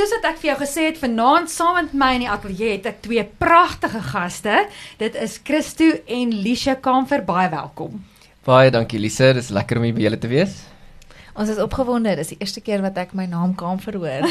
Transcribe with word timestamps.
Soos 0.00 0.14
wat 0.14 0.30
ek 0.30 0.38
vir 0.40 0.48
jou 0.48 0.54
gesê 0.62 0.84
het, 0.86 0.96
vanaand 0.96 1.50
saam 1.52 1.74
met 1.76 1.90
my 1.92 2.06
in 2.16 2.22
die 2.22 2.30
ateljee 2.32 2.70
het 2.72 2.86
ek 2.88 3.02
twee 3.04 3.20
pragtige 3.42 4.00
gaste. 4.06 4.62
Dit 4.96 5.12
is 5.12 5.34
Christo 5.44 5.90
en 6.08 6.32
Lisha 6.40 6.72
Kamfer, 6.80 7.20
baie 7.20 7.50
welkom. 7.52 7.98
Baie 8.48 8.72
dankie 8.72 8.96
Lise, 8.96 9.34
dis 9.36 9.50
lekker 9.52 9.76
om 9.76 9.84
hier 9.84 9.98
by 9.98 10.06
julle 10.06 10.20
te 10.22 10.30
wees. 10.30 10.54
Ons 11.36 11.52
is 11.52 11.60
opgewonde. 11.60 12.14
Dis 12.16 12.32
die 12.32 12.38
eerste 12.40 12.62
keer 12.64 12.80
wat 12.80 12.96
ek 13.02 13.12
my 13.16 13.26
naam 13.28 13.52
kan 13.60 13.76
verhoor. 13.82 14.24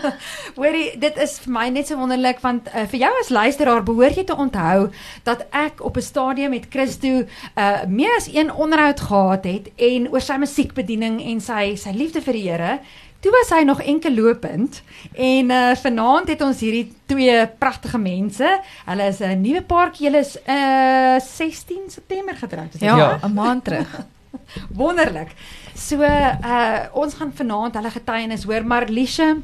Hoorie, 0.58 0.96
dit 1.04 1.20
is 1.20 1.36
vir 1.44 1.52
my 1.54 1.66
net 1.74 1.92
so 1.92 2.00
wonderlik 2.00 2.40
want 2.40 2.72
uh, 2.72 2.86
vir 2.88 3.04
jou 3.04 3.12
as 3.20 3.30
luisteraar 3.32 3.84
behoort 3.86 4.16
jy 4.16 4.24
te 4.28 4.38
onthou 4.40 4.88
dat 5.28 5.44
ek 5.52 5.84
op 5.84 6.00
'n 6.00 6.06
stadium 6.08 6.56
met 6.56 6.70
Christo 6.72 7.26
uh 7.28 7.84
meer 7.86 8.16
as 8.16 8.32
een 8.32 8.48
onderhoud 8.48 9.00
gehad 9.00 9.44
het 9.44 9.70
en 9.76 10.08
oor 10.08 10.24
sy 10.24 10.40
musiekbediening 10.40 11.20
en 11.20 11.44
sy 11.44 11.76
sy 11.76 11.92
liefde 11.92 12.24
vir 12.24 12.40
die 12.40 12.48
Here. 12.48 12.80
Toe 13.20 13.30
was 13.30 13.50
hy 13.52 13.64
nog 13.68 13.82
enkel 13.84 14.14
lopend 14.14 14.82
en 15.12 15.50
uh 15.50 15.74
vanaand 15.76 16.28
het 16.32 16.40
ons 16.40 16.60
hierdie 16.64 16.86
twee 17.06 17.34
pragtige 17.60 17.98
mense. 18.00 18.48
Hulle 18.86 19.08
is 19.12 19.20
'n 19.20 19.40
nuwe 19.40 19.62
paartjie. 19.62 20.06
Hulle 20.08 20.22
is 20.24 20.36
uh 20.48 21.20
16 21.20 21.90
September 21.92 22.36
getroud. 22.36 22.72
Ja, 22.80 22.94
'n 22.96 23.20
ja. 23.20 23.28
maand 23.28 23.64
terug. 23.64 24.06
Wonderlik. 24.80 25.34
So 25.74 26.00
uh 26.00 26.80
ons 26.92 27.14
gaan 27.14 27.32
vanaand 27.34 27.74
hulle 27.74 27.90
getuienis 27.90 28.44
hoor, 28.44 28.64
maar 28.64 28.88
Liesje 28.88 29.36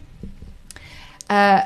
uh 1.30 1.60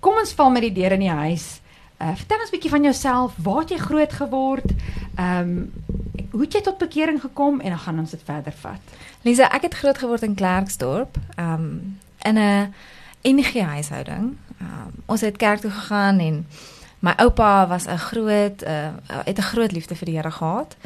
kom 0.00 0.18
ons 0.18 0.32
val 0.32 0.50
met 0.50 0.62
die 0.62 0.72
deur 0.72 0.92
in 0.92 1.06
die 1.06 1.16
huis. 1.26 1.60
Uh 1.98 2.14
vertel 2.14 2.38
ons 2.38 2.50
'n 2.50 2.54
bietjie 2.54 2.70
van 2.70 2.82
jouself. 2.82 3.32
Waar 3.36 3.60
het 3.60 3.70
jy 3.70 3.78
groot 3.78 4.12
geword? 4.12 4.70
Ehm 5.16 5.38
um, 5.38 5.72
hoe 6.32 6.40
het 6.40 6.52
jy 6.56 6.60
tot 6.64 6.78
bekering 6.80 7.20
gekom 7.20 7.60
en 7.60 7.74
dan 7.74 7.78
gaan 7.78 7.98
ons 7.98 8.10
dit 8.10 8.22
verder 8.24 8.54
vat. 8.64 8.94
Lisa, 9.22 9.48
ek 9.52 9.68
het 9.68 9.74
groot 9.74 9.98
geword 9.98 10.24
in 10.26 10.34
Klerksdorp, 10.34 11.18
ehm 11.36 11.52
um, 11.52 11.98
in 12.22 12.38
'n 12.38 12.74
enige 13.22 13.62
huishouding. 13.62 14.36
Um, 14.60 14.92
ons 15.06 15.20
het 15.20 15.36
kerk 15.36 15.60
toe 15.60 15.70
gegaan 15.70 16.18
en 16.18 16.46
my 16.98 17.12
oupa 17.16 17.66
was 17.66 17.86
'n 17.86 17.96
groot 17.96 18.62
uh 18.62 18.92
het 19.24 19.38
'n 19.38 19.50
groot 19.52 19.72
liefde 19.72 19.94
vir 19.94 20.06
die 20.06 20.16
Here 20.16 20.30
gehad. 20.30 20.76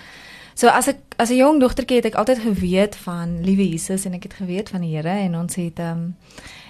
So 0.54 0.68
as 0.68 0.86
ek 0.88 0.96
as 1.16 1.30
'n 1.30 1.36
jong 1.36 1.60
dogtertjie 1.60 1.96
het 1.96 2.04
ek 2.04 2.14
altyd 2.14 2.38
geweet 2.38 2.96
van 2.96 3.40
liewe 3.44 3.68
Jesus 3.68 4.04
en 4.04 4.12
ek 4.12 4.22
het 4.22 4.34
geweet 4.34 4.68
van 4.68 4.80
die 4.80 4.96
Here 4.96 5.08
en 5.08 5.36
ons 5.36 5.54
het 5.54 5.78
ehm 5.78 5.90
um, 5.90 6.16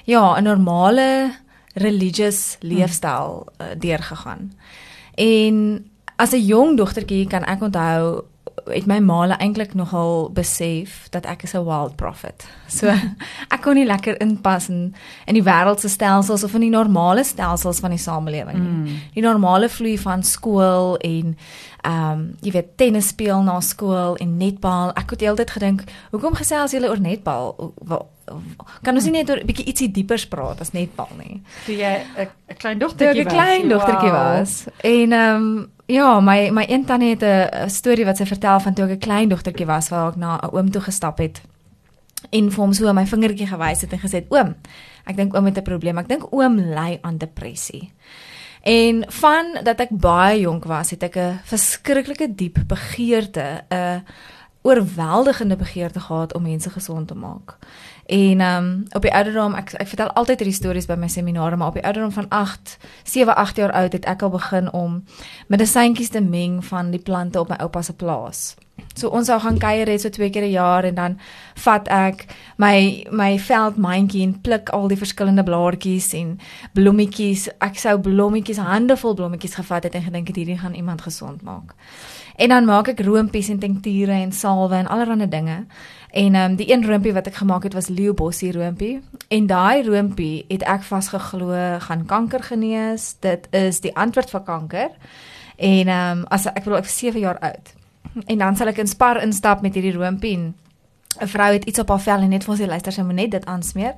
ja, 0.05 0.39
'n 0.39 0.43
normale 0.43 1.33
religious 1.75 2.57
leefstyl 2.61 3.47
uh, 3.61 3.67
deurgegaan. 3.79 4.53
En 5.15 5.87
as 6.17 6.33
'n 6.33 6.47
jong 6.47 6.77
dogtertjie 6.77 7.27
kan 7.27 7.45
ek 7.45 7.63
onthou 7.63 8.25
het 8.67 8.87
my 8.87 8.99
ma 8.99 9.39
eintlik 9.39 9.75
nogal 9.75 10.31
besef 10.35 11.07
dat 11.11 11.27
ek 11.27 11.43
is 11.43 11.55
'n 11.55 11.65
wild 11.65 11.97
prophet. 11.97 12.47
So 12.69 12.87
ek 13.55 13.63
kon 13.63 13.75
nie 13.75 13.87
lekker 13.87 14.21
inpas 14.21 14.69
in 14.69 14.95
in 15.27 15.35
die 15.35 15.43
wêreldse 15.43 15.89
stelsels 15.89 16.45
of 16.45 16.55
in 16.55 16.61
die 16.61 16.71
normale 16.71 17.25
stelsels 17.25 17.81
van 17.81 17.91
die 17.91 17.99
samelewing 17.99 18.59
nie. 18.59 18.93
Mm. 18.93 19.01
Die 19.15 19.23
normale 19.23 19.69
vloei 19.69 19.99
van 19.99 20.23
skool 20.23 20.97
en 20.97 21.37
ehm 21.87 22.13
um, 22.13 22.23
jy 22.43 22.51
weet 22.57 22.77
tennis 22.81 23.13
speel 23.13 23.43
na 23.47 23.61
skool 23.63 24.17
en 24.23 24.37
netbal. 24.41 24.91
Ek 24.99 25.15
het 25.15 25.23
heeltyd 25.23 25.51
gedink, 25.55 25.85
hoekom 26.11 26.35
gesels 26.35 26.75
julle 26.75 26.91
oor 26.91 27.01
netbal? 27.01 27.55
Kan 28.83 28.99
ons 28.99 29.07
nie 29.07 29.13
net 29.13 29.31
'n 29.31 29.47
bietjie 29.47 29.69
ietsie 29.71 29.91
dieper 29.93 30.27
praat 30.29 30.61
as 30.61 30.73
netbal 30.73 31.09
nie? 31.19 31.43
Toe 31.67 31.77
jy 31.77 31.95
'n 32.19 32.57
klein 32.59 32.79
dogtertjie 32.79 33.25
was. 33.25 33.33
'n 33.33 33.37
klein 33.37 33.69
dogtertjie 33.69 34.11
wow. 34.11 34.39
was. 34.39 34.65
En 34.83 35.13
ehm 35.13 35.35
um, 35.37 35.71
ja, 35.87 36.21
my 36.21 36.51
my 36.51 36.65
een 36.69 36.85
tannie 36.85 37.15
het 37.15 37.23
'n 37.23 37.71
storie 37.71 38.05
wat 38.05 38.17
sy 38.17 38.27
vertel 38.27 38.61
van 38.61 38.75
toe 38.75 38.85
ek 38.85 38.91
'n 38.91 39.07
klein 39.07 39.29
dogtertjie 39.29 39.67
was 39.67 39.89
waar 39.89 40.09
ek 40.09 40.17
na 40.17 40.41
'n 40.43 40.57
oom 40.57 40.71
toe 40.71 40.83
gestap 40.83 41.19
het 41.19 41.41
en 42.31 42.51
vir 42.51 42.63
hom 42.63 42.73
so 42.73 42.93
my 42.93 43.05
vingertjie 43.07 43.47
gewys 43.47 43.81
het 43.85 43.93
en 43.93 44.03
gesê 44.03 44.25
oom, 44.29 44.55
ek 45.07 45.17
dink 45.17 45.35
oom 45.37 45.45
het 45.45 45.59
'n 45.59 45.63
probleem. 45.63 45.99
Ek 45.99 46.09
dink 46.09 46.33
oom 46.33 46.59
ly 46.59 46.99
aan 47.03 47.19
depressie. 47.19 47.93
En 48.67 49.05
van 49.09 49.59
dat 49.63 49.79
ek 49.79 49.93
baie 49.95 50.41
jonk 50.41 50.65
was, 50.67 50.91
het 50.91 51.03
ek 51.07 51.17
'n 51.17 51.39
verskriklike 51.45 52.35
diep 52.35 52.59
begeerte, 52.67 53.63
'n 53.71 54.03
oorweldigende 54.63 55.57
begeerte 55.57 56.01
gehad 56.01 56.35
om 56.35 56.43
mense 56.43 56.71
gesond 56.71 57.09
te 57.09 57.15
maak. 57.15 57.59
En 58.07 58.41
um, 58.41 58.83
op 58.93 59.03
die 59.03 59.15
ouderdom 59.15 59.55
ek 59.55 59.73
ek 59.73 59.87
vertel 59.87 60.11
altyd 60.11 60.39
hierdie 60.39 60.57
stories 60.57 60.87
by 60.87 60.95
my 60.95 61.09
seminare, 61.09 61.57
maar 61.57 61.69
op 61.69 61.79
die 61.79 61.85
ouderdom 61.85 62.13
van 62.13 62.29
8, 62.29 62.79
7, 63.03 63.37
8 63.37 63.57
jaar 63.57 63.73
oud 63.73 63.93
het 63.93 64.05
ek 64.05 64.23
al 64.23 64.31
begin 64.31 64.73
om 64.73 65.05
medisyntjies 65.47 66.11
te 66.11 66.21
meng 66.21 66.65
van 66.65 66.91
die 66.91 67.03
plante 67.03 67.41
op 67.41 67.49
my 67.49 67.57
oupa 67.57 67.83
se 67.83 67.95
plaas. 67.95 68.55
So 68.97 69.11
ons 69.13 69.29
sou 69.29 69.37
gaan 69.41 69.59
kuier 69.61 69.89
het 69.93 70.01
so 70.01 70.09
twee 70.09 70.31
keer 70.31 70.43
'n 70.43 70.51
jaar 70.51 70.85
en 70.85 70.95
dan 70.95 71.19
vat 71.55 71.89
ek 71.89 72.27
my 72.57 73.07
my 73.11 73.39
veldmandjie 73.39 74.23
en 74.23 74.41
pluk 74.41 74.69
al 74.69 74.89
die 74.89 74.97
verskillende 74.97 75.45
blaartjies 75.45 76.13
en 76.15 76.39
blommetjies. 76.73 77.49
Ek 77.61 77.79
sou 77.79 77.99
blommetjies, 78.01 78.57
handevol 78.57 79.15
blommetjies 79.15 79.55
gevat 79.55 79.83
het 79.83 79.95
en 79.95 80.03
gedink 80.03 80.27
het 80.27 80.37
hierdie 80.37 80.59
gaan 80.59 80.75
iemand 80.75 81.03
gesond 81.03 81.43
maak. 81.43 81.75
En 82.37 82.49
dan 82.49 82.65
maak 82.65 82.89
ek 82.89 83.01
roompies 83.01 83.49
en 83.49 83.59
tinkture 83.59 84.13
en 84.13 84.33
salwe 84.33 84.75
en 84.75 84.87
allerlei 84.87 85.29
dinge. 85.29 85.67
En 86.11 86.35
ehm 86.35 86.51
um, 86.51 86.57
die 86.57 86.73
een 86.73 86.87
roompie 86.87 87.13
wat 87.13 87.27
ek 87.27 87.35
gemaak 87.35 87.63
het 87.63 87.75
was 87.75 87.89
Leo 87.89 88.15
Bossie 88.15 88.53
roompie 88.53 89.01
en 89.29 89.47
daai 89.47 89.83
roompie 89.85 90.45
het 90.49 90.63
ek 90.63 90.83
vasgeglo 90.83 91.79
gaan 91.79 92.07
kanker 92.07 92.43
genees. 92.43 93.17
Dit 93.21 93.49
is 93.51 93.81
die 93.81 93.97
antwoord 93.97 94.31
vir 94.31 94.41
kanker. 94.41 94.91
En 95.57 95.89
ehm 95.89 96.19
um, 96.19 96.25
as 96.29 96.47
ek 96.47 96.65
wil 96.65 96.77
ek 96.77 96.89
7 96.89 97.21
jaar 97.21 97.39
oud. 97.39 97.76
En 98.27 98.39
dan 98.39 98.57
sal 98.57 98.67
ek 98.67 98.79
in 98.79 98.87
Spar 98.87 99.23
instap 99.23 99.61
met 99.63 99.75
hierdie 99.75 99.97
roompie 99.97 100.37
en 100.37 100.55
'n 101.21 101.27
vrou 101.27 101.53
het 101.53 101.65
iets 101.65 101.79
op 101.79 101.89
haar 101.89 102.01
vel 102.01 102.21
en 102.21 102.29
net 102.29 102.45
vir 102.45 102.51
ons 102.51 102.61
die 102.61 102.69
luister 102.69 102.93
sy 102.93 103.03
moet 103.03 103.15
net 103.15 103.31
dit 103.31 103.45
aansmeer 103.45 103.95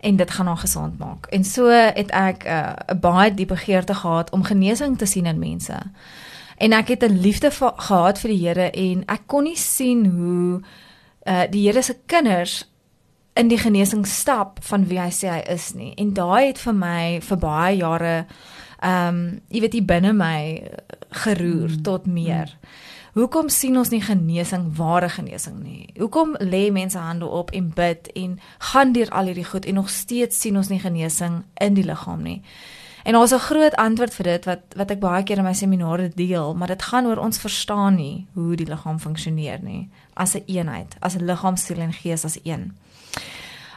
en 0.00 0.16
dit 0.16 0.30
gaan 0.30 0.46
haar 0.46 0.56
gesond 0.56 0.98
maak. 0.98 1.26
En 1.26 1.44
so 1.44 1.68
het 1.68 2.10
ek 2.10 2.44
eh, 2.44 2.72
'n 2.88 2.94
uh, 2.94 3.00
baie 3.00 3.34
diep 3.34 3.48
begeerte 3.48 3.94
gehad 3.94 4.30
om 4.30 4.42
genesing 4.42 4.98
te 4.98 5.06
sien 5.06 5.26
in 5.26 5.38
mense. 5.38 5.78
En 6.56 6.72
ek 6.72 6.88
het 6.88 7.02
'n 7.02 7.20
liefde 7.20 7.50
gehad 7.76 8.18
vir 8.18 8.30
die 8.30 8.46
Here 8.46 8.70
en 8.70 9.02
ek 9.06 9.20
kon 9.26 9.44
nie 9.44 9.56
sien 9.56 10.06
hoe 10.06 10.60
uh 11.26 11.42
die 11.50 11.66
Here 11.66 11.82
se 11.82 11.96
kinders 12.06 12.70
in 13.34 13.48
die 13.48 13.58
genesing 13.58 14.06
stap 14.06 14.58
van 14.60 14.86
wie 14.86 15.00
hy 15.00 15.10
sê 15.10 15.28
hy 15.28 15.42
is 15.52 15.72
nie. 15.74 15.94
En 15.94 16.12
daai 16.12 16.46
het 16.46 16.58
vir 16.58 16.74
my 16.74 17.20
vir 17.20 17.38
baie 17.38 17.76
jare 17.76 18.26
ehm 18.80 19.08
um, 19.08 19.40
jy 19.48 19.60
weet 19.60 19.72
hier 19.72 19.84
binne 19.84 20.12
my 20.12 20.70
geroer 21.10 21.68
mm. 21.68 21.82
tot 21.82 22.06
meer. 22.06 22.58
Mm. 22.60 22.81
Hoekom 23.12 23.50
sien 23.52 23.76
ons 23.76 23.90
nie 23.92 24.00
genesing, 24.00 24.70
ware 24.78 25.08
genesing 25.12 25.58
nie? 25.60 25.90
Hoekom 26.00 26.30
lê 26.40 26.70
mense 26.72 26.96
hande 26.96 27.26
op 27.28 27.50
en 27.52 27.66
bid 27.76 28.08
en 28.16 28.38
gaan 28.72 28.94
deur 28.96 29.10
al 29.12 29.28
hierdie 29.28 29.44
goed 29.44 29.68
en 29.68 29.74
nog 29.74 29.90
steeds 29.92 30.38
sien 30.40 30.56
ons 30.56 30.70
nie 30.72 30.80
genesing 30.80 31.42
in 31.60 31.76
die 31.76 31.84
liggaam 31.84 32.22
nie? 32.24 32.38
En 33.04 33.12
daar's 33.12 33.34
'n 33.34 33.38
groot 33.38 33.74
antwoord 33.74 34.14
vir 34.14 34.24
dit 34.24 34.44
wat 34.44 34.62
wat 34.76 34.90
ek 34.90 35.00
baie 35.00 35.22
keer 35.22 35.38
in 35.38 35.44
my 35.44 35.52
seminare 35.52 36.08
deel, 36.14 36.54
maar 36.54 36.68
dit 36.68 36.82
gaan 36.82 37.06
oor 37.06 37.18
ons 37.18 37.38
verstaan 37.38 37.94
nie 37.94 38.26
hoe 38.34 38.56
die 38.56 38.66
liggaam 38.66 38.98
funksioneer 38.98 39.62
nie 39.62 39.88
as 40.14 40.34
'n 40.34 40.42
een 40.46 40.56
eenheid, 40.56 40.96
as 41.00 41.14
'n 41.14 41.24
liggaam, 41.24 41.56
siel 41.56 41.78
en 41.78 41.92
gees 41.92 42.24
as 42.24 42.38
een. 42.42 42.72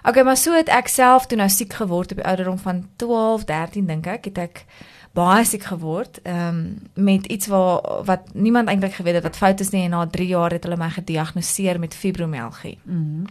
Okay, 0.04 0.24
maar 0.24 0.38
so 0.38 0.54
het 0.54 0.70
ek 0.70 0.88
self 0.88 1.26
toe 1.26 1.38
nou 1.38 1.50
siek 1.50 1.74
geword 1.74 2.12
op 2.12 2.18
die 2.18 2.26
ouderdom 2.26 2.58
van 2.58 2.88
12, 2.96 3.44
13 3.44 3.86
dink 3.86 4.08
ek, 4.08 4.26
het 4.26 4.38
ek 4.38 4.66
baie 5.16 5.46
siek 5.48 5.64
geword, 5.72 6.20
ehm 6.24 6.48
um, 6.48 7.04
met 7.06 7.26
iets 7.26 7.48
wat 7.48 8.06
wat 8.06 8.34
niemand 8.34 8.68
eintlik 8.68 8.94
geweet 9.00 9.20
het 9.20 9.24
wat 9.24 9.38
fout 9.38 9.60
is 9.60 9.72
nie 9.72 9.84
en 9.84 9.96
na 9.96 10.08
3 10.08 10.28
jaar 10.28 10.52
het 10.52 10.64
hulle 10.64 10.78
my 10.78 10.90
gediagnoseer 10.90 11.80
met 11.80 11.96
fibromialgie. 11.96 12.78
Mm 12.84 13.24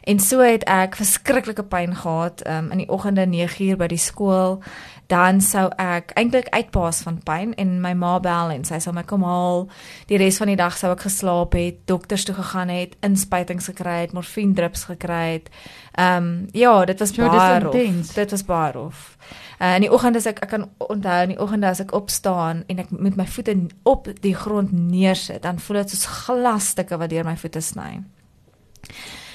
En 0.00 0.20
so 0.20 0.40
het 0.40 0.64
ek 0.64 0.96
verskriklike 0.96 1.62
pyn 1.68 1.92
gehad 1.96 2.40
um, 2.48 2.70
in 2.72 2.82
die 2.82 2.88
oggende 2.88 3.26
9uur 3.28 3.76
by 3.76 3.86
die 3.92 4.00
skool. 4.00 4.62
Dan 5.10 5.40
sou 5.42 5.66
ek 5.82 6.12
eintlik 6.18 6.48
uitpaas 6.54 7.00
van 7.02 7.16
pyn 7.26 7.54
en 7.58 7.72
my 7.82 7.90
ma 7.98 8.12
bel 8.22 8.52
en 8.54 8.62
sy 8.66 8.78
sê 8.78 8.92
my 8.94 9.02
kom 9.08 9.24
haal. 9.26 9.64
Die 10.06 10.20
res 10.20 10.38
van 10.38 10.52
die 10.52 10.58
dag 10.60 10.76
sou 10.78 10.92
ek 10.94 11.02
geslaap 11.08 11.56
het, 11.58 11.80
dokters 11.90 12.24
toe 12.28 12.36
gegaan 12.36 12.70
het, 12.70 12.94
inspuitings 13.06 13.66
gekry 13.72 13.96
het, 14.04 14.14
morfine 14.14 14.54
drips 14.54 14.86
gekry 14.90 15.22
het. 15.32 15.50
Ehm 15.98 16.16
um, 16.16 16.28
ja, 16.54 16.84
dit 16.86 17.02
was 17.02 17.14
baie 17.16 17.60
rof. 17.64 18.14
Dit 18.14 18.30
was 18.30 18.44
baie 18.46 18.72
rof. 18.72 19.16
Uh, 19.60 19.74
in 19.74 19.84
die 19.84 19.92
oggend 19.92 20.16
as 20.16 20.28
ek 20.30 20.38
ek 20.46 20.54
kan 20.54 20.68
onthou 20.78 21.18
in 21.26 21.34
die 21.34 21.40
oggende 21.42 21.68
as 21.68 21.82
ek 21.82 21.90
opstaan 21.92 22.62
en 22.70 22.78
ek 22.78 22.94
met 22.94 23.18
my 23.18 23.26
voete 23.26 23.56
op 23.82 24.06
die 24.22 24.34
grond 24.34 24.72
neersit, 24.72 25.42
dan 25.42 25.58
voel 25.58 25.82
dit 25.82 25.90
soos 25.90 26.06
glasstukke 26.24 26.96
wat 26.96 27.10
deur 27.10 27.26
my 27.26 27.36
voete 27.36 27.60
sny. 27.60 27.98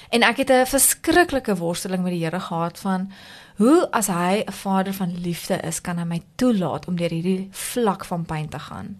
En 0.09 0.23
ek 0.23 0.37
het 0.37 0.49
'n 0.51 0.65
verskriklike 0.65 1.55
worsteling 1.55 2.03
met 2.03 2.11
die 2.11 2.23
Here 2.23 2.39
gehad 2.39 2.79
van 2.79 3.11
hoe 3.57 3.87
as 3.91 4.07
hy 4.07 4.43
'n 4.45 4.51
vader 4.51 4.93
van 4.93 5.21
liefde 5.21 5.59
is, 5.63 5.81
kan 5.81 5.97
hy 5.97 6.03
my 6.03 6.21
toelaat 6.35 6.87
om 6.87 6.95
deur 6.95 7.09
hierdie 7.09 7.47
vlak 7.51 8.05
van 8.05 8.25
pyn 8.25 8.49
te 8.49 8.59
gaan. 8.59 8.97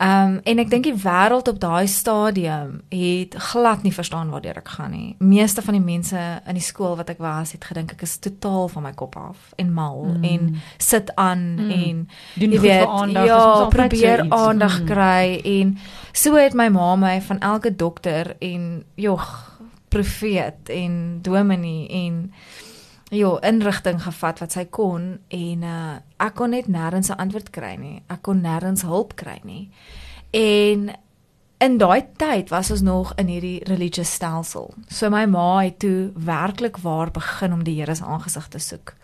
Ehm 0.00 0.28
um, 0.28 0.40
en 0.44 0.58
ek 0.58 0.70
dink 0.72 0.86
die 0.88 0.96
wêreld 0.96 1.48
op 1.48 1.58
daai 1.60 1.86
stadium 1.86 2.78
het 2.88 3.34
glad 3.36 3.82
nie 3.84 3.92
verstaan 3.92 4.30
waartoe 4.32 4.54
ek 4.56 4.68
gaan 4.68 4.90
nie. 4.90 5.14
Meeste 5.18 5.62
van 5.62 5.76
die 5.76 5.82
mense 5.84 6.20
in 6.48 6.56
die 6.56 6.64
skool 6.64 6.96
wat 6.96 7.10
ek 7.12 7.18
was, 7.20 7.52
het 7.52 7.64
gedink 7.68 7.92
ek 7.92 8.06
is 8.06 8.16
totaal 8.18 8.68
van 8.72 8.82
my 8.82 8.92
kop 8.96 9.18
af 9.20 9.52
en 9.60 9.74
mal 9.76 10.04
mm. 10.04 10.24
en 10.24 10.62
sit 10.78 11.12
aan 11.20 11.42
mm. 11.58 11.70
en 11.70 12.08
doen 12.34 12.56
jy 12.56 12.60
weet 12.60 12.86
aandag, 12.86 13.26
ja, 13.26 13.66
probeer 13.68 14.24
aandag 14.30 14.80
mm. 14.80 14.86
kry 14.86 15.40
en 15.44 15.76
so 16.12 16.32
het 16.34 16.56
my 16.56 16.70
ma 16.72 16.96
my 16.96 17.20
van 17.20 17.38
elke 17.40 17.76
dokter 17.76 18.36
en 18.40 18.84
jogg 18.94 19.28
profeet 19.88 20.72
en 20.72 21.18
dominee 21.22 21.88
en 22.06 22.32
ja, 23.10 23.30
inrigting 23.42 24.02
gevat 24.02 24.38
wat 24.38 24.54
sy 24.54 24.64
kon 24.70 25.18
en 25.28 25.62
uh 25.66 25.98
ek 26.20 26.34
kon 26.36 26.50
net 26.54 26.68
nêrens 26.68 27.10
'n 27.10 27.18
antwoord 27.18 27.50
kry 27.50 27.76
nie. 27.76 28.02
Ek 28.08 28.22
kon 28.22 28.42
nêrens 28.42 28.82
hulp 28.82 29.16
kry 29.16 29.40
nie. 29.44 29.70
En 30.30 30.90
in 31.60 31.76
daai 31.78 32.06
tyd 32.16 32.48
was 32.48 32.70
ons 32.70 32.80
nog 32.80 33.12
in 33.20 33.26
hierdie 33.26 33.64
religious 33.68 34.12
stelsel. 34.12 34.70
So 34.88 35.10
my 35.10 35.26
ma 35.26 35.60
het 35.60 35.78
toe 35.78 36.12
werklik 36.14 36.78
waar 36.80 37.10
begin 37.10 37.52
om 37.52 37.64
die 37.64 37.74
Here 37.80 37.94
se 37.94 38.04
aangesig 38.04 38.48
te 38.48 38.58
soek. 38.58 38.94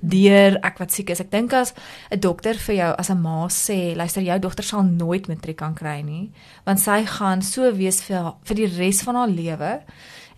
Deur 0.00 0.58
ek 0.62 0.78
wat 0.78 0.92
siek 0.92 1.10
is. 1.10 1.20
Ek 1.20 1.30
dink 1.30 1.52
as 1.52 1.72
'n 2.10 2.20
dokter 2.20 2.54
vir 2.54 2.74
jou 2.74 2.94
as 2.98 3.10
'n 3.10 3.20
ma 3.22 3.48
sê, 3.48 3.96
luister 3.96 4.22
jou 4.22 4.38
dogter 4.38 4.64
sal 4.64 4.82
nooit 4.82 5.28
matriek 5.28 5.56
kan 5.56 5.74
kry 5.74 6.02
nie, 6.02 6.30
want 6.66 6.80
sy 6.80 7.04
gaan 7.06 7.42
so 7.42 7.72
wees 7.72 8.02
vir 8.02 8.34
vir 8.44 8.56
die 8.56 8.66
res 8.78 9.02
van 9.02 9.14
haar 9.14 9.28
lewe 9.28 9.82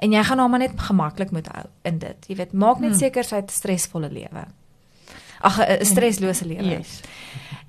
en 0.04 0.12
jy 0.12 0.22
gaan 0.28 0.38
haar 0.42 0.50
maar 0.52 0.62
net 0.64 0.74
gemaklik 0.88 1.30
moet 1.32 1.48
hou 1.54 1.64
in 1.88 1.98
dit. 2.02 2.26
Jy 2.28 2.36
weet, 2.36 2.52
maak 2.52 2.80
net 2.82 2.90
Hmm. 2.90 2.98
seker 2.98 3.24
sy 3.24 3.36
het 3.40 3.50
'n 3.50 3.58
stresvolle 3.60 4.10
lewe. 4.12 4.44
Ag 5.40 5.58
'n 5.60 5.84
streslose 5.84 6.44
lewe. 6.46 6.78
Yes. 6.78 7.00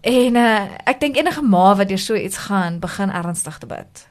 En 0.01 0.35
uh, 0.35 0.67
ek 0.85 0.99
dink 0.99 1.15
enige 1.17 1.41
ma 1.41 1.75
wat 1.75 1.87
deur 1.87 1.97
so 1.99 2.15
iets 2.15 2.37
gaan, 2.37 2.79
begin 2.79 3.09
ernstig 3.09 3.57
te 3.57 3.65
bid. 3.65 4.07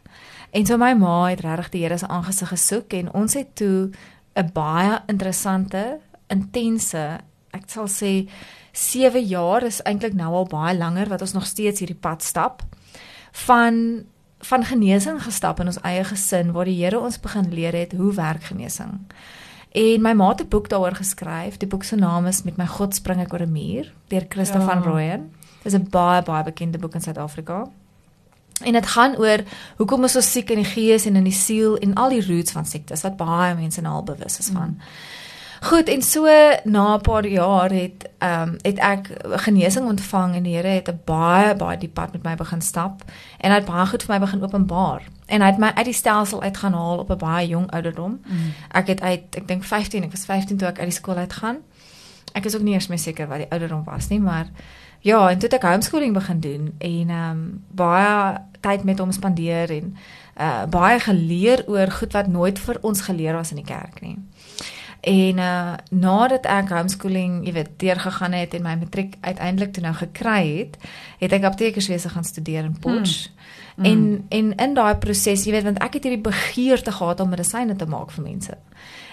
En 0.50 0.66
so 0.66 0.76
my 0.76 0.92
ma 0.94 1.24
het 1.26 1.40
regtig 1.40 1.68
die 1.70 1.82
Here 1.82 1.98
se 1.98 2.06
aangesig 2.08 2.48
gesoek 2.48 2.92
en 2.92 3.12
ons 3.12 3.34
het 3.34 3.54
toe 3.56 3.90
'n 4.36 4.50
baie 4.52 5.02
interessante, 5.06 5.98
intense, 6.28 7.18
ek 7.50 7.62
sal 7.66 7.86
sê 7.88 8.28
7 8.72 9.24
jaar 9.26 9.62
is 9.62 9.80
eintlik 9.82 10.14
nou 10.14 10.32
al 10.34 10.46
baie 10.46 10.76
langer 10.76 11.08
wat 11.08 11.20
ons 11.20 11.32
nog 11.32 11.46
steeds 11.46 11.78
hierdie 11.80 12.00
pad 12.00 12.22
stap 12.22 12.62
van 13.32 14.04
van 14.44 14.64
genesing 14.64 15.22
gestap 15.22 15.60
in 15.60 15.66
ons 15.72 15.80
eie 15.82 16.04
gesin 16.04 16.52
waar 16.52 16.64
die 16.68 16.76
Here 16.84 17.00
ons 17.00 17.20
begin 17.20 17.48
leer 17.54 17.72
het 17.72 17.92
hoe 17.96 18.12
werk 18.14 18.44
genesing. 18.50 19.00
En 19.74 20.02
my 20.02 20.12
ma 20.12 20.28
het 20.28 20.40
'n 20.40 20.48
boek 20.48 20.68
daaroor 20.68 20.94
geskryf. 20.94 21.56
Die 21.56 21.68
boek 21.68 21.84
se 21.84 21.96
naam 21.96 22.26
is 22.26 22.42
Met 22.42 22.56
my 22.56 22.66
God 22.66 22.94
spring 22.94 23.20
ek 23.20 23.32
oor 23.32 23.42
'n 23.42 23.52
muur 23.52 23.92
deur 24.08 24.26
Christa 24.28 24.58
Ja. 24.58 24.64
van 24.64 24.82
Rooyen. 24.82 25.30
Dis 25.62 25.72
'n 25.74 25.86
baie 25.90 26.22
baie 26.22 26.44
bekende 26.44 26.78
boek 26.78 26.94
in 26.94 27.00
Suid-Afrika. 27.00 27.66
En 28.64 28.72
dit 28.72 28.86
gaan 28.86 29.16
oor 29.16 29.38
hoekom 29.76 30.02
ons 30.02 30.12
so 30.12 30.20
siek 30.20 30.50
in 30.50 30.56
die 30.62 30.64
gees 30.64 31.06
en 31.06 31.16
in 31.16 31.24
die 31.24 31.32
siel 31.32 31.76
en 31.76 31.94
al 31.94 32.08
die 32.08 32.26
roots 32.26 32.52
van 32.52 32.66
siektes 32.66 33.02
wat 33.02 33.16
baie 33.16 33.54
mense 33.54 33.80
nou 33.80 33.94
al 33.94 34.02
bewus 34.04 34.38
is 34.38 34.48
van. 34.52 34.78
Goed, 35.64 35.88
en 35.88 36.02
so 36.02 36.26
na 36.64 36.94
'n 36.94 37.00
paar 37.00 37.26
jaar 37.26 37.70
het 37.70 38.08
ehm 38.18 38.48
um, 38.48 38.56
het 38.62 38.78
ek 38.78 39.10
genesing 39.22 39.86
ontvang 39.86 40.34
en 40.34 40.42
die 40.42 40.56
Here 40.56 40.68
het 40.68 40.88
'n 40.88 41.00
baie 41.04 41.54
baie 41.56 41.78
diep 41.78 41.94
pad 41.94 42.12
met 42.12 42.22
my 42.22 42.34
begin 42.34 42.60
stap 42.60 43.02
en 43.38 43.50
hy 43.50 43.56
het 43.56 43.64
baie 43.64 43.86
goed 43.86 44.02
vir 44.02 44.14
my 44.14 44.20
begin 44.20 44.42
openbaar. 44.42 45.02
En 45.26 45.40
hy 45.40 45.46
het 45.46 45.58
my 45.58 45.70
uit 45.74 45.84
die 45.84 45.94
stelsel 45.94 46.42
uit 46.42 46.56
gaan 46.56 46.72
haal 46.72 46.98
op 46.98 47.10
'n 47.10 47.16
baie 47.16 47.48
jong 47.48 47.70
ouderdom. 47.70 48.20
Mm. 48.26 48.52
Ek 48.68 48.86
het 48.86 49.00
uit 49.00 49.36
ek 49.36 49.48
dink 49.48 49.64
15, 49.64 50.02
ek 50.02 50.10
was 50.10 50.24
15 50.24 50.56
toe 50.56 50.68
ek 50.68 50.78
uit 50.78 50.88
die 50.88 50.98
skool 50.98 51.16
uit 51.16 51.32
gaan. 51.32 51.56
Ek 52.32 52.44
is 52.44 52.54
ook 52.56 52.62
nie 52.62 52.74
eers 52.74 52.86
meer 52.86 52.98
seker 52.98 53.28
wat 53.28 53.38
die 53.38 53.50
ouderdom 53.50 53.84
was 53.84 54.08
nie, 54.08 54.20
maar 54.20 54.46
ja, 55.00 55.30
en 55.30 55.38
toe 55.38 55.48
het 55.48 55.64
ek 55.64 55.70
homeschooling 55.70 56.12
begin 56.14 56.40
doen 56.40 56.74
en 56.78 57.10
ehm 57.10 57.30
um, 57.30 57.64
baie 57.70 58.36
tyd 58.60 58.84
met 58.84 58.98
hom 58.98 59.12
spandeer 59.12 59.70
en 59.70 59.96
uh 60.40 60.64
baie 60.66 61.00
geleer 61.00 61.64
oor 61.66 61.90
goed 61.90 62.12
wat 62.12 62.26
nooit 62.26 62.58
vir 62.58 62.78
ons 62.80 63.00
geleer 63.00 63.34
was 63.34 63.50
in 63.50 63.56
die 63.56 63.74
kerk 63.74 64.00
nie. 64.00 64.18
En 65.04 65.38
uh 65.38 65.74
nadat 65.90 66.46
ek 66.48 66.70
homeschooling, 66.72 67.42
jy 67.44 67.52
weet, 67.52 67.74
deurgegaan 67.76 68.32
het 68.32 68.54
en 68.56 68.62
my 68.64 68.74
matriek 68.80 69.18
uiteindelik 69.20 69.74
toe 69.76 69.82
nou 69.84 69.92
gekry 69.94 70.40
het, 70.56 70.78
het 71.20 71.32
ek 71.36 71.44
aptekerswese 71.44 72.08
gaan 72.08 72.24
studeer 72.24 72.64
in 72.64 72.78
Potch. 72.80 73.28
Mm. 73.76 73.84
En 73.84 74.24
en 74.28 74.54
in 74.54 74.74
daai 74.74 74.96
proses, 74.96 75.44
jy 75.44 75.52
weet, 75.52 75.66
want 75.68 75.82
ek 75.84 75.98
het 75.98 76.08
hierdie 76.08 76.24
begeerte 76.24 76.92
gehad 76.92 77.20
om 77.20 77.28
medisyne 77.28 77.76
te 77.76 77.86
maak 77.86 78.16
vir 78.16 78.24
mense. 78.24 78.56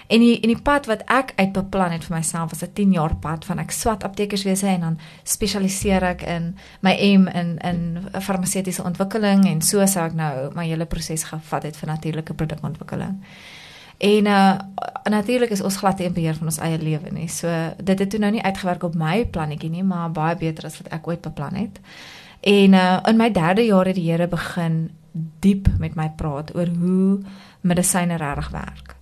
En 0.06 0.20
die 0.20 0.40
en 0.40 0.48
die 0.54 0.62
pad 0.62 0.88
wat 0.88 1.04
ek 1.12 1.32
uitbeplan 1.36 1.92
het 1.92 2.04
vir 2.08 2.16
myself 2.16 2.50
was 2.50 2.64
'n 2.64 2.72
10 2.72 2.92
jaar 2.92 3.16
pad 3.16 3.44
van 3.44 3.58
ek 3.58 3.70
swat 3.70 4.04
aptekerswese 4.04 4.66
en 4.66 4.80
dan 4.80 4.98
spesialiseer 5.22 6.02
ek 6.02 6.22
in 6.22 6.56
my 6.80 6.92
M 7.16 7.28
in 7.28 7.58
in 7.58 8.08
farmaseutiese 8.20 8.82
ontwikkeling 8.84 9.44
en 9.46 9.60
so 9.62 9.86
sou 9.86 10.06
ek 10.06 10.14
nou 10.14 10.54
my 10.54 10.66
hele 10.66 10.86
proses 10.86 11.24
gevat 11.24 11.62
het 11.62 11.76
vir 11.76 11.88
natuurlike 11.88 12.34
produkontwikkeling. 12.34 13.20
En 14.02 14.26
uh 14.26 14.58
natuurlik 15.10 15.50
is 15.50 15.60
ons 15.62 15.76
glad 15.76 15.98
nie 15.98 16.06
in 16.06 16.12
beheer 16.14 16.36
van 16.38 16.46
ons 16.46 16.58
eie 16.62 16.78
lewe 16.78 17.10
nie. 17.10 17.28
So 17.28 17.50
dit 17.82 17.98
het 17.98 18.10
toe 18.10 18.18
nou 18.22 18.30
nie 18.32 18.42
uitgewerk 18.42 18.82
op 18.86 18.94
my 18.94 19.24
plannetjie 19.34 19.70
nie, 19.70 19.82
maar 19.82 20.10
baie 20.14 20.36
beter 20.38 20.64
as 20.68 20.78
wat 20.78 20.92
ek 20.94 21.06
ooit 21.10 21.20
beplan 21.20 21.54
het. 21.58 21.80
En 22.40 22.72
uh 22.78 22.98
in 23.10 23.16
my 23.16 23.30
derde 23.34 23.64
jaar 23.66 23.86
het 23.86 23.94
die 23.98 24.10
Here 24.10 24.26
begin 24.28 24.90
diep 25.40 25.68
met 25.78 25.94
my 25.94 26.08
praat 26.16 26.54
oor 26.56 26.66
hoe 26.80 27.20
medisyne 27.60 28.16
regtig 28.16 28.48
werk. 28.50 28.96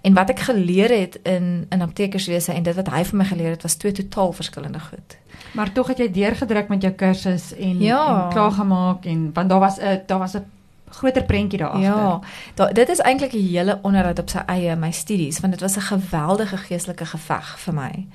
En 0.00 0.14
wat 0.14 0.30
ek 0.30 0.38
geleer 0.46 0.90
het 1.00 1.18
in 1.22 1.66
in 1.70 1.82
aptekerswese 1.82 2.52
en 2.52 2.62
dit 2.62 2.74
wat 2.76 2.88
hy 2.92 3.04
vir 3.04 3.16
my 3.18 3.24
geleer 3.24 3.50
het 3.56 3.62
was 3.62 3.74
twee 3.76 3.92
totaal 3.92 4.32
verskillende 4.32 4.80
goed. 4.80 5.16
Maar 5.52 5.72
tog 5.72 5.86
het 5.86 5.98
jy 5.98 6.10
deurgedruk 6.12 6.68
met 6.68 6.82
jou 6.82 6.92
kursus 6.92 7.54
en, 7.56 7.80
Ja. 7.80 8.24
en 8.24 8.32
klaar 8.32 8.50
gemaak 8.52 9.04
en 9.04 9.30
want 9.32 9.48
daar 9.48 9.60
was 9.60 9.78
'n 9.80 10.00
daar 10.06 10.18
was 10.18 10.34
'n 10.36 10.44
groter 10.90 11.24
prentjie 11.24 11.58
daar 11.58 11.68
agter. 11.68 11.82
Ja, 11.82 12.20
da, 12.54 12.66
dit 12.72 12.88
is 12.88 12.98
eintlik 13.00 13.32
'n 13.32 13.46
hele 13.48 13.78
onderhoud 13.82 14.18
op 14.18 14.28
sy 14.28 14.38
eie 14.46 14.76
my 14.76 14.90
studies 14.90 15.40
want 15.40 15.52
dit 15.52 15.60
was 15.62 15.76
'n 15.76 15.80
geweldige 15.80 16.56
geestelike 16.56 17.04
geveg 17.06 17.58
vir 17.58 17.74
my 17.74 18.06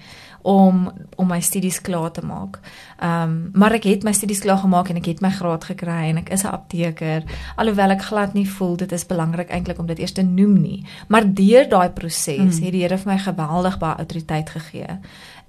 om 0.44 0.92
om 1.16 1.28
my 1.28 1.40
studies 1.42 1.82
klaar 1.82 2.12
te 2.12 2.26
maak. 2.26 2.60
Ehm 3.00 3.22
um, 3.22 3.50
maar 3.54 3.72
ek 3.72 3.84
het 3.84 4.04
my 4.04 4.12
studies 4.14 4.40
klaar 4.40 4.58
gemaak 4.58 4.90
en 4.90 4.96
ek 4.96 5.06
het 5.06 5.22
my 5.22 5.30
graad 5.30 5.64
gekry 5.64 6.10
en 6.10 6.18
ek 6.18 6.30
is 6.30 6.44
'n 6.44 6.48
apteker 6.52 7.24
alhoewel 7.56 7.90
ek 7.90 8.02
glad 8.02 8.34
nie 8.34 8.50
voel 8.50 8.76
dit 8.76 8.92
is 8.92 9.06
belangrik 9.06 9.50
eintlik 9.50 9.80
om 9.80 9.86
dit 9.86 10.00
eers 10.00 10.12
te 10.12 10.22
noem 10.22 10.62
nie. 10.62 10.86
Maar 11.08 11.34
deur 11.34 11.70
daai 11.70 11.90
proses 11.90 12.60
Mm. 12.60 12.64
het 12.64 12.72
die 12.72 12.82
Here 12.82 12.98
vir 12.98 13.12
my 13.14 13.18
geweldig 13.20 13.78
baie 13.78 13.96
autoriteit 13.98 14.50
gegee 14.50 15.00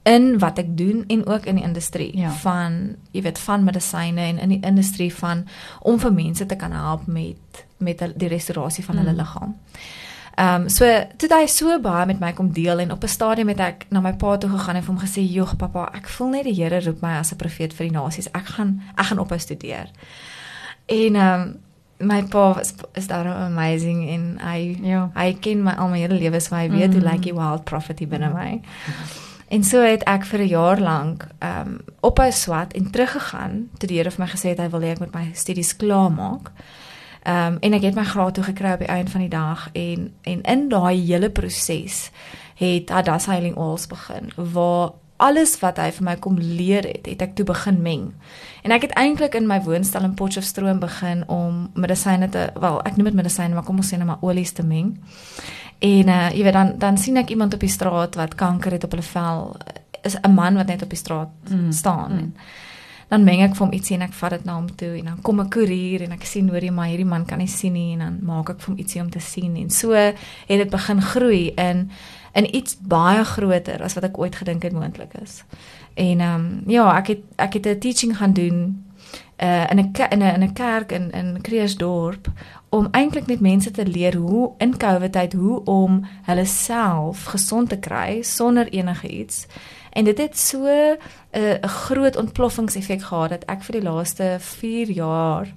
in 0.04 0.38
wat 0.38 0.58
ek 0.58 0.76
doen 0.76 1.04
en 1.08 1.26
ook 1.26 1.46
in 1.46 1.54
die 1.56 1.64
industrie 1.64 2.10
Ja. 2.18 2.30
van 2.30 2.96
jy 3.12 3.22
weet 3.22 3.38
van 3.38 3.64
medisyne 3.64 4.20
en 4.20 4.38
in 4.38 4.48
die 4.48 4.60
industrie 4.62 5.14
van 5.14 5.46
om 5.80 5.98
vir 5.98 6.12
mense 6.12 6.46
te 6.46 6.56
kan 6.56 6.72
help 6.72 7.06
met 7.06 7.36
met 7.78 8.02
die 8.16 8.28
restaurasie 8.28 8.84
van 8.84 8.96
hulle 8.96 9.10
Mm. 9.10 9.16
liggaam. 9.16 9.54
Ehm 10.36 10.62
um, 10.62 10.68
so 10.68 10.84
toe 11.16 11.28
hy 11.38 11.46
so 11.46 11.78
baie 11.80 12.06
met 12.06 12.20
my 12.20 12.32
kom 12.32 12.52
deel 12.52 12.78
en 12.78 12.92
op 12.92 13.02
'n 13.04 13.08
stadium 13.08 13.48
het 13.48 13.60
ek 13.60 13.86
na 13.90 14.00
my 14.00 14.12
pa 14.12 14.36
toe 14.36 14.50
gegaan 14.50 14.76
en 14.76 14.82
vir 14.82 14.94
hom 14.94 15.02
gesê, 15.04 15.32
"Jog 15.32 15.56
pappa, 15.56 15.90
ek 15.94 16.08
voel 16.08 16.28
net 16.28 16.44
die 16.44 16.54
Here 16.54 16.80
roep 16.84 17.00
my 17.02 17.18
as 17.18 17.32
'n 17.32 17.36
profeet 17.36 17.72
vir 17.74 17.88
die 17.88 17.96
nasies. 17.98 18.26
Ek 18.32 18.46
gaan 18.46 18.82
ek 18.98 19.04
gaan 19.06 19.18
ophou 19.18 19.38
studeer." 19.38 19.86
En 20.86 21.14
ehm 21.16 21.40
um, 21.40 21.56
my 22.08 22.22
pa 22.22 22.52
was 22.54 22.74
is 22.94 23.06
daar 23.06 23.26
amazing 23.26 24.08
en 24.08 24.38
hy 24.40 24.78
Ja. 24.82 25.10
hy 25.14 25.32
ken 25.40 25.62
my 25.62 25.72
al 25.72 25.88
my 25.88 25.98
hele 25.98 26.18
lewe 26.18 26.40
so 26.40 26.54
hy 26.56 26.68
weet 26.70 26.88
mm. 26.88 26.92
hoe 26.92 27.02
Mm. 27.02 27.12
lyk 27.12 27.22
die 27.22 27.34
wild 27.34 27.64
prophet 27.64 27.98
hier 27.98 28.08
binne 28.08 28.32
my. 28.32 28.60
En 29.48 29.64
so 29.64 29.80
het 29.80 30.02
ek 30.02 30.24
vir 30.24 30.40
'n 30.40 30.48
jaar 30.48 30.80
lank 30.80 31.26
ehm 31.38 31.66
um, 31.66 31.80
ophou 32.00 32.32
swat 32.32 32.72
en 32.72 32.90
teruggegaan 32.90 33.68
toe 33.78 33.88
die 33.88 33.98
Here 33.98 34.10
vir 34.10 34.24
my 34.24 34.30
gesê 34.30 34.48
het 34.48 34.58
hy 34.58 34.68
wil 34.68 34.80
hê 34.80 34.90
ek 34.90 34.98
moet 34.98 35.14
my 35.14 35.30
studies 35.34 35.76
klaarmaak. 35.76 36.50
Ehm 37.22 37.52
um, 37.52 37.58
en 37.60 37.72
ek 37.72 37.82
het 37.82 37.94
my 37.94 38.04
graad 38.04 38.34
toe 38.34 38.44
gekry 38.44 38.72
op 38.72 38.78
die 38.78 38.88
einde 38.88 39.10
van 39.10 39.20
die 39.20 39.28
dag 39.28 39.68
en 39.72 40.14
en 40.22 40.42
in 40.42 40.68
daai 40.68 41.06
hele 41.06 41.30
proses 41.30 42.10
het 42.54 42.90
Adas 42.90 43.26
Healing 43.26 43.56
Oils 43.56 43.86
begin 43.86 44.32
waar 44.36 44.90
alles 45.24 45.54
wat 45.62 45.78
hy 45.80 45.88
vir 45.96 46.04
my 46.04 46.14
kom 46.20 46.36
leer 46.38 46.84
het, 46.84 47.06
het 47.08 47.22
ek 47.24 47.34
toe 47.38 47.46
begin 47.48 47.78
meng. 47.82 48.10
En 48.62 48.74
ek 48.76 48.82
het 48.88 48.96
eintlik 49.00 49.34
in 49.38 49.46
my 49.48 49.60
woonstel 49.64 50.04
in 50.04 50.14
Potchefstroom 50.18 50.80
begin 50.82 51.24
om 51.32 51.70
medisyne 51.74 52.28
te 52.28 52.50
wel, 52.60 52.80
ek 52.84 52.96
noem 52.98 53.04
dit 53.10 53.14
medisyne, 53.22 53.54
maar 53.56 53.64
kom 53.64 53.80
ons 53.80 53.92
sê 53.92 53.96
nou 53.96 54.06
maar 54.06 54.22
olies 54.24 54.52
te 54.52 54.62
meng. 54.66 54.98
En 55.80 56.08
uh 56.08 56.28
jy 56.34 56.42
weet 56.44 56.52
dan 56.56 56.74
dan 56.78 56.98
sien 56.98 57.16
ek 57.16 57.30
iemand 57.30 57.54
op 57.54 57.60
die 57.60 57.68
straat 57.72 58.14
wat 58.20 58.34
kanker 58.34 58.72
het 58.72 58.84
op 58.84 58.90
hulle 58.96 59.02
vel, 59.02 59.56
is 60.04 60.16
'n 60.22 60.34
man 60.34 60.54
wat 60.56 60.66
net 60.66 60.82
op 60.82 60.90
die 60.90 60.98
straat 60.98 61.28
Mm, 61.50 61.72
staan. 61.72 62.12
mm. 62.12 62.18
En 62.18 62.34
dan 63.20 63.24
meng 63.24 63.42
ek 63.42 63.54
vir 63.56 63.66
hom 63.66 63.72
ietsie 63.74 63.96
en 63.96 64.02
ek 64.02 64.12
vat 64.12 64.30
dit 64.30 64.44
na 64.44 64.54
hom 64.54 64.68
toe 64.76 64.98
en 64.98 65.04
dan 65.04 65.22
kom 65.22 65.40
'n 65.40 65.50
koerier 65.50 66.02
en 66.02 66.12
ek 66.12 66.24
sien 66.24 66.48
hoor 66.48 66.60
jy 66.62 66.70
maar 66.70 66.88
hierdie 66.88 67.04
man 67.06 67.24
kan 67.24 67.38
nie 67.38 67.46
sien 67.48 67.72
nie 67.72 67.92
en 67.92 67.98
dan 67.98 68.18
maak 68.22 68.50
ek 68.50 68.60
vir 68.60 68.66
hom 68.66 68.78
ietsie 68.78 69.00
om 69.02 69.10
te 69.10 69.20
sien 69.20 69.56
en 69.56 69.70
so 69.70 69.92
het 69.92 70.16
dit 70.48 70.70
begin 70.70 71.00
groei 71.02 71.52
in 71.56 71.90
in 72.34 72.56
iets 72.56 72.76
baie 72.80 73.24
groter 73.24 73.82
as 73.82 73.94
wat 73.94 74.04
ek 74.04 74.18
ooit 74.18 74.36
gedink 74.36 74.62
het 74.62 74.72
moontlik 74.72 75.14
is. 75.22 75.44
En 75.94 76.20
ehm 76.20 76.34
um, 76.34 76.62
ja, 76.66 76.96
ek 76.96 77.06
het 77.06 77.22
ek 77.36 77.52
het 77.52 77.66
'n 77.66 77.78
teaching 77.78 78.16
gaan 78.16 78.32
doen 78.32 78.84
uh 79.42 79.70
in 79.70 79.78
'n 79.78 79.90
in 80.10 80.18
'n 80.18 80.34
in 80.34 80.42
'n 80.42 80.52
kerk 80.52 80.92
in 80.92 81.10
in 81.10 81.40
Kreersdorp 81.40 82.26
om 82.68 82.88
eintlik 82.90 83.26
net 83.26 83.40
mense 83.40 83.70
te 83.70 83.86
leer 83.86 84.14
hoe 84.14 84.52
in 84.58 84.76
COVID 84.76 85.12
tyd 85.12 85.32
hoe 85.32 85.64
om 85.64 86.06
hulle 86.22 86.44
self 86.44 87.24
gesond 87.24 87.68
te 87.68 87.78
kry 87.78 88.22
sonder 88.22 88.68
enige 88.68 89.08
iets. 89.08 89.46
En 89.90 90.04
dit 90.04 90.18
het 90.18 90.38
so 90.38 90.66
'n 90.66 90.98
uh, 91.38 91.62
groot 91.62 92.16
ontploffingseffek 92.16 93.02
gehad 93.02 93.28
dat 93.28 93.44
ek 93.44 93.62
vir 93.62 93.80
die 93.80 93.90
laaste 93.90 94.36
4 94.40 94.90
jaar 94.90 95.52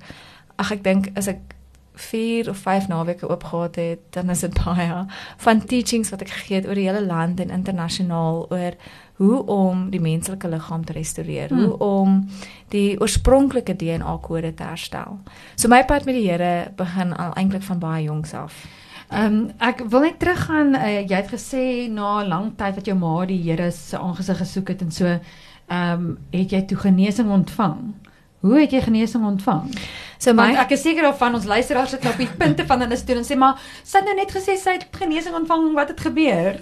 ag 0.56 0.72
ek 0.72 0.84
dink 0.84 1.10
as 1.14 1.28
ek 1.28 1.57
4 2.00 2.50
of 2.50 2.58
5 2.58 2.88
naweke 2.88 3.30
oop 3.30 3.44
gehad 3.44 3.76
het, 3.76 4.00
dan 4.10 4.30
is 4.30 4.40
dit 4.40 4.54
baie 4.66 5.06
van 5.38 5.66
teachings 5.66 6.10
wat 6.10 6.22
ek 6.22 6.30
gegee 6.30 6.62
het 6.62 6.68
oor 6.68 6.76
die 6.76 6.88
hele 6.90 7.06
land 7.06 7.40
en 7.40 7.50
internasionaal 7.50 8.46
oor 8.50 8.78
hoe 9.18 9.46
om 9.46 9.90
die 9.90 10.02
menslike 10.02 10.48
liggaam 10.48 10.86
te 10.86 10.94
restoreer, 10.94 11.50
Hmm. 11.50 11.64
hoe 11.64 11.78
om 11.78 12.30
die 12.70 13.00
oorspronklike 13.00 13.76
DNA 13.76 14.18
kode 14.22 14.54
te 14.54 14.64
herstel. 14.64 15.20
So 15.56 15.68
my 15.68 15.84
pad 15.86 16.06
met 16.06 16.16
die 16.16 16.30
Here 16.30 16.72
begin 16.76 17.16
al 17.16 17.34
eintlik 17.34 17.64
van 17.64 17.80
baie 17.80 18.04
jongs 18.04 18.34
af. 18.34 18.66
Ehm 19.10 19.34
um, 19.34 19.52
ek 19.58 19.82
wil 19.90 20.02
net 20.04 20.20
teruggaan. 20.20 20.76
Uh, 20.76 21.02
jy 21.08 21.16
het 21.16 21.32
gesê 21.32 21.90
na 21.90 22.24
'n 22.24 22.28
lang 22.28 22.52
tyd 22.58 22.76
wat 22.76 22.86
jou 22.86 22.98
ma 22.98 23.26
die 23.26 23.42
Here 23.42 23.72
se 23.72 23.98
aangesig 23.98 24.38
gesoek 24.38 24.68
het 24.68 24.82
en 24.82 24.92
so 24.92 25.06
ehm 25.06 25.94
um, 25.94 26.18
het 26.32 26.52
jy 26.52 26.62
toe 26.62 26.78
genesing 26.78 27.30
ontvang. 27.30 27.94
Hoe 28.40 28.60
het 28.60 28.72
jy 28.72 28.82
genesing 28.82 29.26
ontvang? 29.26 29.72
So 30.18 30.34
my 30.34 30.52
Want 30.52 30.64
ek 30.66 30.72
is 30.72 30.82
seker 30.82 31.08
of 31.08 31.18
van 31.18 31.36
ons 31.38 31.46
luisteraars 31.46 31.90
sit 31.90 32.04
nou 32.04 32.14
op 32.14 32.18
die 32.18 32.30
punte 32.40 32.66
van 32.66 32.82
hulle 32.82 32.98
stoel 32.98 33.22
en 33.22 33.28
sê 33.28 33.38
maar 33.38 33.62
sy 33.84 34.00
het 34.00 34.10
nou 34.10 34.16
net 34.18 34.34
gesê 34.34 34.58
sy 34.58 34.78
het 34.80 34.88
genesing 34.92 35.36
ontvang, 35.36 35.74
wat 35.78 35.94
het 35.94 36.02
gebeur? 36.02 36.58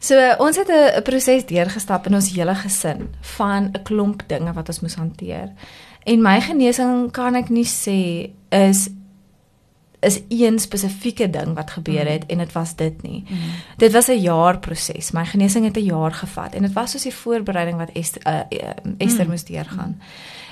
So 0.00 0.16
uh, 0.16 0.34
ons 0.40 0.56
het 0.56 0.70
'n 0.70 1.02
proses 1.02 1.44
deurgestap 1.44 2.06
in 2.06 2.14
ons 2.14 2.32
hele 2.32 2.54
gesin 2.54 3.10
van 3.36 3.70
'n 3.74 3.82
klomp 3.82 4.22
dinge 4.28 4.52
wat 4.52 4.68
ons 4.68 4.80
moes 4.80 4.94
hanteer. 4.94 5.52
En 6.04 6.22
my 6.22 6.40
genesing 6.40 7.10
kan 7.12 7.34
ek 7.34 7.50
nie 7.50 7.66
sê 7.66 8.30
is 8.48 8.88
is 10.00 10.20
een 10.28 10.58
spesifieke 10.58 11.30
ding 11.30 11.54
wat 11.54 11.70
gebeur 11.70 12.10
het 12.10 12.22
mm. 12.22 12.28
en 12.28 12.38
dit 12.38 12.52
was 12.52 12.76
dit 12.76 13.02
nie. 13.02 13.24
Mm. 13.28 13.38
Dit 13.76 13.92
was 13.92 14.06
'n 14.06 14.20
jaar 14.20 14.58
proses. 14.58 15.10
My 15.10 15.24
genesing 15.24 15.64
het 15.64 15.76
'n 15.76 15.84
jaar 15.84 16.12
gevat 16.12 16.54
en 16.54 16.62
dit 16.62 16.72
was 16.72 16.90
soos 16.90 17.02
die 17.02 17.14
voorbereiding 17.14 17.76
wat 17.76 17.90
Esther 17.92 18.22
uh, 18.26 18.58
uh, 18.60 18.68
Esther 18.98 19.24
mm. 19.24 19.30
moes 19.30 19.44
deurgaan. 19.44 20.00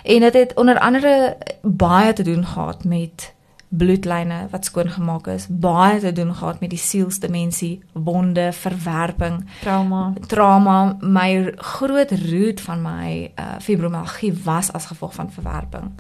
En 0.03 0.21
dit 0.21 0.35
het 0.35 0.55
onder 0.55 0.79
andere 0.79 1.37
baie 1.63 2.13
te 2.13 2.23
doen 2.23 2.47
gehad 2.47 2.85
met 2.85 3.35
bloedlyne 3.69 4.47
wat 4.51 4.65
skoon 4.65 4.91
gemaak 4.91 5.27
is, 5.27 5.47
baie 5.49 6.01
te 6.01 6.13
doen 6.13 6.35
gehad 6.35 6.61
met 6.61 6.71
die 6.71 6.81
sielsdimensie, 6.81 7.83
wonde, 7.93 8.49
verwerping, 8.53 9.43
trauma. 9.61 10.13
Trauma, 10.27 10.97
my 11.01 11.53
groot 11.57 12.13
root 12.31 12.61
van 12.61 12.83
my 12.83 13.33
uh, 13.35 13.59
fibromialgie 13.61 14.33
was 14.45 14.73
as 14.73 14.89
gevolg 14.93 15.15
van 15.15 15.33
verwerping. 15.33 15.93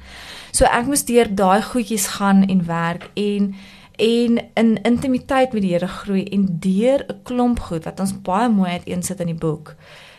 So 0.50 0.64
ek 0.64 0.88
moes 0.88 1.04
deur 1.04 1.28
daai 1.28 1.62
goedjies 1.62 2.06
gaan 2.18 2.46
en 2.48 2.64
werk 2.66 3.10
en 3.14 3.52
en 3.98 4.38
in 4.54 4.82
intimiteit 4.86 5.52
met 5.52 5.62
die 5.62 5.72
Here 5.72 5.88
groei 5.90 6.24
en 6.24 6.44
deur 6.62 7.04
'n 7.08 7.22
klomp 7.22 7.58
goed 7.60 7.84
wat 7.84 8.00
ons 8.00 8.20
baie 8.22 8.48
mooi 8.48 8.70
uiteensit 8.70 9.20
in 9.20 9.26
die 9.26 9.42
boek 9.46 9.74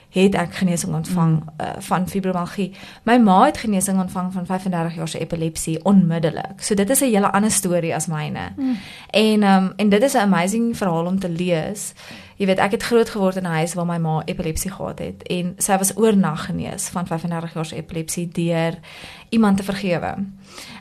het 0.10 0.36
ek 0.36 0.54
genesing 0.54 0.96
ontvang 0.96 1.32
mm. 1.40 1.54
uh, 1.62 1.68
van 1.80 2.08
fibromialgie. 2.10 2.72
My 3.04 3.18
ma 3.18 3.46
het 3.46 3.58
genesing 3.58 4.00
ontvang 4.00 4.34
van 4.34 4.46
35 4.46 4.96
jaar 4.96 5.08
se 5.08 5.20
epilepsie 5.20 5.84
onmiddellik. 5.84 6.62
So 6.62 6.76
dit 6.76 6.90
is 6.90 7.02
'n 7.02 7.14
hele 7.14 7.32
ander 7.32 7.52
storie 7.52 7.96
as 7.96 8.08
myne. 8.08 8.50
Mm. 8.56 8.78
En 9.10 9.44
um 9.44 9.74
en 9.76 9.90
dit 9.90 10.04
is 10.04 10.14
'n 10.14 10.18
amazing 10.18 10.78
verhaal 10.78 11.06
om 11.06 11.20
te 11.20 11.30
lees. 11.30 11.94
Jy 12.40 12.46
weet, 12.46 12.60
ek 12.64 12.72
het 12.72 12.84
groot 12.84 13.10
geword 13.10 13.36
in 13.36 13.44
'n 13.44 13.60
huis 13.60 13.74
waar 13.74 13.86
my 13.86 13.98
ma 13.98 14.22
epilepsie 14.26 14.72
gehad 14.72 15.00
het 15.00 15.24
en 15.24 15.54
sy 15.58 15.78
was 15.78 15.98
oornag 15.98 16.46
genees 16.46 16.88
van 16.88 17.08
35 17.08 17.54
jaar 17.54 17.66
se 17.66 17.76
epilepsie 17.76 18.28
deur 18.28 18.80
iemand 19.30 19.58
te 19.58 19.64
vergewe. 19.64 20.16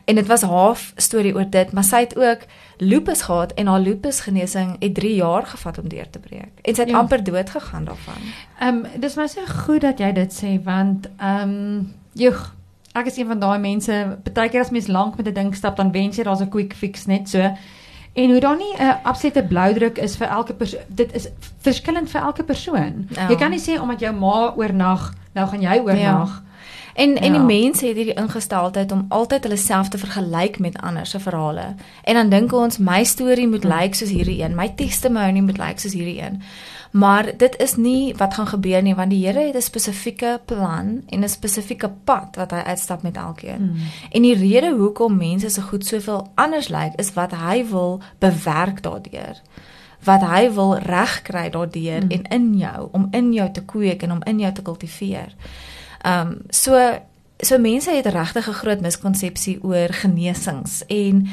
En 0.04 0.14
dit 0.14 0.26
was 0.26 0.42
half 0.42 0.92
storie 0.96 1.34
oor 1.34 1.50
dit, 1.50 1.72
maar 1.72 1.84
sy 1.84 2.00
het 2.00 2.16
ook 2.16 2.46
lupus 2.76 3.22
gehad 3.22 3.52
en 3.54 3.66
haar 3.66 3.80
lupus 3.80 4.20
genesing 4.20 4.76
het 4.78 4.94
3 4.94 5.14
jaar 5.14 5.46
gevat 5.46 5.78
om 5.78 5.88
deur 5.88 6.10
te 6.10 6.18
breek. 6.18 6.52
En 6.62 6.74
sy 6.74 6.80
het 6.80 6.90
ja. 6.90 6.98
amper 6.98 7.24
dood 7.24 7.50
gegaan 7.50 7.84
daarvan. 7.84 8.22
Ehm 8.58 8.74
um, 8.74 9.00
dis 9.00 9.14
maar 9.14 9.28
so 9.28 9.40
goed 9.64 9.80
dat 9.80 9.98
jy 9.98 10.12
dit 10.12 10.42
sê 10.42 10.62
want 10.62 11.08
ehm 11.16 11.50
um, 11.50 11.94
joh 12.12 12.56
Ek 12.92 13.06
is 13.06 13.16
een 13.16 13.26
van 13.26 13.38
daai 13.38 13.58
mense, 13.58 14.18
baie 14.32 14.48
keer 14.48 14.64
as 14.64 14.70
mens 14.74 14.86
lank 14.86 15.16
met 15.16 15.28
'n 15.28 15.34
ding 15.34 15.54
stap, 15.54 15.76
dan 15.76 15.92
wens 15.92 16.16
jy 16.16 16.24
daar's 16.24 16.40
'n 16.40 16.48
quick 16.48 16.72
fix 16.74 17.06
net 17.06 17.28
so. 17.28 17.38
En 18.12 18.30
hoe 18.30 18.40
dan 18.40 18.56
nie 18.56 18.74
'n 18.78 18.98
absolute 19.02 19.44
bloudruk 19.44 19.98
is 19.98 20.16
vir 20.16 20.26
elke 20.26 20.54
persoon. 20.54 20.80
Dit 20.86 21.14
is 21.14 21.28
verskillend 21.60 22.10
vir 22.10 22.20
elke 22.20 22.44
persoon. 22.44 23.08
Ja. 23.10 23.28
Jy 23.28 23.36
kan 23.36 23.50
nie 23.50 23.60
sê 23.60 23.80
omdat 23.80 24.00
jou 24.00 24.14
ma 24.14 24.52
oornag, 24.56 25.14
nou 25.32 25.48
gaan 25.48 25.60
jy 25.60 25.78
oornag. 25.78 26.42
Ja. 26.42 26.42
En 26.98 27.10
ja. 27.14 27.20
en 27.20 27.32
die 27.32 27.40
ja. 27.40 27.46
mense 27.46 27.86
het 27.86 27.96
hierdie 27.96 28.14
ingesteldheid 28.14 28.92
om 28.92 29.04
altyd 29.08 29.42
hulle 29.46 29.56
self 29.56 29.88
te 29.88 29.98
vergelyk 29.98 30.58
met 30.58 30.80
ander 30.82 31.06
se 31.06 31.20
verhale. 31.20 31.74
En 32.02 32.14
dan 32.14 32.28
dink 32.28 32.52
ons 32.52 32.78
my 32.78 33.04
storie 33.04 33.48
moet 33.48 33.62
hm. 33.62 33.68
lyk 33.68 33.80
like 33.80 33.96
soos 33.96 34.10
hierdie 34.10 34.42
een, 34.42 34.54
my 34.58 34.72
testimony 34.74 35.40
moet 35.40 35.58
lyk 35.58 35.68
like 35.68 35.80
soos 35.80 35.94
hierdie 35.94 36.18
een. 36.22 36.42
Maar 36.90 37.30
dit 37.36 37.56
is 37.62 37.76
nie 37.76 38.14
wat 38.16 38.34
gaan 38.34 38.46
gebeur 38.46 38.82
nie 38.82 38.94
want 38.98 39.10
die 39.10 39.26
Here 39.26 39.46
het 39.46 39.56
'n 39.56 39.62
spesifieke 39.62 40.40
plan 40.44 41.02
en 41.06 41.22
'n 41.22 41.28
spesifieke 41.28 41.90
pad 42.04 42.36
wat 42.36 42.50
hy 42.50 42.62
uitstap 42.66 43.02
met 43.02 43.16
elkeen. 43.16 43.62
Mm. 43.62 43.76
En 44.10 44.22
die 44.22 44.34
rede 44.34 44.74
hoekom 44.74 45.16
mense 45.16 45.48
so 45.48 45.62
goed 45.62 45.86
soveel 45.86 46.30
anders 46.34 46.68
lyk 46.68 46.92
is 46.96 47.12
wat 47.12 47.30
hy 47.30 47.66
wil 47.70 48.00
bewerk 48.18 48.82
daardeur. 48.82 49.42
Wat 50.04 50.20
hy 50.20 50.52
wil 50.52 50.76
regkry 50.76 51.50
daardeur 51.50 52.04
mm. 52.04 52.10
en 52.10 52.22
in 52.22 52.56
jou 52.56 52.88
om 52.92 53.08
in 53.10 53.32
jou 53.32 53.50
te 53.52 53.64
kweek 53.64 54.02
en 54.02 54.12
om 54.12 54.22
in 54.22 54.38
jou 54.38 54.52
te 54.52 54.62
kultiveer. 54.62 55.34
Ehm 56.08 56.28
um, 56.28 56.36
so 56.48 56.72
so 57.38 57.58
mense 57.58 57.90
het 57.90 58.06
regtig 58.06 58.48
'n 58.48 58.52
groot 58.52 58.80
miskonsepsie 58.80 59.58
oor 59.62 59.92
genesings 59.92 60.82
en 60.86 61.28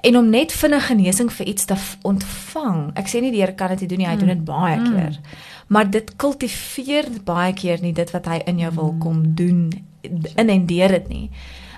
en 0.00 0.16
om 0.16 0.30
net 0.30 0.52
vinnig 0.52 0.86
genesing 0.86 1.32
vir 1.32 1.46
iets 1.46 1.64
te 1.64 1.76
ontvang. 2.02 2.90
Ek 2.94 3.08
sê 3.08 3.20
nie 3.20 3.30
die 3.30 3.40
Here 3.40 3.54
kan 3.54 3.76
dit 3.76 3.88
doen 3.88 3.98
nie, 3.98 4.08
hy 4.08 4.16
doen 4.16 4.28
dit 4.28 4.44
baie 4.44 4.76
mm. 4.76 4.92
keer. 4.92 5.18
Maar 5.66 5.90
dit 5.90 6.16
kultiveer 6.16 7.06
baie 7.24 7.52
keer 7.52 7.78
nie 7.82 7.92
dit 7.92 8.10
wat 8.10 8.26
hy 8.26 8.40
in 8.44 8.58
jou 8.58 8.74
wil 8.74 8.92
mm. 8.92 8.98
kom 8.98 9.34
doen 9.34 9.84
in 10.36 10.48
en 10.48 10.66
deur 10.66 10.88
dit 10.88 11.08
nie. 11.08 11.30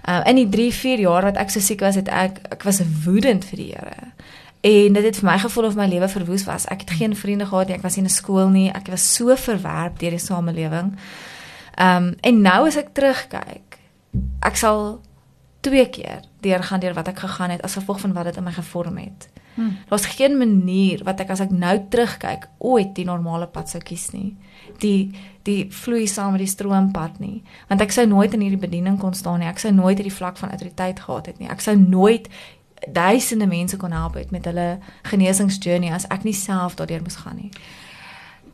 Uh 0.09 0.21
in 0.27 0.37
die 0.37 0.49
3, 0.49 0.73
4 0.73 0.99
jaar 0.99 1.23
wat 1.23 1.37
ek 1.37 1.51
so 1.51 1.61
siek 1.61 1.81
was, 1.81 1.95
het 1.95 2.09
ek 2.09 2.39
ek 2.51 2.63
was 2.63 2.83
woedend 3.05 3.45
vir 3.45 3.57
die 3.57 3.73
Here. 3.75 4.13
En 4.61 4.93
dit 4.93 5.05
het 5.05 5.17
vir 5.17 5.31
my 5.31 5.39
gevoel 5.39 5.65
of 5.65 5.75
my 5.75 5.87
lewe 5.87 6.09
verwoes 6.09 6.45
was. 6.45 6.67
Ek 6.67 6.81
het 6.81 6.91
geen 6.91 7.17
vriende 7.17 7.47
gehad 7.47 7.67
nie, 7.67 7.77
ek 7.77 7.83
was 7.83 7.97
nie 7.97 8.05
in 8.05 8.11
'n 8.11 8.15
skool 8.15 8.49
nie. 8.49 8.71
Ek 8.71 8.87
was 8.87 9.15
so 9.15 9.37
verwerp 9.37 9.99
deur 9.99 10.11
die 10.11 10.19
samelewing. 10.19 10.93
Ehm 10.93 11.32
um, 11.79 12.13
en 12.21 12.41
nou 12.43 12.67
as 12.67 12.77
ek 12.77 12.93
terugkyk, 12.97 13.79
ek 14.45 14.57
sal 14.57 15.01
twee 15.63 15.87
keer 15.95 16.25
deurgaan 16.43 16.81
deur 16.83 16.95
wat 16.95 17.09
ek 17.09 17.23
gegaan 17.23 17.55
het 17.55 17.63
as 17.63 17.79
gevolg 17.79 18.01
van 18.03 18.13
wat 18.17 18.31
dit 18.31 18.37
in 18.37 18.45
my 18.45 18.53
gevorm 18.53 18.97
het. 18.99 19.29
Hmm. 19.55 19.77
Daar's 19.89 20.07
geen 20.07 20.39
manier 20.39 21.03
wat 21.05 21.21
ek 21.21 21.31
as 21.35 21.43
ek 21.45 21.51
nou 21.53 21.75
terugkyk 21.93 22.49
ooit 22.59 22.95
die 22.97 23.05
normale 23.05 23.47
pad 23.53 23.69
sou 23.69 23.83
kies 23.85 24.11
nie. 24.17 24.33
Die 24.81 25.13
die 25.43 25.67
vloei 25.75 26.07
saam 26.07 26.37
met 26.37 26.45
die 26.45 26.51
stroompad 26.51 27.17
nie, 27.19 27.43
want 27.67 27.83
ek 27.83 27.91
sou 27.91 28.05
nooit 28.07 28.35
in 28.37 28.45
hierdie 28.45 28.63
bediening 28.63 28.99
kon 29.03 29.15
staan 29.15 29.41
nie. 29.43 29.49
Ek 29.51 29.59
sou 29.59 29.73
nooit 29.75 29.99
hierdie 29.99 30.15
vlak 30.15 30.39
van 30.39 30.55
autoriteit 30.55 31.01
gehad 31.03 31.27
het 31.27 31.41
nie. 31.43 31.51
Ek 31.51 31.61
sou 31.61 31.75
nooit 31.77 32.29
duisende 32.87 33.47
mense 33.47 33.77
kon 33.77 33.93
help 33.93 34.19
met 34.31 34.47
hulle 34.47 34.79
genesingsjourney 35.11 35.93
as 35.95 36.07
ek 36.11 36.25
nie 36.27 36.35
self 36.35 36.79
daardeur 36.79 37.03
moes 37.03 37.21
gaan 37.23 37.39
nie. 37.43 37.51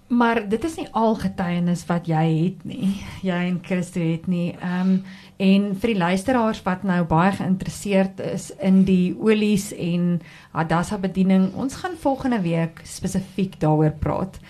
Maar 0.09 0.49
dit 0.49 0.65
is 0.65 0.77
nie 0.81 0.89
al 0.97 1.15
getuienis 1.21 1.83
wat 1.87 2.07
jy 2.09 2.25
het 2.27 2.63
nie. 2.65 2.95
Jy 3.21 3.41
en 3.51 3.59
Christo 3.65 4.01
het 4.01 4.27
nie. 4.27 4.55
Ehm 4.57 4.81
um, 4.81 5.01
en 5.39 5.67
vir 5.79 5.93
die 5.93 5.99
luisteraars 6.01 6.65
wat 6.67 6.83
nou 6.83 7.05
baie 7.07 7.31
geïnteresseerd 7.37 8.19
is 8.27 8.49
in 8.59 8.81
die 8.89 9.15
olies 9.23 9.69
en 9.71 10.17
Hadassa 10.51 10.99
bediening, 10.99 11.53
ons 11.55 11.77
gaan 11.79 11.95
volgende 12.01 12.41
week 12.43 12.81
spesifiek 12.83 13.55
daaroor 13.63 13.95
praat. 14.03 14.41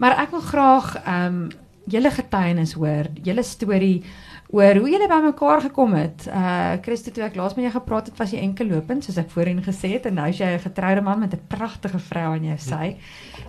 Maar 0.00 0.16
ek 0.22 0.30
wil 0.30 0.46
graag 0.46 0.94
ehm 1.02 1.42
um, 1.42 1.48
julle 1.88 2.10
getuienis 2.12 2.72
hoor, 2.76 3.06
julle 3.24 3.42
storie 3.42 4.04
oor 4.48 4.78
hoe 4.80 4.90
julle 4.90 5.08
bymekaar 5.08 5.60
gekom 5.66 5.94
het. 5.98 6.24
Uh 6.32 6.78
Christo 6.84 7.12
toe 7.12 7.24
ek 7.26 7.36
laas 7.36 7.56
met 7.56 7.66
jou 7.66 7.74
gepraat 7.74 8.08
het, 8.08 8.16
was 8.16 8.32
jy 8.32 8.40
enkel 8.40 8.70
lopend 8.72 9.04
soos 9.04 9.18
ek 9.20 9.28
voorheen 9.34 9.60
gesê 9.64 9.92
het 9.96 10.08
en 10.08 10.16
nou 10.20 10.28
is 10.32 10.40
jy 10.40 10.48
'n 10.54 10.64
getroude 10.64 11.02
man 11.04 11.20
met 11.20 11.34
'n 11.34 11.48
pragtige 11.48 11.98
vrou 11.98 12.32
aan 12.34 12.44
jou 12.44 12.58
sy. 12.58 12.96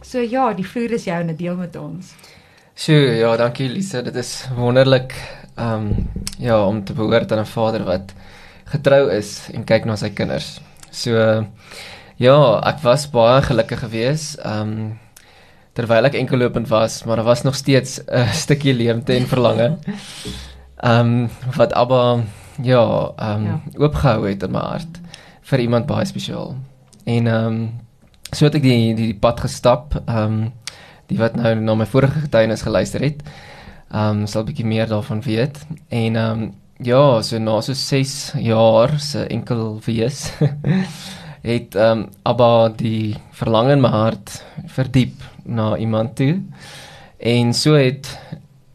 So 0.02 0.20
ja, 0.20 0.54
die 0.54 0.66
vloer 0.66 0.92
is 0.92 1.06
jou 1.06 1.20
en 1.20 1.36
deel 1.36 1.56
met 1.56 1.76
ons. 1.76 2.14
So 2.76 2.94
ja, 2.94 3.38
dankie 3.38 3.70
Lisa, 3.70 4.02
dit 4.02 4.16
is 4.16 4.48
wonderlik 4.56 5.14
ehm 5.56 5.88
um, 5.88 6.10
ja, 6.38 6.66
om 6.66 6.84
te 6.84 6.94
behoort 6.94 7.32
aan 7.32 7.40
'n 7.40 7.46
vader 7.46 7.84
wat 7.84 8.14
getrou 8.66 9.10
is 9.12 9.50
en 9.54 9.64
kyk 9.64 9.86
na 9.86 9.96
sy 9.96 10.10
kinders. 10.10 10.60
So 10.92 11.46
ja, 12.18 12.62
ek 12.68 12.80
was 12.84 13.10
baie 13.10 13.42
gelukkig 13.42 13.80
geweest. 13.80 14.40
Ehm 14.44 14.62
um, 14.62 15.00
terwyl 15.74 16.06
ek 16.06 16.14
enkel 16.14 16.38
lopend 16.38 16.68
was, 16.68 17.04
maar 17.04 17.16
daar 17.16 17.26
was 17.26 17.44
nog 17.44 17.56
steeds 17.56 18.00
'n 18.06 18.34
stukkie 18.34 18.74
leemte 18.74 19.14
en 19.14 19.28
verlange. 19.28 19.78
Ehm 20.80 21.00
um, 21.00 21.30
wat 21.56 21.74
Abba 21.74 22.24
ja, 22.62 23.12
ehm 23.16 23.36
um, 23.36 23.46
ja. 23.46 23.60
oopgehou 23.78 24.28
het 24.28 24.44
in 24.44 24.52
my 24.52 24.60
hart 24.60 25.00
vir 25.42 25.60
iemand 25.60 25.86
baie 25.86 26.06
spesiaal. 26.06 26.56
En 27.04 27.28
ehm 27.28 27.46
um, 27.46 27.70
so 28.32 28.46
het 28.46 28.56
ek 28.56 28.64
die 28.64 28.96
die, 28.96 29.10
die 29.12 29.20
pad 29.20 29.40
gestap, 29.44 29.98
ehm 30.06 30.24
um, 30.24 30.52
die 31.10 31.18
wat 31.18 31.36
nou 31.36 31.56
na 31.56 31.76
my 31.76 31.86
vorige 31.90 32.20
getuienis 32.20 32.62
geluister 32.62 33.04
het. 33.04 33.24
Ehm 33.92 34.22
um, 34.22 34.26
sal 34.28 34.44
'n 34.44 34.46
bietjie 34.46 34.66
meer 34.66 34.88
daarvan 34.88 35.22
weet. 35.22 35.66
En 35.90 36.16
ehm 36.16 36.42
um, 36.42 36.54
ja, 36.80 37.22
so 37.22 37.38
na 37.40 37.62
so 37.62 37.74
6 37.74 38.34
jaar 38.40 39.00
se 39.00 39.28
enkel 39.28 39.82
wees 39.86 40.32
het 41.52 41.76
ehm 41.76 42.00
um, 42.00 42.08
Abba 42.24 42.70
die 42.70 43.18
verlang 43.32 43.72
in 43.72 43.82
my 43.82 43.90
hart 43.90 44.44
verdiep 44.66 45.22
na 45.44 45.78
iemand 45.78 46.16
toe. 46.16 46.42
En 47.18 47.54
so 47.54 47.74
het 47.74 48.20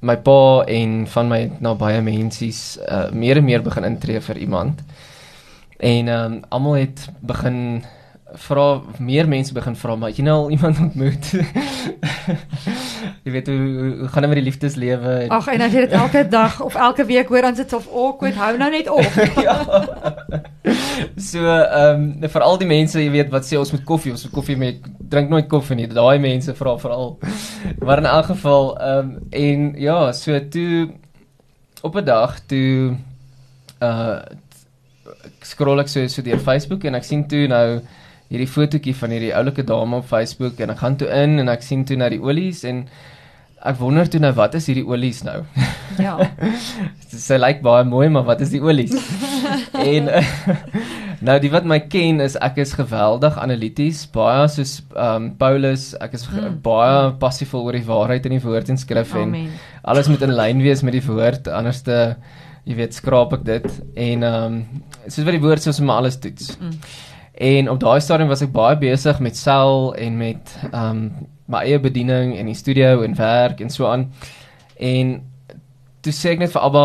my 0.05 0.17
pa 0.21 0.65
en 0.69 1.05
van 1.09 1.29
my 1.31 1.41
na 1.65 1.75
baie 1.79 2.03
mensies 2.05 2.77
uh, 2.85 3.09
meer 3.13 3.41
en 3.41 3.47
meer 3.47 3.65
begin 3.65 3.87
intree 3.89 4.21
vir 4.21 4.41
iemand. 4.45 4.83
En 5.79 6.09
ehm 6.09 6.33
um, 6.33 6.41
almal 6.49 6.81
het 6.85 7.09
begin 7.21 7.85
vra 8.33 8.83
meer 8.99 9.29
mense 9.29 9.53
begin 9.55 9.77
vra 9.77 9.95
maar 10.01 10.11
jy 10.11 10.25
nou 10.25 10.37
al 10.45 10.51
iemand 10.51 10.79
ontmoet. 10.87 11.29
jy 13.25 13.33
weet 13.35 13.47
hoe, 13.53 13.59
hoe, 13.59 13.91
hoe 13.99 14.09
gaan 14.09 14.25
dit 14.25 14.31
met 14.33 14.39
die 14.41 14.47
liefdeslewe? 14.49 15.15
Ag 15.29 15.51
en 15.53 15.65
as 15.67 15.75
jy 15.77 15.85
dit 15.85 15.97
elke 15.99 16.25
dag 16.29 16.57
of 16.65 16.75
elke 16.75 17.05
week 17.09 17.29
hoor 17.29 17.47
dan 17.47 17.57
sit 17.57 17.69
dit 17.69 17.79
of 17.79 17.89
awkward 17.93 18.39
hou 18.41 18.57
nou 18.59 18.71
net 18.73 18.89
op. 18.89 19.21
ja. 19.47 19.57
so 21.21 21.45
ehm 21.45 22.09
um, 22.25 22.29
vir 22.37 22.47
al 22.47 22.59
die 22.59 22.69
mense, 22.71 23.01
jy 23.01 23.13
weet 23.13 23.33
wat 23.35 23.47
sê 23.47 23.61
ons 23.61 23.73
moet 23.75 23.85
koffie, 23.87 24.15
ons 24.15 24.25
moet 24.27 24.35
koffie 24.35 24.57
met 24.59 24.87
drink 24.99 25.31
nooit 25.31 25.49
koffie 25.51 25.77
nie. 25.79 25.89
Daai 25.93 26.19
mense 26.23 26.55
vra 26.57 26.77
veral. 26.81 27.19
Maar 27.85 28.03
in 28.03 28.13
elk 28.13 28.33
geval 28.33 28.73
ehm 28.79 28.99
um, 28.99 29.19
en 29.31 29.69
ja, 29.81 29.99
so 30.13 30.41
toe 30.49 30.89
op 31.85 31.97
'n 32.01 32.05
dag 32.05 32.41
toe 32.49 32.97
uh 33.85 34.19
scroll 35.45 35.81
ek 35.81 35.89
so 35.93 36.07
so 36.09 36.23
deur 36.25 36.41
Facebook 36.41 36.85
en 36.85 36.95
ek 36.95 37.05
sien 37.05 37.27
toe 37.29 37.47
nou 37.47 37.81
hierdie 38.33 38.51
fotootjie 38.51 38.95
van 38.99 39.15
hierdie 39.15 39.35
oulike 39.37 39.65
dame 39.67 40.01
op 40.01 40.09
Facebook 40.09 40.61
en 40.65 40.73
ek 40.75 40.81
gaan 40.83 40.97
toe 41.01 41.11
in 41.13 41.39
en 41.43 41.53
ek 41.53 41.65
sien 41.67 41.85
toe 41.85 41.99
na 42.01 42.09
die 42.13 42.23
olies 42.23 42.65
en 42.69 42.87
ek 43.65 43.79
wonder 43.81 44.09
toe 44.11 44.21
nou 44.21 44.33
wat 44.37 44.57
is 44.59 44.67
hierdie 44.69 44.85
olies 44.85 45.23
nou? 45.25 45.39
Ja. 46.01 46.19
Sy 47.27 47.39
lyk 47.41 47.63
baie 47.65 47.85
mooi, 47.89 48.09
maar 48.13 48.27
wat 48.29 48.43
is 48.45 48.53
die 48.53 48.61
olies? 48.61 48.93
en 49.95 50.11
nou 51.27 51.37
die 51.41 51.51
wat 51.53 51.69
my 51.69 51.79
ken 51.89 52.21
is 52.25 52.37
ek 52.45 52.61
is 52.65 52.75
geweldig 52.77 53.39
analities, 53.41 54.05
baie 54.13 54.45
soos 54.53 54.77
ehm 54.93 55.31
um, 55.31 55.31
Paulus, 55.41 55.93
ek 56.05 56.19
is 56.19 56.27
mm. 56.29 56.59
baie 56.65 57.15
passievol 57.23 57.65
oor 57.69 57.79
die 57.79 57.87
waarheid 57.89 58.29
in 58.29 58.37
die 58.37 58.45
woord 58.45 58.73
en 58.73 58.81
skrif 58.81 59.15
en 59.17 59.31
Amen. 59.31 59.49
alles 59.95 60.13
moet 60.13 60.27
in 60.27 60.37
lyn 60.37 60.61
wees 60.65 60.85
met 60.85 60.99
die 60.99 61.05
woord, 61.07 61.49
anderste 61.49 62.19
jy 62.65 62.77
weet 62.79 62.97
skraap 62.97 63.33
ek 63.39 63.49
dit 63.49 63.67
en 64.09 64.29
ehm 64.29 64.61
um, 64.61 64.85
soos 65.07 65.25
wat 65.25 65.37
die 65.37 65.45
woord 65.45 65.65
sê 65.65 65.73
ons 65.73 65.83
moet 65.85 66.03
alles 66.03 66.21
toets. 66.21 66.53
Mm. 66.61 66.79
En 67.35 67.71
op 67.71 67.81
daai 67.81 68.01
stadium 68.01 68.29
was 68.29 68.43
ek 68.43 68.53
baie 68.55 68.77
besig 68.79 69.19
met 69.21 69.37
sel 69.37 69.95
en 69.99 70.17
met 70.17 70.57
ehm 70.71 70.91
um, 70.91 71.07
my 71.47 71.61
eie 71.69 71.77
bediening 71.81 72.31
en 72.39 72.47
die 72.49 72.57
studio 72.57 73.03
en 73.05 73.17
werk 73.17 73.61
en 73.61 73.71
so 73.71 73.87
aan. 73.87 74.07
En 74.81 75.11
toe 76.01 76.13
sê 76.13 76.33
ek 76.33 76.41
net 76.41 76.53
vir 76.55 76.63
Abba, 76.65 76.85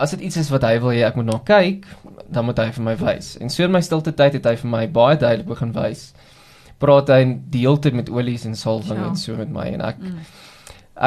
as 0.00 0.14
dit 0.14 0.22
iets 0.28 0.38
is 0.40 0.48
wat 0.52 0.64
hy 0.64 0.78
wil 0.80 0.94
hê 0.94 1.02
ek 1.04 1.18
moet 1.18 1.28
na 1.28 1.36
kyk, 1.44 1.84
dan 2.32 2.46
moet 2.48 2.62
hy 2.62 2.70
vir 2.72 2.86
my 2.86 2.94
wys. 2.96 3.34
En 3.40 3.52
so 3.52 3.66
in 3.66 3.74
my 3.74 3.82
stilte 3.84 4.14
tyd 4.16 4.38
het 4.38 4.46
hy 4.48 4.54
vir 4.62 4.70
my 4.72 4.86
baie 4.88 5.18
duidelik 5.20 5.50
begin 5.50 5.74
wys. 5.76 6.10
Praat 6.80 7.12
hy 7.12 7.18
die 7.52 7.66
hele 7.66 7.80
tyd 7.82 7.98
met 7.98 8.08
olies 8.08 8.46
en 8.48 8.56
salwing 8.56 9.02
Ja. 9.02 9.10
en 9.10 9.16
so 9.20 9.36
met 9.36 9.52
my 9.52 9.66
en 9.74 9.84
ek 9.84 10.00
mm. 10.00 10.22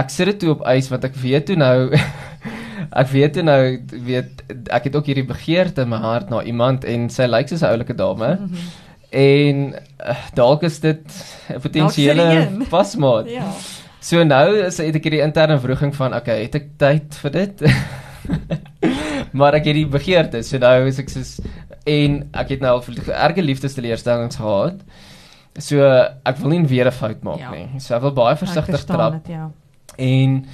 ek 0.04 0.14
sit 0.14 0.30
dit 0.30 0.40
toe 0.40 0.52
op 0.54 0.68
ys 0.70 0.90
want 0.92 1.06
ek 1.06 1.18
weet 1.18 1.48
toe 1.50 1.58
nou 1.58 1.90
ek 2.92 3.08
weet 3.08 3.34
toe 3.34 3.44
nou 3.44 3.60
weet 4.06 4.44
ek 4.68 4.84
het 4.84 4.96
ook 4.96 5.06
hierdie 5.06 5.26
begeerte 5.28 5.82
in 5.82 5.90
my 5.90 5.98
hart 5.98 6.30
na 6.30 6.42
iemand 6.44 6.84
en 6.86 7.10
sy 7.10 7.28
lyk 7.30 7.48
soos 7.48 7.62
'n 7.62 7.72
oulike 7.72 7.96
dame. 7.96 8.38
Mm 8.40 8.48
-hmm. 8.48 8.82
En 9.14 9.76
uh, 10.10 10.18
dalk 10.34 10.64
is 10.64 10.80
dit 10.80 11.04
'n 11.50 11.60
potensiële 11.62 12.50
pasmaat. 12.70 13.30
Ja. 13.40 13.48
So 14.00 14.24
nou 14.24 14.58
is 14.60 14.78
het 14.78 14.96
ek 14.96 15.04
hierdie 15.04 15.22
interne 15.24 15.60
wroging 15.60 15.96
van 15.96 16.14
okay, 16.16 16.42
het 16.42 16.56
ek 16.56 16.66
tyd 16.78 17.16
vir 17.16 17.32
dit? 17.32 17.62
maar 19.40 19.54
ek 19.54 19.66
het 19.66 19.76
die 19.76 19.88
begeerte. 19.88 20.44
So 20.44 20.58
nou 20.58 20.88
is 20.88 21.00
ek 21.00 21.10
soos 21.10 21.38
en 21.88 22.30
ek 22.34 22.50
het 22.50 22.64
nou 22.64 22.74
al 22.76 22.84
erge 23.08 23.42
liefdesteleurstellings 23.42 24.36
gehad. 24.36 24.84
So 25.62 25.86
ek 26.26 26.38
wil 26.42 26.50
nie 26.50 26.68
weer 26.68 26.88
'n 26.88 26.92
fout 26.92 27.24
maak 27.24 27.40
Ja. 27.40 27.52
nie. 27.52 27.80
So 27.80 27.96
ek 27.96 28.02
wil 28.02 28.12
baie 28.12 28.36
versigtig 28.36 28.84
trap. 28.86 29.14
dit, 29.14 29.28
ja. 29.28 29.52
En 29.98 30.46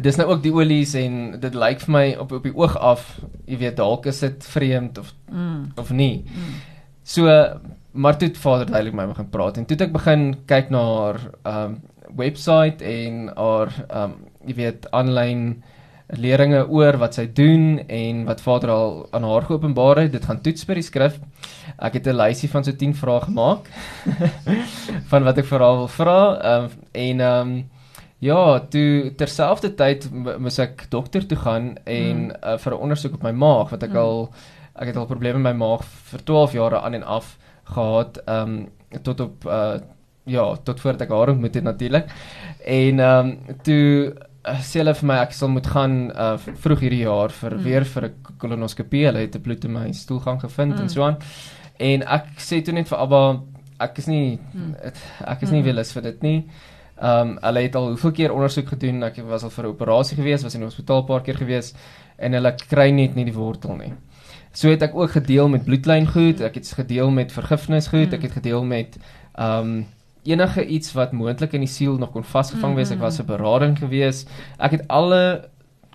dis 0.00 0.16
nou 0.16 0.28
ook 0.30 0.42
die 0.42 0.52
olies 0.54 0.94
en 0.94 1.40
dit 1.40 1.54
lyk 1.54 1.80
vir 1.80 1.92
my 1.92 2.04
op 2.22 2.32
op 2.32 2.42
die 2.42 2.54
oog 2.56 2.76
af, 2.78 3.20
jy 3.46 3.58
weet 3.58 3.76
dalk 3.76 4.06
is 4.06 4.20
dit 4.20 4.44
vreemd 4.46 4.98
of 4.98 5.14
Mm. 5.30 5.72
of 5.76 5.90
nie. 5.90 6.24
Mm. 6.26 6.54
So 7.02 7.26
maar 7.92 8.16
toe 8.18 8.28
het 8.28 8.38
Vader 8.38 8.66
duidelik 8.66 8.94
met 8.94 9.06
my 9.06 9.12
begin 9.12 9.30
praat 9.30 9.56
en 9.56 9.64
toe 9.66 9.76
het 9.76 9.86
ek 9.88 9.92
begin 9.92 10.36
kyk 10.46 10.70
na 10.70 10.78
haar 10.78 11.18
um 11.44 11.80
webwerf 12.16 12.80
en 12.82 13.30
haar 13.36 13.68
um 13.94 14.14
jy 14.46 14.54
weet 14.54 14.86
aanlyn 14.90 15.62
leringe 16.18 16.64
oor 16.68 16.96
wat 16.98 17.14
sy 17.14 17.26
doen 17.32 17.78
en 17.88 18.24
wat 18.26 18.40
Vader 18.40 18.70
al 18.70 19.08
aan 19.12 19.22
haar 19.22 19.42
geopenbaar 19.46 19.96
het. 19.96 20.12
Dit 20.12 20.24
gaan 20.24 20.40
toets 20.42 20.64
by 20.66 20.74
die 20.74 20.82
skrif. 20.82 21.20
Ek 21.78 21.92
het 21.94 22.06
'n 22.06 22.16
lysie 22.16 22.48
van 22.50 22.64
so 22.64 22.72
10 22.72 22.94
vrae 22.94 23.20
gemaak 23.20 23.66
van 25.10 25.24
wat 25.24 25.38
ek 25.38 25.46
vir 25.46 25.58
haar 25.60 25.76
wil 25.76 25.88
vra 25.88 26.18
um 26.56 26.70
en 26.92 27.20
um 27.20 27.64
Ja, 28.20 28.60
toe 28.68 29.12
terselfdertyd 29.16 30.10
moes 30.12 30.58
ek 30.60 30.84
dokter 30.92 31.24
toe 31.26 31.38
gaan 31.40 31.70
en 31.88 32.26
mm. 32.26 32.34
uh, 32.44 32.56
vir 32.60 32.74
'n 32.76 32.82
ondersoek 32.84 33.14
op 33.16 33.22
my 33.24 33.32
maag 33.32 33.70
wat 33.72 33.82
ek 33.82 33.94
mm. 33.94 33.96
al 33.96 34.28
ek 34.80 34.90
het 34.92 34.96
al 34.96 35.08
probleme 35.08 35.38
met 35.40 35.56
my 35.56 35.64
maag 35.64 35.84
vir 36.10 36.24
12 36.24 36.52
jare 36.52 36.80
aan 36.80 36.94
en 36.94 37.02
af 37.02 37.38
gehad 37.64 38.20
um 38.28 38.68
tot 39.02 39.20
op 39.20 39.44
uh 39.44 39.78
ja, 40.24 40.56
tot 40.62 40.80
voordat 40.80 41.06
ek 41.06 41.10
haar 41.10 41.30
ontmoet 41.32 41.54
het 41.54 41.64
natuurlik. 41.64 42.10
En 42.64 43.00
um 43.00 43.30
toe 43.62 44.12
uh, 44.48 44.60
sê 44.60 44.82
hulle 44.82 44.94
vir 44.94 45.08
my 45.08 45.16
ek 45.24 45.32
sal 45.32 45.48
moet 45.48 45.66
gaan 45.66 45.94
uh 46.10 46.36
vroeg 46.36 46.84
hierdie 46.84 47.04
jaar 47.06 47.32
vir 47.32 47.56
mm. 47.56 47.62
weer 47.64 47.84
vir 47.84 48.04
'n 48.08 48.36
kolonoskopie. 48.38 49.06
Hulle 49.06 49.24
het 49.24 49.36
'n 49.36 49.42
bloed 49.42 49.64
in 49.64 49.72
my 49.72 49.92
stoelgang 49.92 50.40
gevind 50.40 50.74
mm. 50.74 50.80
en 50.80 50.88
so 50.88 51.02
aan. 51.02 51.16
En 51.78 52.02
ek 52.02 52.36
sê 52.36 52.60
toe 52.62 52.74
net 52.74 52.88
vir 52.88 52.98
Abba 52.98 53.40
ek 53.80 53.98
is 53.98 54.06
nie 54.06 54.38
mm. 54.52 54.74
ek 55.24 55.42
is 55.42 55.50
nie 55.50 55.62
wilus 55.62 55.92
vir 55.92 56.02
dit 56.02 56.22
nie. 56.22 56.38
Ehm 57.00 57.28
um, 57.28 57.38
hulle 57.40 57.60
het 57.64 57.74
al 57.74 57.86
hoeveel 57.88 58.10
keer 58.12 58.32
ondersoek 58.32 58.68
gedoen. 58.68 59.02
Ek 59.02 59.16
was 59.28 59.42
al 59.42 59.50
vir 59.50 59.64
'n 59.64 59.68
operasie 59.68 60.16
gewees, 60.16 60.42
was 60.42 60.54
in 60.54 60.60
die 60.60 60.68
hospitaal 60.68 61.00
'n 61.02 61.06
paar 61.06 61.22
keer 61.22 61.36
gewees 61.36 61.74
en 62.18 62.32
hulle 62.32 62.54
kry 62.68 62.90
net 62.90 63.14
nie 63.14 63.24
die 63.24 63.34
wortel 63.34 63.76
nie. 63.76 63.92
So 64.52 64.68
het 64.68 64.82
ek 64.82 64.94
ook 64.94 65.10
gedeel 65.10 65.48
met 65.48 65.64
bloedlyn 65.64 66.06
goed, 66.06 66.40
ek 66.40 66.54
het 66.54 66.72
gedeel 66.76 67.10
met 67.10 67.32
vergifnis 67.32 67.88
goed, 67.88 68.12
ek 68.12 68.22
het 68.22 68.32
gedeel 68.32 68.64
met 68.64 68.98
ehm 69.34 69.58
um, 69.60 69.86
enige 70.24 70.66
iets 70.66 70.92
wat 70.92 71.12
moontlik 71.12 71.52
in 71.52 71.60
die 71.60 71.68
siel 71.68 71.96
nog 71.96 72.10
kon 72.12 72.24
vasgevang 72.24 72.74
wees. 72.74 72.90
Ek 72.90 72.98
was 73.00 73.18
'n 73.20 73.24
berading 73.26 73.78
gewees. 73.78 74.26
Ek 74.58 74.70
het 74.70 74.88
alle 74.88 75.48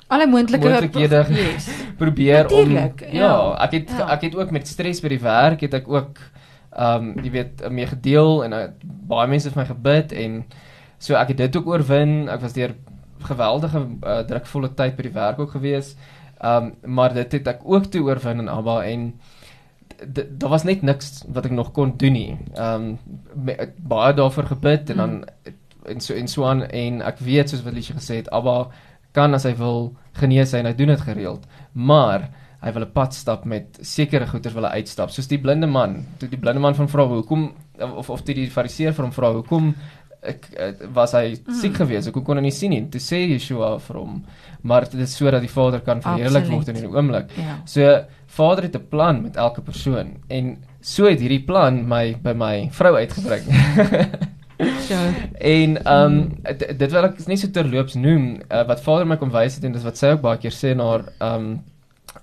Alle 0.07 0.27
moontlike 0.27 0.69
Moontlikhede. 0.69 1.25
Yes. 1.35 1.69
probeer 1.97 2.43
Natuurlijk, 2.43 3.01
om 3.01 3.15
ja. 3.15 3.21
ja, 3.21 3.63
ek 3.63 3.71
het 3.71 3.89
Ja. 3.97 4.09
ek 4.13 4.21
het 4.21 4.35
ook 4.35 4.51
met 4.51 4.67
stres 4.67 5.01
by 5.01 5.07
die 5.07 5.19
werk 5.21 5.61
het 5.61 5.73
ek 5.73 5.87
ook 5.87 6.17
ehm 6.77 7.03
um, 7.17 7.23
jy 7.23 7.31
weet 7.31 7.69
mee 7.69 7.85
gedeel 7.87 8.43
en 8.43 8.53
uh, 8.53 8.63
baie 8.83 9.27
mense 9.27 9.47
het 9.47 9.53
vir 9.55 9.63
my 9.63 9.67
gebid 9.67 10.11
en 10.11 10.45
so 11.05 11.17
ek 11.19 11.33
het 11.33 11.43
dit 11.43 11.57
ook 11.59 11.67
oorwin. 11.69 12.25
Ek 12.33 12.41
was 12.41 12.55
deur 12.57 12.75
geweldige 13.25 13.81
uh, 13.81 14.19
drukvolle 14.29 14.71
tyd 14.77 14.97
by 14.97 15.07
die 15.07 15.15
werk 15.15 15.41
ook 15.43 15.55
gewees. 15.57 15.95
Ehm 16.39 16.71
um, 16.71 16.93
maar 16.97 17.13
dit 17.13 17.31
het 17.39 17.47
ek 17.47 17.63
ook 17.63 17.89
toe 17.91 18.03
oorwin 18.09 18.43
in 18.43 18.51
Abba 18.51 18.81
en 18.85 19.13
daar 20.13 20.49
was 20.51 20.65
net 20.67 20.81
niks 20.83 21.23
wat 21.31 21.45
ek 21.47 21.53
nog 21.55 21.71
kon 21.71 21.95
doen 21.97 22.17
nie. 22.17 22.37
Ehm 22.53 22.97
um, 23.35 23.53
baie 23.77 24.13
daarvoor 24.13 24.51
gebid 24.55 24.89
en 24.89 24.97
dan 25.03 25.13
en 25.85 26.01
so 26.01 26.13
en 26.13 26.27
so 26.27 26.45
aan 26.45 26.65
en 26.65 27.01
ek 27.01 27.21
weet 27.23 27.49
soos 27.49 27.63
wat 27.63 27.73
Liesje 27.73 27.93
gesê 27.93 28.21
het, 28.21 28.31
Abba 28.33 28.69
kan 29.15 29.33
as 29.33 29.45
hy 29.47 29.53
wil 29.55 29.93
genees 30.19 30.51
hy 30.51 30.63
en 30.63 30.71
hy 30.71 30.75
doen 30.75 30.91
dit 30.91 31.05
gereeld. 31.07 31.45
Maar 31.73 32.29
hy 32.65 32.71
wil 32.73 32.85
'n 32.85 32.91
pad 32.91 33.13
stap 33.13 33.45
met 33.45 33.77
sekere 33.81 34.27
goeders 34.27 34.53
wil 34.53 34.65
hy 34.65 34.81
uitstap. 34.81 35.09
Soos 35.09 35.27
die 35.27 35.37
blinde 35.37 35.67
man, 35.67 36.05
toe 36.17 36.29
die 36.29 36.39
blinde 36.39 36.59
man 36.59 36.75
van 36.75 36.89
vra 36.89 37.05
hoekom 37.07 37.53
of 37.79 38.09
of 38.09 38.21
toe 38.21 38.35
die 38.35 38.49
fariseer 38.49 38.93
vir 38.93 39.03
hom 39.05 39.13
vra 39.13 39.31
hoekom 39.31 39.75
ek 40.31 40.47
was 40.93 41.13
hy 41.17 41.35
siek 41.61 41.77
geweest. 41.79 42.09
Hoekom 42.09 42.25
kon 42.27 42.41
hy 42.41 42.45
nie 42.47 42.55
sien 42.55 42.73
nie? 42.73 42.83
Toe 42.91 43.01
sê 43.03 43.21
Yeshua 43.25 43.75
vir 43.87 43.99
hom, 44.01 44.19
maar 44.63 44.87
dit 44.89 45.01
is 45.05 45.15
sodat 45.17 45.43
die 45.45 45.51
Vader 45.51 45.83
kan 45.85 46.03
verheerlik 46.03 46.49
word 46.51 46.71
in 46.73 46.79
die 46.81 46.89
oomblik. 46.89 47.33
Ja. 47.39 47.59
So 47.69 47.97
Vader 48.35 48.67
het 48.67 48.75
'n 48.75 48.87
plan 48.89 49.21
met 49.21 49.35
elke 49.35 49.61
persoon 49.61 50.17
en 50.29 50.57
so 50.81 51.05
het 51.05 51.19
hierdie 51.19 51.45
plan 51.45 51.87
my 51.87 52.15
by 52.21 52.33
my 52.33 52.69
vrou 52.71 52.95
uitgebring. 52.95 53.45
So. 54.87 54.95
En 55.37 55.83
ehm 55.83 56.13
um, 56.13 56.31
dit 56.77 56.91
wil 56.91 57.03
ek 57.03 57.17
net 57.27 57.39
so 57.39 57.51
terloops 57.51 57.97
noem 57.99 58.41
uh, 58.47 58.61
wat 58.67 58.81
Vader 58.81 59.07
my 59.07 59.17
kom 59.17 59.31
wys 59.33 59.55
het 59.55 59.65
en 59.67 59.73
dis 59.75 59.83
wat 59.83 59.97
sy 59.97 60.13
ook 60.13 60.21
baie 60.21 60.39
keer 60.39 60.55
sê 60.55 60.75
na 60.75 60.91
ehm 60.95 61.33
um, 61.33 61.49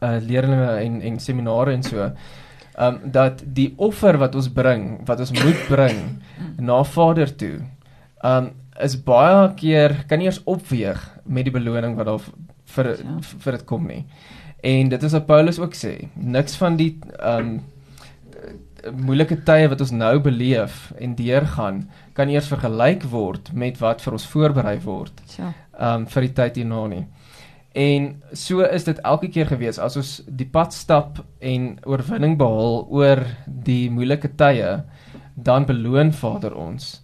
uh, 0.00 0.16
leerlinge 0.20 0.70
en 0.84 1.00
en 1.02 1.18
seminare 1.20 1.72
en 1.72 1.82
so. 1.82 2.10
Um, 2.80 2.98
dat 3.12 3.42
die 3.44 3.74
offer 3.76 4.16
wat 4.16 4.34
ons 4.34 4.48
bring, 4.48 5.02
wat 5.06 5.20
ons 5.20 5.32
moet 5.36 5.58
bring 5.68 5.98
na 6.56 6.78
Vader 6.88 7.28
toe, 7.36 7.58
um, 8.22 8.50
is 8.80 8.96
baie 8.96 9.54
keer 9.54 10.04
kan 10.08 10.18
nie 10.18 10.26
eers 10.30 10.40
opweeg 10.48 11.02
met 11.26 11.44
die 11.44 11.52
beloning 11.54 11.96
wat 11.96 12.06
daar 12.06 12.20
vir 12.72 12.84
Ja. 12.96 13.18
vir 13.20 13.52
dit 13.52 13.66
kom 13.66 13.86
nie. 13.86 14.04
En 14.62 14.88
dit 14.88 15.02
is 15.02 15.12
wat 15.12 15.26
Paulus 15.26 15.58
ook 15.58 15.74
sê. 15.74 16.08
Niks 16.16 16.56
van 16.56 16.76
die 16.76 16.98
um, 17.20 17.60
moeilike 18.98 19.36
tye 19.46 19.68
wat 19.70 19.80
ons 19.84 19.92
nou 19.94 20.16
beleef 20.22 20.92
en 20.98 21.14
deurgaan 21.14 21.84
kan 22.16 22.28
eers 22.32 22.48
vergelyk 22.50 23.04
word 23.12 23.52
met 23.54 23.78
wat 23.80 24.00
vir 24.02 24.12
ons 24.16 24.26
voorberei 24.26 24.78
word 24.84 25.20
So. 25.26 25.52
um 25.78 26.06
vir 26.06 26.22
die 26.26 26.32
tyd 26.34 26.56
hierna 26.56 26.86
nie. 26.88 27.04
En 27.74 28.22
so 28.36 28.60
is 28.66 28.84
dit 28.84 28.98
elke 29.04 29.28
keer 29.32 29.46
gewees 29.48 29.78
as 29.78 29.96
ons 29.96 30.22
die 30.28 30.44
pad 30.46 30.72
stap 30.76 31.22
en 31.40 31.78
oorwinning 31.88 32.36
behaal 32.38 32.82
oor 32.90 33.22
die 33.46 33.88
moeilike 33.90 34.28
tye, 34.36 34.82
dan 35.36 35.64
beloon 35.64 36.12
Vader 36.12 36.52
ons. 36.54 37.01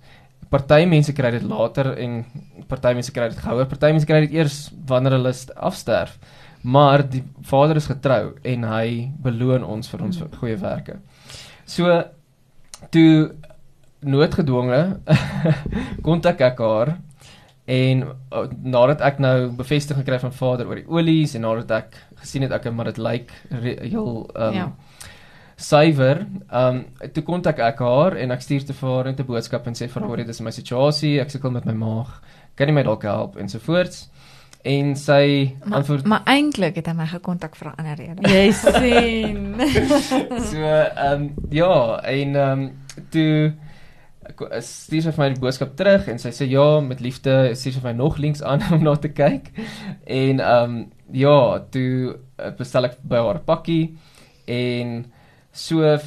Party 0.51 0.85
mense 0.89 1.13
kry 1.13 1.31
dit 1.35 1.43
later 1.45 1.91
en 2.01 2.25
party 2.69 2.95
mense 2.97 3.13
kry 3.13 3.29
dit 3.29 3.39
gouer, 3.45 3.67
party 3.69 3.91
mense 3.93 4.07
kry 4.09 4.21
dit 4.27 4.33
eers 4.39 4.71
wanneer 4.89 5.13
hulle 5.19 5.33
st- 5.37 5.53
afsterf. 5.57 6.19
Maar 6.63 7.05
die 7.11 7.23
Vader 7.47 7.77
is 7.77 7.87
getrou 7.87 8.33
en 8.45 8.65
hy 8.65 9.11
beloon 9.23 9.65
ons 9.65 9.89
vir 9.93 10.03
ons 10.03 10.23
goeie 10.41 10.57
werke. 10.59 10.97
So 11.69 12.03
toe 12.91 13.35
noodgedwonge 14.01 14.81
kontak 16.07 16.41
ek 16.47 16.59
haar 16.63 16.95
en 17.69 18.05
uh, 18.33 18.45
nadat 18.65 19.03
ek 19.05 19.19
nou 19.21 19.51
bevestiging 19.59 20.01
gekry 20.05 20.19
van 20.23 20.33
Vader 20.33 20.69
oor 20.71 20.79
die 20.81 20.87
olies 20.89 21.35
en 21.37 21.45
nadat 21.45 21.75
ek 21.83 21.99
gesien 22.23 22.47
het 22.47 22.55
ek 22.57 22.71
maar 22.73 22.89
dit 22.93 23.01
lyk 23.03 23.35
re- 23.53 23.79
heel 23.85 24.13
um, 24.35 24.55
Ja. 24.57 24.69
Suiwer. 25.59 26.27
Ehm 26.51 26.77
um, 26.77 27.11
toe 27.13 27.23
kontak 27.27 27.59
ek 27.59 27.81
haar 27.83 28.17
en 28.17 28.31
ek 28.31 28.45
stuur 28.45 28.67
te 28.67 28.77
vir 28.79 28.91
haar 28.95 29.11
net 29.11 29.21
'n 29.21 29.27
boodskap 29.27 29.67
en 29.67 29.75
sê 29.75 29.89
vir 29.91 30.07
haar 30.07 30.17
dit 30.17 30.29
is 30.29 30.41
my 30.41 30.51
situasie, 30.55 31.21
ek 31.21 31.31
sukkel 31.31 31.51
met 31.51 31.67
my 31.67 31.75
maag. 31.75 32.21
Kan 32.55 32.69
jy 32.69 32.75
my 32.75 32.83
dalk 32.83 33.03
help 33.03 33.37
ensovoorts? 33.37 34.09
En 34.63 34.97
sy 34.97 35.55
Maar, 35.65 35.79
antwoord 35.79 36.07
maar 36.07 36.23
eintlik 36.27 36.77
het 36.77 36.87
hy 36.87 36.93
my 36.93 37.07
gekontak 37.07 37.57
vir 37.57 37.69
'n 37.69 37.75
ander 37.79 37.97
rede. 37.97 38.23
Jy 38.23 38.53
sien. 38.53 39.55
so 40.51 40.63
ehm 40.63 41.23
um, 41.23 41.35
ja, 41.51 42.01
en 42.03 42.37
ehm 42.37 42.63
um, 42.63 42.71
toe 43.11 43.55
ek 44.29 44.63
stuur 44.63 45.03
sy 45.03 45.11
vir 45.11 45.25
my 45.25 45.29
die 45.33 45.41
boodskap 45.41 45.77
terug 45.77 46.09
en 46.09 46.19
sy 46.19 46.31
sê 46.31 46.47
ja, 46.51 46.81
met 46.81 47.01
liefde 47.01 47.55
stuur 47.55 47.73
sy 47.73 47.81
vir 47.81 47.93
my 47.93 47.97
nog 47.99 48.19
links 48.19 48.43
aan 48.43 48.63
om 48.75 48.83
na 48.83 48.95
te 48.97 49.09
kyk. 49.09 49.51
En 50.07 50.41
ehm 50.41 50.71
um, 50.71 50.91
ja, 51.13 51.59
toe 51.71 52.15
uh, 52.15 52.51
bestel 52.59 52.85
ek 52.85 52.99
by 53.03 53.17
haar 53.17 53.41
pakkie 53.47 53.97
en 54.47 55.07
so 55.59 55.99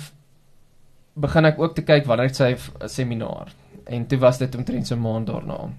begin 1.22 1.50
ek 1.50 1.60
ook 1.60 1.76
te 1.76 1.84
kyk 1.84 2.08
wanneer 2.08 2.32
het 2.32 2.40
sy 2.40 2.56
'n 2.56 2.90
seminaar. 2.90 3.52
En 3.86 4.08
toe 4.08 4.20
was 4.20 4.38
dit 4.38 4.56
omtrent 4.56 4.88
so 4.88 4.96
'n 4.96 5.02
maand 5.02 5.28
daarna. 5.28 5.70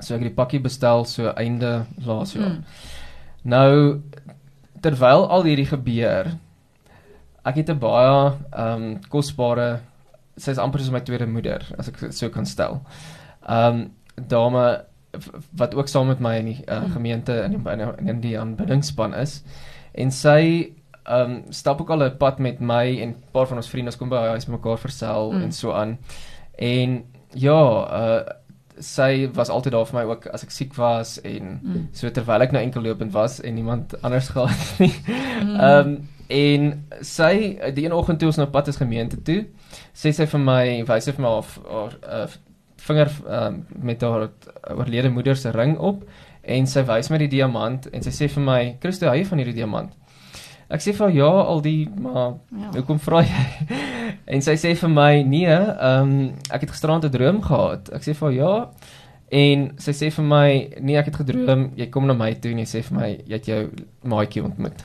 So 0.00 0.14
ek 0.14 0.22
het 0.22 0.30
die 0.30 0.40
pakkie 0.40 0.60
bestel 0.60 1.04
so 1.04 1.28
einde 1.36 1.84
laas 2.04 2.32
jaar. 2.32 2.56
Mm. 2.56 2.64
Nou 3.42 4.00
terwyl 4.80 5.28
al 5.28 5.42
hierdie 5.42 5.66
gebeur, 5.66 6.36
ek 7.44 7.56
het 7.56 7.70
'n 7.70 7.78
baie 7.78 8.32
ehm 8.52 8.82
um, 8.82 9.00
kosbare 9.08 9.80
sy's 10.36 10.58
amper 10.58 10.80
soos 10.80 10.90
my 10.90 11.00
tweede 11.00 11.26
moeder 11.26 11.62
as 11.78 11.88
ek 11.88 12.12
so 12.12 12.28
kan 12.28 12.46
stel. 12.46 12.82
Ehm 13.48 13.74
um, 13.74 13.90
dame 14.16 14.84
wat 15.56 15.74
ook 15.74 15.88
saam 15.88 16.06
met 16.06 16.20
my 16.20 16.36
in 16.38 16.44
die 16.44 16.64
uh, 16.68 16.92
gemeente 16.92 17.32
in 17.44 17.66
in 17.66 18.08
in 18.08 18.20
die 18.20 18.38
aanbiddingspan 18.38 19.14
is 19.14 19.42
en 19.92 20.10
sy 20.10 20.72
ehm 21.04 21.30
um, 21.30 21.42
stap 21.52 21.80
ook 21.80 21.90
al 21.90 22.02
'n 22.04 22.16
pad 22.16 22.38
met 22.38 22.60
my 22.60 23.00
en 23.00 23.08
'n 23.08 23.16
paar 23.32 23.46
van 23.46 23.56
ons 23.56 23.68
vriende 23.68 23.90
ons 23.90 23.96
kom 23.98 24.08
by 24.08 24.16
haar 24.16 24.28
huis 24.28 24.46
mekaar 24.46 24.78
versel 24.78 25.32
Mm. 25.32 25.42
en 25.42 25.52
so 25.52 25.72
aan. 25.72 25.98
En 26.58 27.04
ja, 27.34 27.60
uh 27.92 28.22
sy 28.78 29.28
was 29.34 29.48
altyd 29.48 29.72
daar 29.72 29.86
vir 29.86 29.98
my 30.00 30.04
ook 30.10 30.26
as 30.26 30.42
ek 30.42 30.50
siek 30.50 30.74
was 30.74 31.20
en 31.20 31.60
Mm. 31.62 31.88
So 31.92 32.10
terwyl 32.10 32.40
ek 32.42 32.52
nou 32.52 32.62
enkel 32.62 32.82
lopend 32.82 33.12
was 33.12 33.40
en 33.40 33.54
niemand 33.54 34.02
anders 34.02 34.28
gehad 34.28 34.78
nie. 34.78 34.94
Mm. 35.42 35.60
Ehm 35.60 35.86
um, 35.88 36.08
en 36.28 36.84
sy 37.00 37.58
die 37.74 37.84
een 37.84 37.92
oggend 37.92 38.18
toe 38.18 38.26
ons 38.28 38.36
nou 38.36 38.48
pad 38.48 38.68
is 38.68 38.76
gemeente 38.76 39.22
toe, 39.22 39.44
sê 39.94 40.10
sy 40.12 40.26
vir 40.26 40.40
my, 40.40 40.84
wys 40.84 41.04
sy 41.04 41.12
vir 41.12 41.22
my 41.22 41.28
haar 41.28 41.44
haar 41.70 42.22
uh, 42.22 42.28
vinger 42.76 43.10
um, 43.28 43.66
met 43.82 44.00
haar 44.02 44.28
oorlede 44.76 45.10
moeder 45.10 45.36
se 45.36 45.50
ring 45.50 45.78
op 45.78 46.04
en 46.42 46.66
sy 46.66 46.82
wys 46.82 47.10
my 47.10 47.18
die 47.18 47.28
diamant 47.28 47.86
en 47.92 48.02
sy 48.02 48.10
sê 48.10 48.28
vir 48.28 48.42
my, 48.42 48.76
"Christo, 48.80 49.06
hou 49.06 49.16
jy 49.16 49.24
van 49.24 49.38
hierdie 49.38 49.54
diamant?" 49.54 49.92
Ek 50.72 50.80
sê 50.80 50.94
vir 50.96 51.06
haar, 51.06 51.14
"Ja, 51.16 51.30
al 51.52 51.60
die 51.60 51.88
maar 52.00 52.34
Ja. 52.50 52.70
hoekom 52.78 52.98
vra 52.98 53.20
jy?" 53.22 53.76
en 54.26 54.40
sy 54.40 54.54
sê 54.56 54.74
vir 54.76 54.88
my, 54.88 55.22
"Nee, 55.22 55.46
ehm 55.46 56.02
um, 56.02 56.32
ek 56.50 56.60
het 56.62 56.70
gisteraand 56.70 57.04
'n 57.04 57.10
droom 57.10 57.42
gehad." 57.42 57.90
Ek 57.92 58.02
sê 58.02 58.14
vir 58.14 58.28
haar, 58.28 58.36
"Ja." 58.38 58.70
En 59.32 59.72
sy 59.78 59.90
sê 59.92 60.10
vir 60.12 60.24
my, 60.24 60.68
"Nee, 60.80 60.96
ek 60.96 61.06
het 61.06 61.16
gedroom, 61.16 61.72
jy 61.76 61.86
kom 61.90 62.06
na 62.06 62.12
my 62.14 62.34
toe 62.34 62.50
en 62.50 62.58
jy 62.58 62.64
sê 62.66 62.82
vir 62.84 62.98
my 62.98 63.10
jy 63.26 63.32
het 63.32 63.46
jou 63.46 63.70
maatjie 64.04 64.42
ontmoet." 64.44 64.82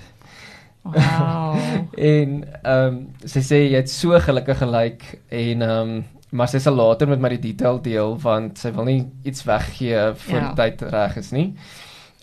Wow. 0.84 1.58
En 1.98 2.44
ehm 2.64 2.88
um, 2.88 3.08
sy 3.26 3.40
sê 3.40 3.58
jy 3.72 3.76
het 3.76 3.90
so 3.90 4.20
gelukkig 4.20 4.58
gelyk 4.58 5.02
en 5.30 5.62
ehm 5.62 5.72
um, 5.90 6.06
maar 6.32 6.48
sy 6.48 6.60
sal 6.60 6.76
later 6.76 7.08
met 7.08 7.20
my 7.20 7.30
die 7.30 7.54
detail 7.54 7.78
deel 7.82 8.18
want 8.20 8.58
sy 8.60 8.72
wil 8.76 8.84
nie 8.86 9.06
iets 9.24 9.44
weggee 9.48 10.14
voor 10.16 10.40
Ja. 10.42 10.48
die 10.54 10.56
tyd 10.56 10.82
reg 10.92 11.18
is 11.18 11.32
nie. 11.32 11.54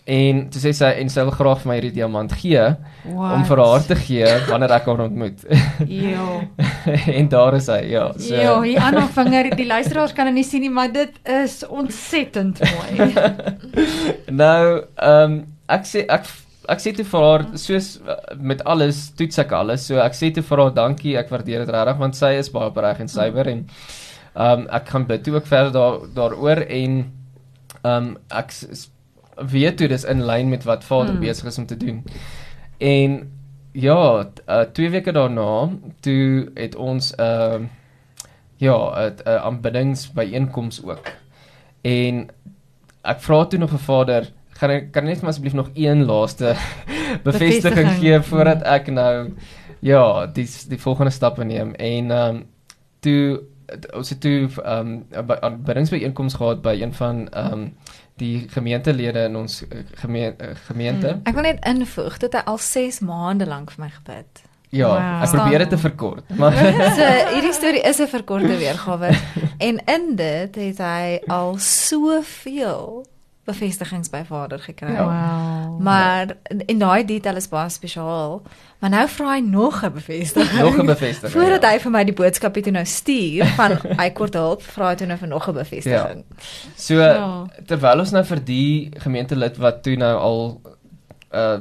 En 0.05 0.43
toe 0.53 0.59
sê 0.61 0.69
sy 0.77 0.89
en 1.01 1.09
sy 1.09 1.23
wil 1.25 1.33
graag 1.33 1.63
vir 1.63 1.69
my 1.71 1.75
hierdie 1.79 1.95
diamant 1.95 2.33
gee 2.37 2.61
What? 2.61 3.31
om 3.33 3.45
vir 3.47 3.61
haar 3.63 3.85
te 3.87 3.95
gee 3.97 4.27
wanneer 4.51 4.75
ek 4.77 4.85
haar 4.91 5.01
ontmoet. 5.07 5.41
Ja. 6.05 6.25
en 7.17 7.29
daar 7.31 7.57
is 7.57 7.71
hy, 7.73 7.79
ja. 7.89 8.03
So 8.21 8.37
Ja, 8.37 8.53
hier 8.61 8.85
aan 8.85 8.99
haar 8.99 9.09
vinger, 9.17 9.49
die 9.57 9.65
luisteraars 9.65 10.13
kan 10.13 10.29
dit 10.29 10.37
nie 10.37 10.45
sien 10.45 10.61
nie, 10.61 10.69
maar 10.69 10.93
dit 10.93 11.17
is 11.25 11.57
ontsettend 11.65 12.61
mooi. 12.61 13.09
Nou, 14.43 14.61
ehm 14.95 15.37
um, 15.39 15.39
ek 15.73 15.89
sê 15.89 16.05
ek 16.05 16.29
ek 16.69 16.81
sê 16.81 16.91
toe 16.93 17.05
vir 17.09 17.23
haar 17.25 17.43
soos 17.57 17.91
uh, 18.05 18.21
met 18.37 18.61
alles 18.69 19.07
toets 19.17 19.41
ek 19.41 19.51
alles. 19.57 19.89
So 19.89 19.97
ek 20.01 20.13
sê 20.17 20.29
toe 20.33 20.45
vir 20.45 20.61
haar 20.61 20.73
dankie, 20.77 21.17
ek 21.17 21.33
waardeer 21.33 21.65
dit 21.65 21.73
regtig 21.73 21.97
want 22.01 22.17
sy 22.17 22.35
is 22.37 22.53
baie 22.53 22.69
opreg 22.69 23.01
en 23.01 23.09
suiwer 23.09 23.49
en 23.57 23.65
ehm 24.35 24.65
um, 24.65 24.67
ek 24.69 24.89
gaan 24.93 25.09
bid 25.09 25.25
toe 25.25 25.39
ook 25.39 25.49
verder 25.49 25.73
daar 25.73 26.03
daaroor 26.13 26.61
en 26.69 26.99
ehm 27.81 28.11
um, 28.11 28.17
ek 28.29 28.53
weet 29.35 29.77
toe 29.77 29.87
dis 29.87 30.03
in 30.03 30.25
lyn 30.25 30.49
met 30.49 30.63
wat 30.63 30.83
Vader 30.83 31.13
Mm. 31.13 31.19
besig 31.19 31.45
is 31.45 31.57
om 31.57 31.65
te 31.65 31.77
doen. 31.77 32.03
En 32.77 33.31
ja, 33.71 34.27
uh, 34.49 34.61
twee 34.61 34.89
weke 34.89 35.11
daarna 35.11 35.69
toe 35.99 36.51
het 36.53 36.75
ons 36.75 37.15
ehm 37.15 37.61
uh, 37.61 37.67
ja, 38.57 38.77
'n 39.09 39.13
uh, 39.27 39.35
aanbiddingsbyeenkoms 39.35 40.83
ook. 40.83 41.07
En 41.81 42.27
ek 43.01 43.19
vra 43.21 43.45
toe 43.45 43.59
nog 43.59 43.69
vir 43.69 43.79
Vader, 43.79 44.31
gaan 44.49 44.69
ek 44.69 44.91
kan 44.91 45.03
net 45.03 45.23
asseblief 45.23 45.53
nog 45.53 45.69
een 45.73 46.05
laaste 46.05 46.45
bevestiging 47.23 47.23
Bevestiging. 47.23 47.89
gee 47.99 48.19
voordat 48.21 48.61
ek 48.61 48.87
nou 48.87 49.33
ja, 49.79 50.25
die 50.25 50.47
die 50.69 50.79
volgende 50.81 51.11
stappe 51.11 51.43
neem 51.43 51.73
en 51.73 52.11
ehm 52.11 52.35
um, 52.35 52.45
toe 52.99 53.41
ons 53.95 54.09
het 54.09 54.21
toe 54.21 54.49
ehm 54.63 54.87
um, 54.87 55.05
'n 55.27 55.37
aanbiddingsbyeenkoms 55.41 56.33
gehad 56.33 56.61
by 56.61 56.77
een 56.81 56.93
van 56.93 57.29
ehm 57.29 57.53
um, 57.53 57.73
die 58.17 58.47
gemeentelede 58.49 59.25
in 59.27 59.35
ons 59.35 59.61
eh, 59.67 59.83
geme 60.01 60.35
uh, 60.39 60.53
gemeente. 60.67 61.15
Mm. 61.15 61.21
Ek 61.27 61.33
wil 61.35 61.43
net 61.43 61.65
invoeg 61.67 62.17
dat 62.17 62.33
hy 62.33 62.43
al 62.45 62.57
6 62.57 62.99
maande 63.03 63.45
lank 63.45 63.71
vir 63.71 63.83
my 63.85 63.89
gebid. 63.89 64.43
Ja, 64.75 64.87
Wow. 64.87 65.23
ek 65.23 65.31
probeer 65.31 65.59
dit 65.59 65.69
te 65.69 65.77
verkort. 65.77 66.29
Maar 66.35 66.55
So 66.97 67.09
hierdie 67.33 67.53
storie 67.53 67.81
is 67.81 67.99
'n 67.99 68.07
verkorte 68.07 68.57
weergawe 68.57 69.11
en 69.59 69.79
in 69.85 70.15
dit 70.15 70.55
het 70.55 70.77
hy 70.77 71.19
al 71.27 71.55
soveel 71.57 73.05
bevestigings 73.45 74.09
by 74.09 74.23
Vader 74.25 74.59
gekry. 74.59 74.91
Ja. 74.93 75.03
Wow. 75.05 75.79
Maar 75.81 76.35
en 76.65 76.77
daai 76.81 77.05
detail 77.05 77.35
is 77.35 77.47
baie 77.49 77.69
spesiaal. 77.69 78.41
Maar 78.79 78.89
nou 78.89 79.03
vra 79.09 79.33
hy 79.35 79.39
nog 79.45 79.83
'n 79.85 79.91
bevestiging. 79.93 80.61
nog 80.65 80.77
'n 80.81 80.85
bevestiging. 80.85 81.31
Voordat 81.31 81.61
ja. 81.61 81.69
hy 81.69 81.79
vir 81.79 81.91
my 81.91 82.03
die 82.03 82.13
boodskapie 82.13 82.63
toe 82.63 82.71
nou 82.71 82.85
stuur 82.85 83.45
van 83.45 83.77
hy 84.01 84.09
kort 84.09 84.33
hulp, 84.33 84.61
vra 84.61 84.89
hy 84.89 84.95
toe 84.95 85.07
nou 85.07 85.17
vir 85.17 85.27
nog 85.27 85.47
'n 85.49 85.53
bevestiging. 85.53 86.23
So 86.75 86.93
Ja. 86.99 87.45
terwyl 87.65 87.99
ons 87.99 88.11
nou 88.11 88.23
vir 88.23 88.43
die 88.45 88.89
gemeentelid 88.97 89.57
wat 89.57 89.83
toe 89.83 89.95
nou 89.95 90.15
al 90.17 90.61
uh 91.33 91.57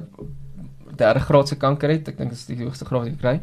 derde 0.97 1.21
graadse 1.21 1.57
kanker 1.57 1.91
het, 1.91 2.09
ek 2.09 2.17
dink 2.19 2.31
dit 2.31 2.39
is 2.39 2.47
die 2.47 2.57
hoogste 2.65 2.85
graad 2.85 3.01
wat 3.03 3.11
jy 3.11 3.17
kry. 3.19 3.41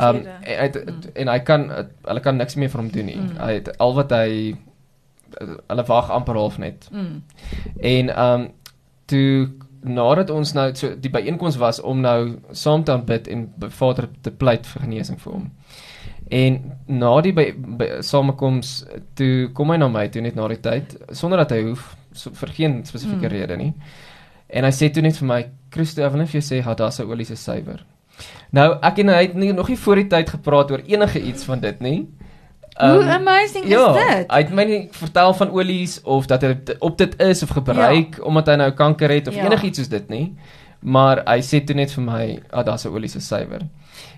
Um 0.00 0.16
en, 0.16 0.26
hy 0.42 0.66
het- 0.68 1.10
en 1.14 1.28
hy 1.28 1.38
kan 1.38 1.70
hulle 2.04 2.20
kan 2.20 2.36
niks 2.36 2.54
meer 2.54 2.68
vir 2.68 2.80
hom 2.80 2.90
doen 2.90 3.04
nie. 3.06 3.16
Mm. 3.16 3.36
Hy 3.38 3.52
het 3.52 3.78
al 3.78 3.94
wat 3.94 4.10
hy 4.10 4.56
hulle 5.40 5.84
wag 5.86 6.10
amper 6.10 6.34
half 6.34 6.58
net. 6.58 6.88
Mm. 6.92 7.22
En 7.80 8.18
um 8.24 8.48
toe 9.06 9.48
nadat 9.84 10.30
ons 10.30 10.52
nou 10.56 10.70
so 10.74 10.94
die 10.96 11.10
byeenkoms 11.12 11.56
was 11.60 11.80
om 11.80 12.00
nou 12.00 12.38
saam 12.56 12.84
te 12.84 12.92
aanbid 12.92 13.28
en 13.28 13.52
Vader 13.68 14.08
te 14.24 14.30
pleit 14.30 14.66
vir 14.66 14.82
genesing 14.86 15.20
vir 15.20 15.32
hom. 15.32 15.50
En 16.30 16.72
na 16.88 17.20
die 17.20 17.32
by, 17.36 17.50
by 17.78 17.88
samekoms 18.00 18.78
toe 19.14 19.50
kom 19.52 19.70
hy 19.70 19.76
na 19.76 19.88
my 19.92 20.06
toe 20.08 20.22
net 20.24 20.38
na 20.38 20.48
die 20.48 20.60
tyd 20.64 20.96
sonder 21.12 21.42
dat 21.42 21.52
hy 21.52 21.62
hoef 21.66 21.96
so, 22.12 22.30
vir 22.30 22.48
geen 22.56 22.84
spesifieke 22.88 23.28
Mm. 23.28 23.32
rede 23.32 23.56
nie. 23.56 23.72
En 24.48 24.64
hy 24.64 24.70
sê 24.70 24.90
toe 24.92 25.02
net 25.02 25.16
vir 25.16 25.26
my, 25.28 25.44
"Christo, 25.70 26.02
ek 26.02 26.12
wil 26.12 26.20
net 26.20 26.28
vir 26.30 26.40
jou 26.40 26.48
sê 26.48 26.62
Hadassa 26.62 27.04
olie 27.04 27.26
is 27.30 27.44
suiwer." 27.44 27.84
Nou, 28.52 28.78
ek 28.82 28.98
en 28.98 29.08
hy 29.08 29.22
het 29.22 29.34
nie, 29.34 29.52
nog 29.52 29.68
nie 29.68 29.76
voor 29.76 29.96
die 29.96 30.08
tyd 30.08 30.30
gepraat 30.30 30.70
oor 30.70 30.82
enige 30.86 31.20
iets 31.20 31.44
van 31.44 31.60
dit 31.60 31.80
nie. 31.80 32.06
Hoe 32.74 33.02
Ehm, 33.02 33.08
amazing 33.08 33.68
ja, 33.68 33.88
is 33.88 34.16
dit? 34.16 34.30
Hy 34.30 34.38
het 34.38 34.50
my 34.50 34.64
nie 34.64 34.88
vertel 34.90 35.34
van 35.34 35.50
olies 35.50 36.00
of 36.02 36.26
dat 36.26 36.42
hy 36.42 36.56
op 36.78 36.98
dit 36.98 37.20
is 37.22 37.42
of 37.42 37.48
gebruik 37.54 38.16
ja. 38.16 38.22
omdat 38.22 38.46
hy 38.46 38.54
nou 38.54 38.70
kanker 38.70 39.10
het 39.10 39.28
of 39.28 39.34
Ja. 39.34 39.42
ja. 39.42 39.50
enigiets 39.50 39.78
soos 39.78 39.88
dit 39.88 40.08
nie. 40.08 40.36
Maar 40.80 41.22
hy 41.24 41.38
sê 41.40 41.64
toe 41.64 41.76
net 41.76 41.92
vir 41.92 42.02
my, 42.04 42.40
"Ag, 42.50 42.64
daar's 42.64 42.84
'n 42.84 42.88
olie 42.92 43.08
se 43.08 43.20
suiwer." 43.20 43.60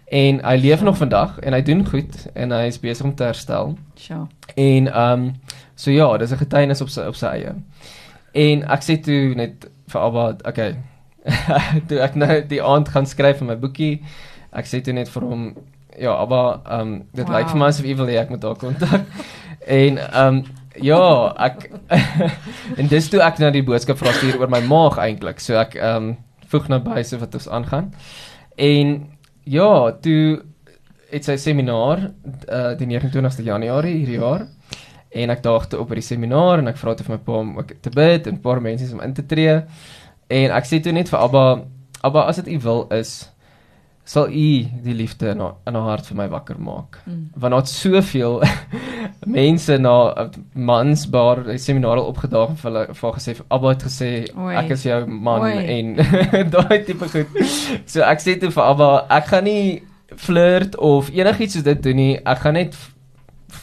En 0.09 0.41
hy 0.45 0.57
leef 0.57 0.83
nog 0.83 0.97
vandag 0.97 1.39
en 1.39 1.53
hy 1.53 1.63
doen 1.63 1.87
goed 1.87 2.27
en 2.35 2.51
hy 2.51 2.67
is 2.67 2.81
besig 2.81 3.05
om 3.07 3.15
te 3.15 3.25
herstel. 3.25 3.77
Sure. 3.95 4.27
En 4.55 4.89
ehm 4.93 5.13
um, 5.13 5.35
so 5.75 5.91
ja, 5.91 6.17
dis 6.17 6.31
'n 6.31 6.37
getuienis 6.37 6.81
op 6.81 6.89
sy 6.89 7.01
op 7.01 7.15
sy 7.15 7.27
eie. 7.27 7.55
En 8.33 8.63
ek 8.71 8.83
sê 8.83 9.01
toe 9.03 9.35
net 9.35 9.69
vir 9.89 10.01
Abba, 10.01 10.37
okay. 10.45 10.77
toe 11.89 11.99
ek 12.01 12.15
nou 12.15 12.47
die 12.47 12.63
aand 12.63 12.89
gaan 12.89 13.07
skryf 13.07 13.41
in 13.41 13.47
my 13.47 13.57
boekie, 13.57 14.03
ek 14.53 14.67
sê 14.67 14.81
toe 14.81 14.93
net 14.93 15.09
vir 15.09 15.23
hom, 15.23 15.55
ja, 15.99 16.13
Abba, 16.15 16.61
ehm 16.65 16.81
um, 16.81 17.03
dit 17.13 17.27
Wow. 17.27 17.37
lyk 17.37 17.49
vir 17.49 17.59
my 17.59 17.67
asof 17.67 17.87
u 17.87 17.95
wil 17.97 18.07
hê 18.07 18.19
ek 18.21 18.31
moet 18.31 18.43
haar 18.43 18.57
kontak. 18.57 19.07
en 19.67 19.99
ehm 19.99 20.37
um, 20.37 20.45
ja, 20.83 21.35
ek 21.39 21.71
en 22.79 22.89
dis 22.89 23.09
toe 23.09 23.21
ek 23.25 23.39
nou 23.39 23.51
die 23.51 23.65
boodskap 23.65 23.99
vra 23.99 24.13
stuur 24.13 24.41
oor 24.41 24.49
my 24.53 24.61
maag 24.61 24.99
eintlik. 24.99 25.41
So 25.41 25.57
ek 25.61 25.77
ehm 25.77 25.97
um, 26.11 26.17
voeg 26.47 26.69
nou 26.69 26.79
by 26.81 27.03
so 27.03 27.19
wat 27.19 27.35
ons 27.35 27.49
aangaan. 27.49 27.93
En 28.57 28.93
ja, 29.45 29.93
toe 30.03 30.43
het 31.11 31.25
sy 31.25 31.37
seminaar 31.37 32.05
uh, 32.07 32.73
die 32.79 32.87
29ste 32.87 33.43
Januarie 33.47 33.97
hierdie 33.97 34.21
jaar. 34.21 34.47
En 35.17 35.31
ek 35.31 35.43
daag 35.43 35.67
toe 35.71 35.81
op 35.81 35.89
by 35.91 35.99
die 36.01 36.07
seminaar 36.07 36.61
en 36.61 36.69
ek 36.71 36.79
vra 36.81 36.95
toe 36.95 37.07
vir 37.07 37.17
my 37.17 37.23
pa 37.25 37.39
om 37.41 37.53
ook 37.59 37.73
te 37.83 37.91
bid 37.95 38.27
en 38.27 38.35
'n 38.35 38.43
paar 38.43 38.61
mense 38.61 38.93
om 38.93 39.01
in 39.01 39.15
te 39.15 39.27
tree. 39.27 39.63
En 40.29 40.51
ek 40.51 40.67
sê 40.67 40.81
toe 40.83 40.93
net 40.93 41.09
vir 41.09 41.19
Abba, 41.19 41.63
Abba, 42.03 42.27
as 42.27 42.37
dit 42.37 42.49
u 42.55 42.59
wil 42.63 42.87
is, 42.91 43.31
sal 44.07 44.29
U 44.31 44.49
die 44.87 44.95
liefde 44.95 45.33
in 45.35 45.41
haar, 45.43 45.57
in 45.67 45.75
haar 45.75 45.89
hart 45.91 46.07
vir 46.07 46.17
my 46.21 46.27
wakker 46.31 46.59
maak. 46.63 47.01
Mm. 47.11 47.25
Want 47.43 47.57
daar't 47.57 47.69
soveel 47.73 48.37
mense 49.39 49.79
na 49.83 49.95
'n 50.15 50.45
mansbaar 50.55 51.43
seminar 51.59 51.99
al 51.99 52.07
opgedaag 52.13 52.49
en 52.55 52.57
vir 52.61 52.71
hulle 52.71 52.85
vir 52.95 53.13
gesê 53.19 53.35
Abba 53.51 53.69
het 53.75 53.83
gesê 53.83 54.11
Oei. 54.39 54.55
ek 54.57 54.71
is 54.77 54.83
jou 54.87 55.01
man 55.07 55.41
Oei. 55.43 55.65
en 55.79 55.95
daai 56.55 56.85
tipe 56.87 57.09
goed. 57.09 57.27
So 57.87 58.03
ek 58.03 58.21
sê 58.23 58.39
toe 58.41 58.51
vir 58.51 58.63
Abba, 58.65 59.07
ek 59.11 59.27
gaan 59.33 59.45
nie 59.45 59.83
flirt 60.17 60.77
of 60.79 61.11
enigiets 61.11 61.55
soos 61.59 61.65
dit 61.67 61.83
doen 61.83 61.97
nie. 61.97 62.15
Ek 62.25 62.39
gaan 62.39 62.55
net 62.55 62.77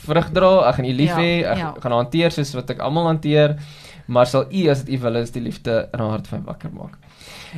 vrug 0.03 0.29
dra, 0.35 0.51
ek 0.69 0.75
gaan 0.75 0.85
u 0.91 0.93
lief 0.93 1.15
Ja, 1.15 1.17
hê, 1.23 1.31
ek 1.53 1.57
ja. 1.57 1.73
gaan 1.79 1.91
hanteer 1.91 2.31
soos 2.35 2.53
wat 2.55 2.69
ek 2.69 2.79
almal 2.83 3.05
hanteer. 3.13 3.55
Maar 4.07 4.25
sal 4.27 4.45
u 4.51 4.67
as 4.69 4.83
dit 4.83 4.97
u 4.97 5.01
wil 5.05 5.15
is 5.21 5.31
die 5.31 5.41
liefde 5.41 5.87
in 5.93 5.99
haar 5.99 6.09
hart 6.17 6.27
vir 6.27 6.39
my 6.39 6.45
wakker 6.51 6.71
maak. 6.75 6.97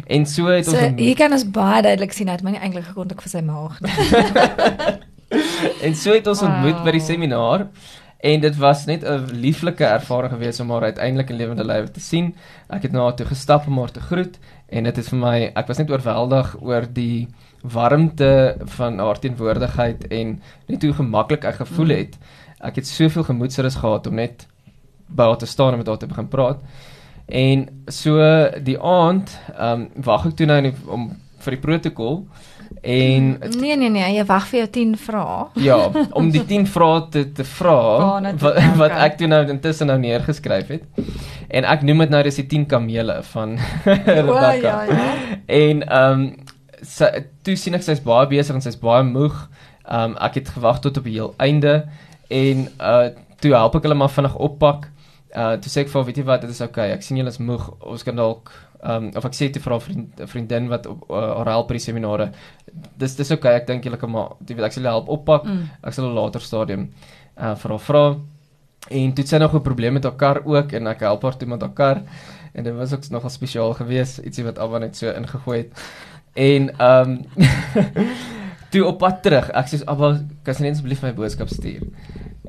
En 0.07 0.25
so 0.25 0.45
het 0.47 0.65
So 0.65 0.71
ons 0.71 0.81
ontmoet. 0.81 1.05
hier 1.05 1.15
kan 1.15 1.31
ons 1.31 1.49
baie 1.49 1.81
duidelik 1.81 2.13
sien 2.13 2.27
dat 2.27 2.41
my 2.43 2.51
nie 2.51 2.59
eintlik 2.59 2.85
gekontak 2.85 3.21
vir 3.21 3.29
sy 3.29 3.41
maag 3.41 3.81
nie. 3.81 3.91
En 5.81 5.95
so 5.95 6.13
het 6.13 6.27
ons 6.27 6.39
wow. 6.39 6.49
ontmoet 6.49 6.83
by 6.85 6.91
die 6.95 7.01
seminar 7.03 7.67
en 8.25 8.41
dit 8.41 8.57
was 8.57 8.85
net 8.85 9.03
'n 9.03 9.25
lieflike 9.41 9.85
ervaring 9.85 10.31
geweest 10.31 10.59
om 10.59 10.71
haar 10.71 10.81
uiteindelik 10.81 11.29
in 11.29 11.35
lewende 11.35 11.65
lywe 11.65 11.91
te 11.91 11.99
sien. 11.99 12.35
Ek 12.69 12.81
het 12.81 12.91
na 12.91 13.01
haar 13.01 13.15
toe 13.15 13.25
gestap 13.25 13.67
om 13.67 13.77
haar 13.79 13.91
te 13.91 13.99
groet 13.99 14.39
en 14.69 14.83
dit 14.83 14.97
is 14.97 15.09
vir 15.09 15.19
my 15.19 15.51
ek 15.55 15.67
was 15.67 15.77
net 15.77 15.89
oorweldig 15.89 16.55
oor 16.61 16.87
die 16.93 17.27
warmte 17.61 18.55
van 18.77 18.99
haar 18.99 19.19
teenwoordigheid 19.19 20.07
en 20.07 20.41
net 20.67 20.83
hoe 20.83 20.93
gemaklik 20.93 21.43
ek 21.45 21.55
gevoel 21.55 21.87
het. 21.89 22.17
Ek 22.61 22.75
het 22.75 22.87
soveel 22.87 23.23
gemoedsrus 23.23 23.75
gehad 23.75 24.07
om 24.07 24.15
net 24.15 24.47
by 25.07 25.23
haar 25.23 25.37
te 25.37 25.45
staan 25.45 25.71
en 25.71 25.77
met 25.77 25.87
haar 25.87 25.97
te 25.97 26.07
begin 26.07 26.27
praat. 26.27 26.61
En 27.25 27.67
so 27.87 28.17
die 28.63 28.79
aand, 28.81 29.39
ehm 29.57 29.81
um, 29.81 29.87
wag 30.05 30.25
ek 30.29 30.35
toe 30.37 30.45
nou 30.45 30.61
net 30.61 30.75
om 30.87 31.09
vir 31.45 31.55
die 31.55 31.61
protokol 31.61 32.25
en 32.81 33.37
Nee 33.59 33.75
nee 33.77 33.89
nee, 33.89 34.05
jy 34.15 34.23
wag 34.25 34.47
vir 34.49 34.59
jou 34.59 34.69
10 34.77 34.95
vrae. 34.97 35.45
Ja, 35.65 35.77
om 36.17 36.29
die 36.33 36.43
10 36.45 36.67
vrae 36.69 37.03
te 37.13 37.23
te 37.37 37.43
vra 37.43 37.75
Oh, 38.05 38.15
net 38.21 38.41
wat 38.41 38.59
wat 38.77 38.95
ek 39.07 39.17
toe 39.17 39.29
nou 39.29 39.41
intussen 39.49 39.89
nou 39.89 39.97
neergeskryf 40.01 40.67
het. 40.73 40.83
En 41.49 41.65
ek 41.65 41.85
noem 41.85 42.05
dit 42.05 42.13
nou 42.13 42.23
dis 42.23 42.41
die 42.41 42.47
10 42.55 42.65
kamele 42.71 43.19
van 43.33 43.57
Rebecca. 44.05 44.53
ja, 44.61 44.81
ja. 44.89 45.13
En 45.45 45.85
ehm 45.87 46.25
um, 46.25 46.25
sy 46.85 47.07
toe 47.41 47.55
sien 47.57 47.73
ek 47.73 47.85
sy's 47.85 48.01
baie 48.05 48.27
besig 48.29 48.53
en 48.53 48.61
sy's 48.61 48.77
baie 48.81 49.03
moeg. 49.03 49.37
Ehm 49.85 50.11
um, 50.11 50.17
ek 50.21 50.41
het 50.41 50.49
gewag 50.57 50.81
tot 50.85 50.97
op 51.01 51.07
die 51.09 51.17
heel 51.17 51.33
einde 51.37 51.85
en 52.29 52.67
uh 52.79 53.07
toe 53.41 53.51
help 53.53 53.75
ek 53.75 53.83
hulle 53.85 53.97
maar 53.99 54.09
vinnig 54.13 54.35
oppak. 54.41 54.87
Uh 55.35 55.55
toe 55.59 55.71
sê 55.71 55.83
ek 55.83 55.89
vir 55.91 55.99
haar, 55.99 56.05
weet 56.07 56.19
jy 56.21 56.23
wat, 56.27 56.45
dit 56.45 56.53
is. 56.53 56.61
Okay. 56.61 56.91
Ek 56.95 57.03
sien 57.03 57.17
julle 57.19 57.33
is 57.33 57.41
moeg. 57.43 57.65
Ons 57.83 58.05
kan 58.07 58.15
dalk 58.15 58.53
ehm 58.85 59.07
um, 59.07 59.09
of 59.17 59.25
ek 59.25 59.33
sê 59.35 59.49
toe 59.51 59.61
vir 59.63 59.73
haar 59.73 59.81
vriend, 59.81 60.21
vriendin 60.31 60.69
wat 60.69 60.85
op 60.87 61.09
uh, 61.09 61.23
haar 61.39 61.51
help 61.55 61.67
by 61.71 61.79
die 61.79 61.83
seminare. 61.83 62.29
Dis 63.01 63.17
dis. 63.19 63.33
Okay. 63.35 63.57
Ek 63.59 63.67
dink 63.67 63.83
julle 63.87 63.99
kan 63.99 64.11
maar 64.11 64.37
jy 64.45 64.55
weet 64.55 64.69
ek 64.69 64.77
sal 64.77 64.83
julle 64.83 64.95
help 64.95 65.11
oppak. 65.17 65.49
Mm. 65.49 65.67
Ek 65.83 65.97
sal 65.97 66.07
'n 66.07 66.15
later 66.15 66.41
stadium 66.41 66.89
uh 67.35 67.55
vir 67.55 67.75
haar 67.75 67.85
vra. 67.89 68.05
En 68.89 69.13
toe 69.17 69.25
sy 69.25 69.37
nog 69.37 69.55
'n 69.55 69.61
probleem 69.61 69.93
met 69.93 70.03
haar 70.03 70.15
kar 70.15 70.41
ook 70.45 70.71
en 70.71 70.87
ek 70.87 70.99
help 70.99 71.23
haar 71.23 71.37
toe 71.37 71.47
met 71.47 71.61
haar 71.61 71.73
kar. 71.73 72.01
En 72.53 72.63
dit 72.63 72.73
was 72.73 72.93
ook 72.93 73.09
nogal 73.09 73.29
spesiaal 73.29 73.73
geweest, 73.73 74.17
ietsie 74.17 74.43
wat 74.43 74.59
Abba 74.59 74.79
net 74.79 74.95
so 74.95 75.11
ingegooi 75.11 75.57
het. 75.57 75.71
En 76.33 76.69
ehm 76.77 77.09
um, 77.09 77.25
toe 78.71 78.85
op 78.85 78.97
pad 78.99 79.21
terug, 79.23 79.49
ek 79.49 79.67
sê 79.67 79.83
Abba, 79.85 80.19
kan 80.43 80.55
jy 80.55 80.61
net 80.61 80.77
asseblief 80.77 81.01
my 81.01 81.13
boodskap 81.13 81.49
stuur? 81.49 81.83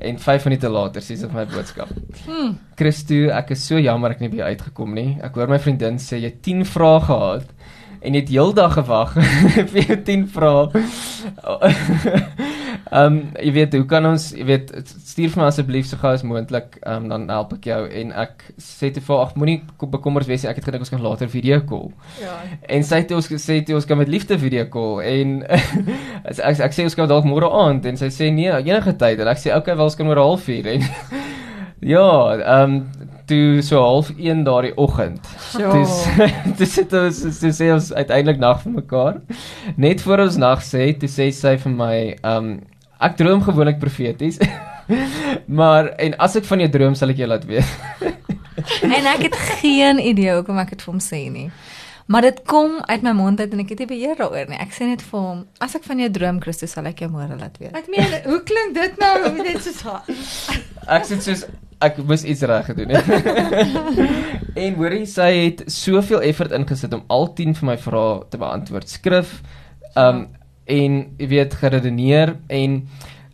En 0.01 0.19
5 0.21 0.45
minute 0.45 0.69
later 0.69 1.01
sy 1.01 1.15
vir 1.23 1.33
my 1.33 1.45
boodskap. 1.49 1.89
Hmm. 2.25 2.57
Christo, 2.77 3.27
ek 3.33 3.55
is 3.55 3.63
so 3.65 3.79
jammer 3.81 4.13
ek 4.13 4.21
nie 4.21 4.31
by 4.33 4.53
uitgekom 4.53 4.93
nie. 4.93 5.17
Ek 5.25 5.37
hoor 5.37 5.49
my 5.49 5.59
vriendin 5.61 5.97
sê 6.01 6.21
jy 6.21 6.31
het 6.31 6.41
10 6.45 6.65
vrae 6.69 7.01
gehad 7.07 7.53
en 8.01 8.13
jy 8.13 8.19
het 8.21 8.29
heeldag 8.29 8.73
gewag 8.77 9.13
vir 9.71 9.81
jou 9.83 9.97
10 10.03 10.27
vrae. 10.33 10.67
Ehm 12.87 13.03
um, 13.03 13.15
jy 13.35 13.51
weet, 13.51 13.73
hoe 13.75 13.85
kan 13.89 14.05
ons, 14.07 14.29
jy 14.37 14.45
weet, 14.47 14.69
stuur 15.03 15.31
vir 15.33 15.41
my 15.41 15.47
asseblief 15.49 15.87
so 15.89 15.97
gou 15.99 16.11
as 16.15 16.21
moontlik, 16.23 16.77
ehm 16.85 17.03
um, 17.03 17.09
dan 17.11 17.25
help 17.33 17.51
ek 17.57 17.65
jou 17.67 17.79
en 18.01 18.13
ek 18.23 18.45
sê 18.63 18.91
te 18.95 19.01
vir 19.03 19.17
ag 19.25 19.33
moenie 19.35 19.57
ko- 19.81 19.89
bekommerd 19.91 20.29
wees 20.29 20.45
nie. 20.45 20.51
Ek 20.53 20.61
het 20.61 20.69
gedink 20.69 20.85
ons 20.85 20.93
kan 20.93 21.03
later 21.03 21.27
video 21.27 21.59
call. 21.67 21.89
Ja. 22.21 22.37
En 22.69 22.85
sy 22.87 23.01
het 23.01 23.11
ons 23.17 23.27
gesê 23.27 23.59
toe 23.65 23.75
ons 23.75 23.85
kan 23.89 23.99
met 23.99 24.07
liefde 24.07 24.37
video 24.39 24.63
call 24.71 25.01
en 25.03 25.41
as 26.29 26.39
ek, 26.39 26.61
ek 26.69 26.77
sê 26.77 26.87
ons 26.87 26.95
kan 26.95 27.09
dalk 27.11 27.27
môre 27.27 27.49
aand 27.49 27.85
en 27.91 27.99
sy 27.99 28.07
sê 28.13 28.31
nee 28.31 28.53
enige 28.55 28.95
tyd 29.01 29.19
en 29.19 29.33
ek 29.33 29.41
sê 29.43 29.51
okay 29.57 29.75
wel 29.75 29.89
ons 29.89 29.99
kan 29.99 30.07
oor 30.07 30.21
'n 30.23 30.27
halfuur 30.29 30.71
en 30.77 30.87
ja 31.93 32.07
ehm 32.39 32.63
um, 32.63 32.79
toe 33.29 33.61
so 33.65 33.81
half 33.83 34.11
1 34.15 34.45
daardie 34.47 34.73
oggend 34.77 35.27
dis 35.57 35.97
dis 36.61 36.73
sit 36.79 36.93
ons 37.01 37.21
dis 37.41 37.61
sê 37.61 37.69
ons 37.75 37.91
uiteindelik 37.93 38.41
nag 38.43 38.63
vir 38.63 38.77
mekaar 38.79 39.21
net 39.75 40.01
voor 40.05 40.25
ons 40.27 40.39
nag 40.41 40.63
sê 40.65 40.89
toe 40.99 41.11
sê 41.11 41.31
sy 41.35 41.57
vir 41.65 41.77
my 41.83 41.95
ehm 42.15 42.51
um, 42.51 42.57
ek 42.97 43.13
droom 43.19 43.43
gewoonlik 43.45 43.77
profeties 43.77 44.39
maar 45.59 45.91
en 46.01 46.15
as 46.25 46.39
ek 46.39 46.47
van 46.49 46.65
jou 46.65 46.71
droom 46.77 46.95
sal 46.97 47.13
ek 47.13 47.21
jou 47.21 47.29
laat 47.29 47.45
weet 47.45 47.69
En 48.81 49.05
ek 49.05 49.27
het 49.27 49.35
geen 49.35 49.99
idee 50.01 50.33
hoekom 50.33 50.57
ek 50.61 50.73
dit 50.73 50.81
vir 50.81 50.93
hom 50.93 51.03
sê 51.03 51.19
nie. 51.31 51.49
Maar 52.07 52.29
dit 52.29 52.39
kom 52.47 52.79
uit 52.87 53.03
my 53.03 53.11
mond 53.11 53.39
uit 53.39 53.51
en 53.53 53.61
ek 53.61 53.73
het 53.73 53.83
nie 53.83 53.89
beheer 53.89 54.15
daaroor 54.17 54.47
nie. 54.49 54.59
Ek 54.63 54.71
sê 54.75 54.87
net 54.87 55.03
vir 55.03 55.19
hom, 55.19 55.41
as 55.63 55.75
ek 55.75 55.83
van 55.87 56.01
jou 56.01 56.07
droom, 56.15 56.39
Christus, 56.43 56.73
sal 56.77 56.87
ek 56.87 57.03
jou 57.03 57.09
môre 57.11 57.35
laat 57.35 57.57
weet. 57.59 57.75
Ek 57.75 57.89
meen, 57.91 58.15
hoe 58.25 58.39
klink 58.47 58.77
dit 58.77 59.01
nou? 59.01 59.13
Dit 59.41 59.59
is 59.59 59.81
so. 59.81 59.97
Ek 60.87 61.07
sê 61.07 61.19
soos 61.19 61.43
ek 61.83 61.99
moes 62.03 62.23
iets 62.23 62.41
reg 62.41 62.65
gedoen 62.65 62.89
het. 62.95 63.05
en 64.63 64.77
hoorie 64.79 65.05
sy 65.09 65.29
het 65.43 65.63
soveel 65.71 66.23
effort 66.25 66.51
ingesit 66.55 66.93
om 66.93 67.03
al 67.13 67.29
10 67.37 67.55
van 67.59 67.71
my 67.73 67.77
vrae 67.81 68.23
te 68.31 68.41
beantwoord. 68.41 68.89
Skrif 68.89 69.41
um 69.97 70.27
en 70.67 70.97
jy 71.15 71.27
weet 71.31 71.53
geredeneer 71.61 72.35
en 72.51 72.81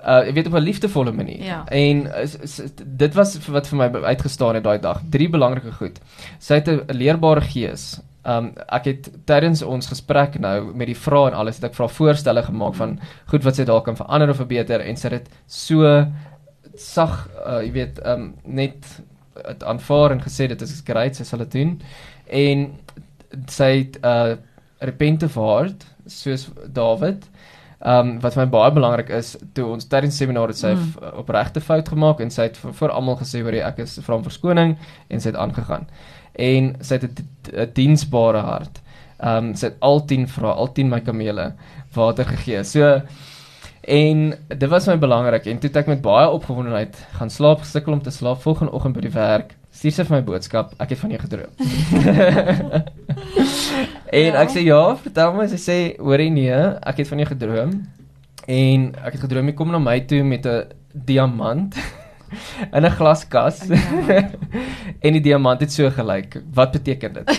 uh 0.04 0.20
jy 0.28 0.34
weet 0.36 0.48
op 0.52 0.58
'n 0.60 0.68
liefdevolle 0.68 1.12
manier. 1.12 1.44
Ja. 1.44 1.66
En 1.66 2.08
is, 2.22 2.62
dit 2.84 3.14
was 3.14 3.38
wat 3.48 3.68
vir 3.68 3.78
my 3.78 4.04
uitgestaan 4.04 4.56
het 4.56 4.64
daai 4.64 4.80
dag. 4.80 5.02
Drie 5.10 5.30
belangrike 5.30 5.72
goed. 5.72 6.00
Sy 6.40 6.60
het 6.60 6.68
'n 6.68 6.84
leerbare 6.88 7.42
gees. 7.42 8.02
Um 8.26 8.54
ek 8.68 8.86
het 8.86 9.12
tydens 9.26 9.62
ons 9.62 9.88
gesprek 9.88 10.40
nou 10.40 10.76
met 10.76 10.88
die 10.88 10.98
vrae 10.98 11.28
en 11.28 11.34
alles 11.34 11.56
het 11.56 11.64
ek 11.64 11.76
vra 11.76 11.88
voorstelle 11.88 12.44
gemaak 12.44 12.76
van 12.76 13.00
goed 13.26 13.44
wat 13.44 13.56
sy 13.56 13.64
dalk 13.64 13.86
kan 13.86 13.96
verander 13.96 14.30
of 14.30 14.36
verbeter 14.36 14.80
en 14.80 14.96
sy 14.96 15.08
het 15.10 15.24
dit 15.24 15.34
so 15.48 16.06
sag 16.76 17.28
uh, 17.46 17.62
jy 17.62 17.72
weet 17.72 18.00
um 18.06 18.34
net 18.44 18.86
het 19.48 19.64
aanvaar 19.64 20.12
en 20.12 20.22
gesê 20.22 20.48
dit 20.48 20.62
is 20.62 20.82
great 20.86 21.16
sy 21.16 21.24
sal 21.24 21.40
dit 21.40 21.52
doen. 21.52 21.82
En 22.28 22.66
sy 23.50 23.72
het 23.84 24.00
uh 24.04 24.36
repentive 24.84 25.40
heart 25.40 25.86
soos 26.12 26.50
David 26.68 27.24
um 27.88 28.20
wat 28.20 28.36
vir 28.36 28.44
my 28.46 28.50
baie 28.52 28.72
belangrik 28.76 29.10
is 29.16 29.38
toe 29.56 29.66
ons 29.72 29.88
tydens 29.88 30.18
seminar 30.18 30.52
het 30.52 30.58
sy 30.58 30.74
Mm. 30.76 31.14
opregte 31.20 31.62
fout 31.62 31.90
gemaak 31.90 32.20
en 32.20 32.30
sy 32.32 32.44
het 32.50 32.58
vir, 32.58 32.74
vir 32.74 32.90
almal 32.92 33.18
gesê 33.18 33.42
hoor 33.42 33.54
ek 33.54 33.80
is 33.80 34.00
vra 34.04 34.16
om 34.16 34.24
verskoning 34.24 34.78
en 35.10 35.20
sy 35.20 35.30
het 35.30 35.40
aangegaan. 35.40 35.88
En 36.36 36.76
sy 36.82 36.96
het 36.96 37.04
'n 37.04 37.28
'n 37.54 37.72
diensbare 37.74 38.42
hart. 38.42 38.82
Um 39.20 39.56
sy 39.56 39.68
het 39.68 39.78
al 39.82 40.06
10 40.06 40.28
vra 40.28 40.52
al 40.52 40.68
10 40.74 40.90
my 40.90 41.00
kamele 41.00 41.54
water 41.96 42.26
gegee. 42.26 42.64
So 42.64 43.02
En 43.84 44.38
dit 44.48 44.70
was 44.70 44.86
my 44.88 44.98
belangrik 44.98 45.46
en 45.46 45.58
toe 45.60 45.68
het 45.70 45.78
ek 45.82 45.90
met 45.92 46.02
baie 46.02 46.30
opgewondenheid 46.32 46.96
gaan 47.18 47.30
slaap, 47.30 47.60
gesukkel 47.66 47.94
om 47.94 48.02
te 48.02 48.12
slaap 48.16 48.42
volgende 48.42 48.72
oggend 48.72 48.96
by 48.96 49.02
die 49.04 49.12
werk. 49.12 49.56
Stuur 49.74 49.92
sy 49.92 50.06
vir 50.08 50.16
my 50.20 50.24
boodskap, 50.24 50.72
ek 50.80 50.94
het 50.94 51.00
van 51.02 51.12
jou 51.12 51.20
gedroom. 51.20 51.52
en 54.14 54.30
Ja. 54.30 54.42
ek 54.44 54.54
sê 54.54 54.64
ja, 54.64 54.96
vertel 55.02 55.34
my, 55.36 55.48
sy 55.52 55.60
sê 55.60 55.78
hoorie 56.00 56.30
nee, 56.32 56.54
ek 56.86 57.02
het 57.02 57.10
van 57.10 57.24
jou 57.24 57.28
gedroom. 57.34 57.74
En 58.48 58.88
ek 59.04 59.18
het 59.18 59.22
gedroom 59.26 59.50
jy 59.52 59.56
kom 59.58 59.72
na 59.74 59.80
my 59.82 60.00
toe 60.08 60.24
met 60.24 60.46
'n 60.46 60.64
diamant 60.94 61.76
in 62.76 62.86
'n 62.86 62.92
glaskas. 62.98 63.64
en 65.06 65.18
die 65.18 65.22
diamant 65.22 65.62
het 65.62 65.72
so 65.72 65.90
gelyk. 65.90 66.42
Wat 66.54 66.72
beteken 66.72 67.14
dit? 67.14 67.34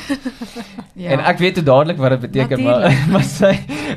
Ja. 0.94 1.10
En 1.10 1.24
ek 1.26 1.40
weet 1.42 1.56
toe 1.58 1.62
dadelik 1.66 1.96
wat 1.98 2.12
dit 2.14 2.20
beteken, 2.20 2.62
maar 2.62 2.80
Natuurlijk. 2.80 3.10
maar 3.10 3.24
sy 3.26 3.48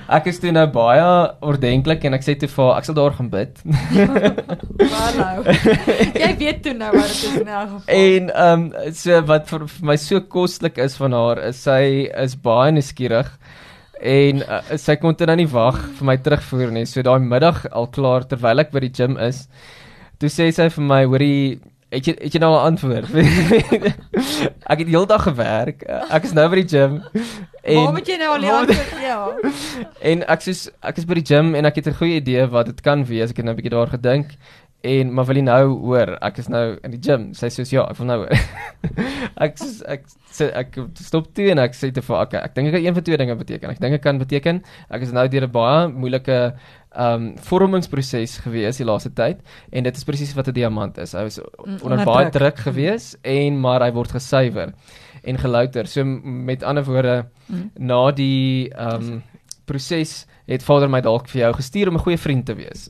ek 0.10 0.25
is 0.31 0.39
toe 0.41 0.49
nou 0.51 0.63
baie 0.73 1.03
ordentlik 1.45 2.03
en 2.10 2.17
ek 2.17 2.23
sê 2.25 2.33
toe 2.41 2.49
vir 2.49 2.63
haar 2.65 2.79
ek 2.79 2.88
sal 2.88 2.97
daar 2.97 3.13
gaan 3.13 3.29
bid. 3.29 3.62
Waar 4.81 5.13
nou? 5.19 5.53
Jy 6.17 6.31
weet 6.39 6.63
toe 6.65 6.73
nou 6.73 6.89
wat 6.95 7.05
dit 7.05 7.21
is 7.21 7.38
in 7.38 7.47
elk 7.47 7.69
geval. 7.69 7.93
en 7.99 8.33
ehm 8.33 8.65
um, 8.65 8.91
so 8.97 9.21
wat 9.29 9.45
vir, 9.51 9.67
vir 9.75 9.86
my 9.91 9.97
so 10.01 10.21
koslik 10.25 10.81
is 10.81 10.97
van 10.97 11.13
haar 11.13 11.43
is 11.51 11.62
sy 11.62 12.10
is 12.25 12.33
baie 12.49 12.73
nuuskierig 12.73 13.29
en 14.01 14.43
uh, 14.45 14.62
sy 14.77 14.95
kon 15.01 15.15
dit 15.17 15.27
nou 15.29 15.38
nie 15.39 15.49
wag 15.51 15.77
vir 15.97 16.10
my 16.12 16.17
terugvoer 16.21 16.71
nie. 16.73 16.86
So 16.89 17.03
daai 17.05 17.19
middag 17.23 17.65
al 17.71 17.89
klaar 17.93 18.27
terwyl 18.29 18.63
ek 18.63 18.73
by 18.73 18.83
die 18.86 18.93
gym 18.93 19.17
is, 19.21 19.45
toe 20.17 20.30
sê 20.30 20.51
sy 20.51 20.69
vir 20.69 20.84
my, 20.84 21.03
hoorie 21.06 21.60
Het 21.88 22.03
jy 22.03 22.13
het 22.19 22.34
jy 22.36 22.39
nou 22.43 22.49
al 22.51 22.65
antwoord? 22.67 23.13
ek 24.71 24.82
het 24.82 24.89
heeldag 24.91 25.23
gewerk. 25.23 25.86
Ek 25.88 26.25
is 26.27 26.34
nou 26.36 26.43
by 26.51 26.60
die 26.60 26.67
gym. 26.67 26.97
Waar 27.63 27.93
moet 27.95 28.12
jy 28.12 28.17
nou 28.19 28.32
al 28.34 28.43
die 28.43 28.51
antwoord 28.51 29.06
ja. 29.06 29.19
En 30.12 30.25
ek 30.27 30.43
sê 30.43 30.56
ek 30.84 30.99
is 30.99 31.08
by 31.08 31.15
die 31.21 31.23
gym 31.32 31.53
en 31.56 31.69
ek 31.69 31.80
het 31.80 31.88
'n 31.88 31.99
goeie 32.01 32.19
idee 32.19 32.43
wat 32.51 32.67
dit 32.73 32.82
kan 32.84 33.06
wees. 33.08 33.32
Ek 33.32 33.39
het 33.39 33.47
nou 33.47 33.56
'n 33.56 33.60
bietjie 33.62 33.71
daar 33.71 33.93
gedink 33.95 34.36
En 34.88 35.10
maar 35.17 35.26
wil 35.28 35.39
jy 35.39 35.43
nou 35.47 35.63
hoor, 35.84 36.13
ek 36.23 36.38
is 36.43 36.47
nou 36.54 36.62
in 36.86 36.93
die 36.93 37.00
gym. 37.04 37.23
Sy 37.36 37.50
sê 37.52 37.65
ja, 37.73 37.84
ek 37.91 37.97
wil 38.00 38.08
nou 38.08 38.17
hoor. 38.21 38.32
ek 39.45 39.58
soos, 39.60 39.82
ek 39.89 40.06
sê 40.38 40.47
ek 40.56 40.78
stop 41.02 41.28
toe 41.36 41.50
en 41.52 41.60
ek 41.63 41.76
sê 41.76 41.89
te 41.91 42.04
vir 42.06 42.17
okay, 42.21 42.39
ek 42.45 42.54
dink 42.56 42.69
ek 42.69 42.76
kan 42.78 42.86
een 42.86 42.95
van 42.97 43.04
twee 43.08 43.17
dinge 43.17 43.36
beteken. 43.39 43.73
Ek 43.73 43.82
dink 43.84 43.97
dit 43.97 44.04
kan 44.06 44.21
beteken 44.21 44.62
ek 44.93 45.02
is 45.08 45.12
nou 45.12 45.26
deur 45.34 45.47
'n 45.47 45.52
baie 45.52 45.88
moeilike 45.91 46.38
um 46.97 47.26
vormingsproses 47.50 48.38
gewees 48.45 48.78
die 48.80 48.86
laaste 48.88 49.12
tyd 49.13 49.41
en 49.71 49.84
dit 49.84 49.97
is 49.97 50.04
presies 50.08 50.34
wat 50.38 50.47
'n 50.47 50.54
diamant 50.54 50.97
is. 50.97 51.13
Hy 51.13 51.23
was 51.28 51.39
Mm, 51.39 51.80
onder 51.84 51.97
onder 52.00 52.06
baie 52.06 52.30
druk. 52.32 52.56
druk 52.56 52.58
gewees 52.69 53.15
en 53.23 53.60
maar 53.60 53.82
hy 53.82 53.91
word 53.91 54.12
gesuiwer 54.12 54.73
en 55.23 55.38
gelouter. 55.38 55.86
So 55.88 56.04
met 56.06 56.63
ander 56.63 56.84
woorde 56.84 57.26
Mm. 57.50 57.71
na 57.80 58.12
die 58.12 58.69
um 58.78 59.23
proses 59.65 60.26
het 60.47 60.63
Vader 60.63 60.89
my 60.89 61.01
dalk 61.01 61.27
vir 61.27 61.41
jou 61.41 61.53
gestuur 61.53 61.88
om 61.89 61.95
'n 61.95 62.03
goeie 62.05 62.17
vriend 62.17 62.45
te 62.45 62.55
wees. 62.55 62.89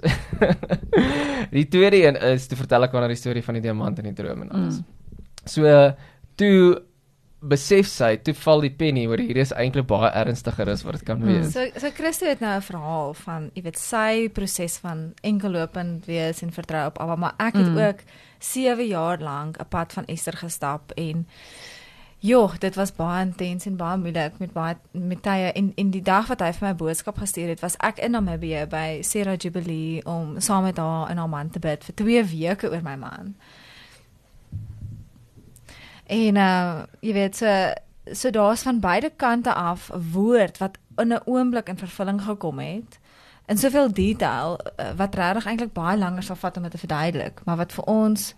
die 1.58 1.68
tweede 1.68 2.04
een 2.08 2.16
is 2.34 2.48
toe 2.48 2.58
vertel 2.58 2.84
ek 2.88 2.92
haar 2.98 3.08
die 3.08 3.16
storie 3.20 3.44
van 3.44 3.58
die 3.58 3.62
diamant 3.66 4.00
en 4.00 4.10
die 4.12 4.14
droom 4.18 4.42
en 4.46 4.52
alles. 4.52 4.78
Mm. 4.82 4.86
So 5.48 5.94
toe 6.36 6.82
besef 7.48 7.86
sy, 7.88 8.16
toe 8.26 8.34
val 8.34 8.62
die 8.66 8.72
penny 8.74 9.06
oor 9.08 9.22
hier 9.22 9.38
is 9.38 9.52
eintlik 9.54 9.86
baie 9.88 10.10
ernstiger 10.10 10.70
as 10.74 10.82
wat 10.84 10.94
dit 10.98 11.04
kan 11.06 11.20
Mm. 11.22 11.26
wees. 11.28 11.52
So 11.54 11.66
so 11.80 11.90
Christo 11.94 12.26
het 12.26 12.40
nou 12.42 12.56
'n 12.58 12.62
verhaal 12.62 13.14
van, 13.14 13.52
jy 13.54 13.62
weet, 13.64 13.78
sy 13.78 14.30
proses 14.34 14.78
van 14.78 15.14
enkellopend 15.24 16.06
wees 16.06 16.42
en 16.42 16.52
vertrou 16.52 16.86
op 16.88 16.98
Abba, 17.00 17.16
maar 17.16 17.34
ek 17.40 17.54
het 17.56 17.68
Mm. 17.70 17.78
ook 17.78 18.00
7 18.40 18.88
jaar 18.88 19.20
lank 19.20 19.58
'n 19.60 19.66
pad 19.70 19.94
van 19.94 20.06
Ester 20.08 20.34
gestap 20.38 20.92
en 20.96 21.28
joh, 22.20 22.54
dit 22.60 22.76
was 22.76 22.94
baie 22.96 23.26
intens 23.26 23.66
en 23.66 23.76
baie 23.76 23.98
moeilik 23.98 24.40
met 24.40 24.54
baie 24.54 24.76
met 24.92 25.22
tye 25.22 25.52
en 25.52 25.72
en 25.76 25.92
die 25.94 26.02
dag 26.02 26.28
wat 26.28 26.42
hy 26.42 26.52
vir 26.54 26.68
my 26.68 26.74
boodskap 26.76 27.18
gestuur 27.22 27.52
het, 27.54 27.62
was 27.62 27.78
ek 27.86 28.02
in 28.04 28.16
Namibië 28.18 28.66
by 28.70 29.02
Sarah 29.06 29.38
Jubilee 29.38 30.06
om 30.06 30.40
saam 30.42 30.64
met 30.64 30.78
haar 30.78 31.10
en 31.10 31.18
haar 31.18 31.30
man 31.30 31.50
te 31.50 31.60
bid 31.60 31.84
vir 31.84 31.96
2 32.02 32.24
weke 32.34 32.72
oor 32.72 32.82
my 32.82 32.96
man. 32.96 33.36
En 36.06 36.36
uh 36.36 36.86
jy 37.02 37.14
weet 37.14 37.36
so 37.36 37.54
so 38.14 38.30
daar's 38.32 38.64
van 38.64 38.80
beide 38.80 39.12
kante 39.16 39.54
af 39.54 39.92
'n 39.94 40.12
woord 40.14 40.58
wat 40.58 40.78
in 40.98 41.14
'n 41.14 41.22
oomblik 41.26 41.70
in 41.70 41.78
vervulling 41.78 42.22
gekom 42.22 42.60
het 42.60 43.00
in 43.48 43.58
soveel 43.58 43.94
detail 43.94 44.60
uh, 44.80 44.92
wat 44.96 45.16
regtig 45.16 45.46
eintlik 45.46 45.74
baie 45.74 45.98
langer 45.98 46.24
sal 46.24 46.36
vat 46.36 46.58
om 46.58 46.64
dit 46.64 46.72
te 46.72 46.78
verduidelik, 46.78 47.42
maar 47.46 47.58
wat 47.58 47.74
vir 47.74 47.84
ons 47.84 48.34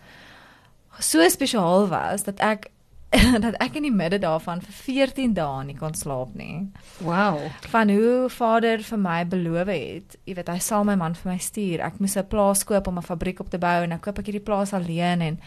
so 1.00 1.30
spesiaal 1.30 1.88
was 1.88 2.24
dat 2.24 2.40
ek 2.40 2.70
dat 3.46 3.56
ek 3.60 3.76
in 3.80 3.84
die 3.88 3.92
midde 3.96 4.20
daarvan 4.22 4.62
vir 4.62 4.74
14 4.74 5.34
dae 5.34 5.64
nie 5.66 5.76
kon 5.76 5.94
slaap 5.98 6.36
nie. 6.38 6.68
Wow. 7.02 7.40
Van 7.72 7.90
hoe 7.90 8.30
Vader 8.30 8.84
vir 8.86 8.98
my 9.02 9.24
beloof 9.26 9.68
het, 9.68 10.18
jy 10.26 10.36
weet 10.38 10.48
hy 10.54 10.60
sal 10.60 10.84
my 10.86 10.96
man 10.96 11.16
vir 11.16 11.32
my 11.34 11.38
stuur. 11.42 11.82
Ek 11.82 12.00
moes 12.00 12.16
'n 12.18 12.28
plaas 12.30 12.64
koop 12.64 12.88
om 12.88 12.98
'n 12.98 13.02
fabriek 13.02 13.40
op 13.40 13.50
te 13.50 13.58
bou 13.58 13.84
en 13.84 13.92
ek 13.92 14.02
koop 14.02 14.20
ek 14.20 14.26
hierdie 14.28 14.46
plaas 14.46 14.74
alleen 14.74 15.22
en 15.22 15.40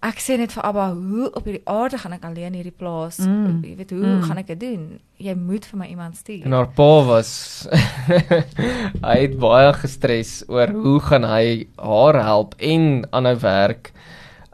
ek 0.00 0.16
sê 0.22 0.38
net 0.38 0.52
vir 0.52 0.62
Abba, 0.64 0.94
hoe 0.94 1.26
op 1.34 1.44
hierdie 1.44 1.66
aarde 1.66 1.98
gaan 1.98 2.12
ek 2.12 2.24
alleen 2.24 2.54
hierdie 2.54 2.70
plaas? 2.78 3.18
Mm. 3.18 3.62
Jy 3.64 3.76
weet 3.76 3.90
hoe 3.90 4.06
Mm. 4.06 4.22
gaan 4.22 4.38
ek 4.38 4.46
dit 4.46 4.60
doen? 4.60 5.00
Jy 5.18 5.34
moet 5.34 5.64
vir 5.66 5.78
my 5.78 5.86
iemand 5.86 6.16
stuur. 6.16 6.44
En 6.44 6.52
haar 6.52 6.68
pa 6.68 7.02
was 7.04 7.66
hy 9.08 9.16
het 9.26 9.38
baie 9.38 9.72
gestres 9.72 10.42
oor 10.48 10.68
hoe 10.70 11.00
gaan 11.00 11.24
hy 11.24 11.66
haar 11.76 12.14
help 12.22 12.54
en 12.58 13.04
aanhou 13.12 13.36
werk. 13.42 13.92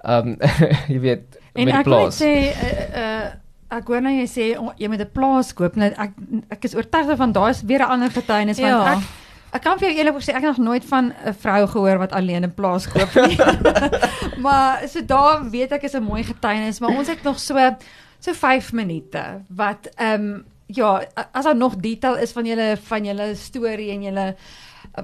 Um 0.04 0.36
jy 0.92 0.98
weet 1.00 1.38
En 1.54 1.64
met 1.64 1.72
die 1.72 1.80
ek 1.80 1.84
wil 1.84 1.98
net 1.98 2.04
plaas. 2.04 2.20
sê 2.20 2.32
uh, 2.50 3.02
uh 3.02 3.32
ek 3.74 3.88
hoor 3.90 4.02
nou 4.04 4.12
jy 4.12 4.26
sê 4.30 4.44
o, 4.60 4.70
jy 4.78 4.86
moet 4.88 5.00
'n 5.02 5.10
plaas 5.12 5.52
koop. 5.52 5.76
Nou 5.76 5.90
ek 5.90 6.12
ek 6.50 6.64
is 6.64 6.74
oortuig 6.74 7.06
daarvan 7.06 7.32
daar 7.32 7.50
is 7.50 7.62
weer 7.62 7.82
'n 7.82 7.90
ander 7.96 8.10
getuienis 8.10 8.60
want 8.60 8.84
Ja. 8.84 8.92
ek 8.92 9.02
ek 9.54 9.62
kan 9.62 9.78
vir 9.78 9.88
jou 9.88 9.98
eerlik 9.98 10.22
sê 10.22 10.34
ek 10.34 10.42
het 10.42 10.56
nog 10.56 10.66
nooit 10.66 10.84
van 10.84 11.12
'n 11.24 11.34
vrou 11.34 11.66
gehoor 11.66 11.98
wat 11.98 12.12
alleen 12.12 12.44
'n 12.44 12.54
plaas 12.54 12.86
koop 12.86 13.14
nie. 13.14 13.38
maar 14.44 14.88
so 14.88 15.00
daar 15.00 15.50
weet 15.50 15.72
ek 15.72 15.82
is 15.82 15.94
'n 15.94 16.02
mooi 16.02 16.22
getuienis, 16.22 16.80
maar 16.80 16.90
ons 16.90 17.08
het 17.08 17.22
nog 17.22 17.38
so 17.38 17.76
so 18.20 18.32
5 18.32 18.72
minute 18.72 19.42
wat 19.48 19.88
ehm 19.96 20.20
um, 20.20 20.44
ja, 20.66 21.04
as 21.32 21.44
daar 21.44 21.56
nog 21.56 21.76
detail 21.76 22.16
is 22.16 22.32
van 22.32 22.46
julle 22.46 22.76
van 22.82 23.04
julle 23.04 23.34
storie 23.34 23.90
en 23.90 24.02
julle 24.02 24.36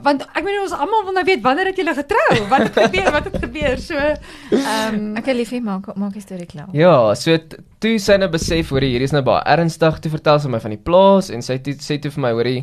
want 0.05 0.23
ek 0.23 0.45
meen 0.47 0.61
ons 0.63 0.73
almal 0.77 1.03
wil 1.09 1.17
nou 1.17 1.25
weet 1.27 1.43
wanneer 1.43 1.71
het 1.73 1.79
julle 1.81 1.95
getrou? 1.97 2.27
Wat 2.51 2.63
het 2.69 2.77
gebeur? 2.79 3.11
Wat 3.17 3.25
het 3.27 3.39
gebeur? 3.43 3.77
So 3.83 3.97
ehm 3.99 4.95
um, 4.95 5.17
Ek 5.19 5.27
wil 5.27 5.41
liefie 5.43 5.61
maak 5.65 5.89
maak 5.99 6.15
die 6.15 6.23
storie 6.23 6.47
klaar. 6.47 6.69
Ja, 6.77 7.15
so 7.19 7.35
toe 7.83 7.97
sy 7.99 8.17
nou 8.21 8.29
besef 8.31 8.71
hoor 8.71 8.87
hier 8.87 9.03
is 9.03 9.15
nou 9.17 9.23
baie 9.27 9.43
ernstig 9.51 9.99
toe 10.05 10.13
vertel 10.13 10.39
sy 10.41 10.51
my 10.53 10.61
van 10.63 10.77
die 10.77 10.83
plaas 10.91 11.31
en 11.35 11.43
sy 11.43 11.59
toe, 11.65 11.75
sê 11.83 11.99
toe 11.99 12.13
vir 12.15 12.23
my 12.27 12.35
hoorie 12.37 12.61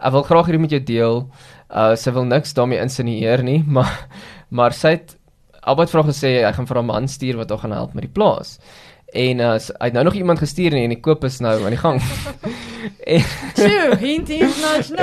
ek 0.00 0.14
wil 0.16 0.24
graag 0.26 0.48
hierdie 0.48 0.62
met 0.64 0.76
jou 0.76 0.82
deel. 0.92 1.20
Uh 1.68 1.92
sy 1.96 2.14
wil 2.16 2.24
niks 2.28 2.56
daarmee 2.56 2.80
insinieer 2.80 3.44
nie, 3.44 3.60
maar 3.76 3.92
maar 4.50 4.72
sy 4.76 4.96
het 4.96 5.16
Albert 5.62 5.92
vra 5.92 6.02
gesê 6.08 6.40
hy 6.42 6.52
gaan 6.56 6.66
vir 6.66 6.80
haar 6.80 6.88
man 6.88 7.04
stuur 7.08 7.36
wat 7.38 7.52
haar 7.52 7.62
gaan 7.66 7.76
help 7.76 7.92
met 7.94 8.08
die 8.08 8.14
plaas. 8.16 8.56
En 9.12 9.44
uh 9.44 9.54
hy 9.60 9.90
het 9.90 9.94
nou 9.98 10.04
nog 10.08 10.16
iemand 10.16 10.40
gestuur 10.40 10.72
nie 10.72 10.86
en 10.88 10.96
die 10.96 11.02
koop 11.04 11.24
is 11.28 11.40
nou 11.44 11.52
aan 11.60 11.76
die 11.76 11.82
gang. 11.84 12.00
hint 14.00 14.28
nudge. 14.28 14.96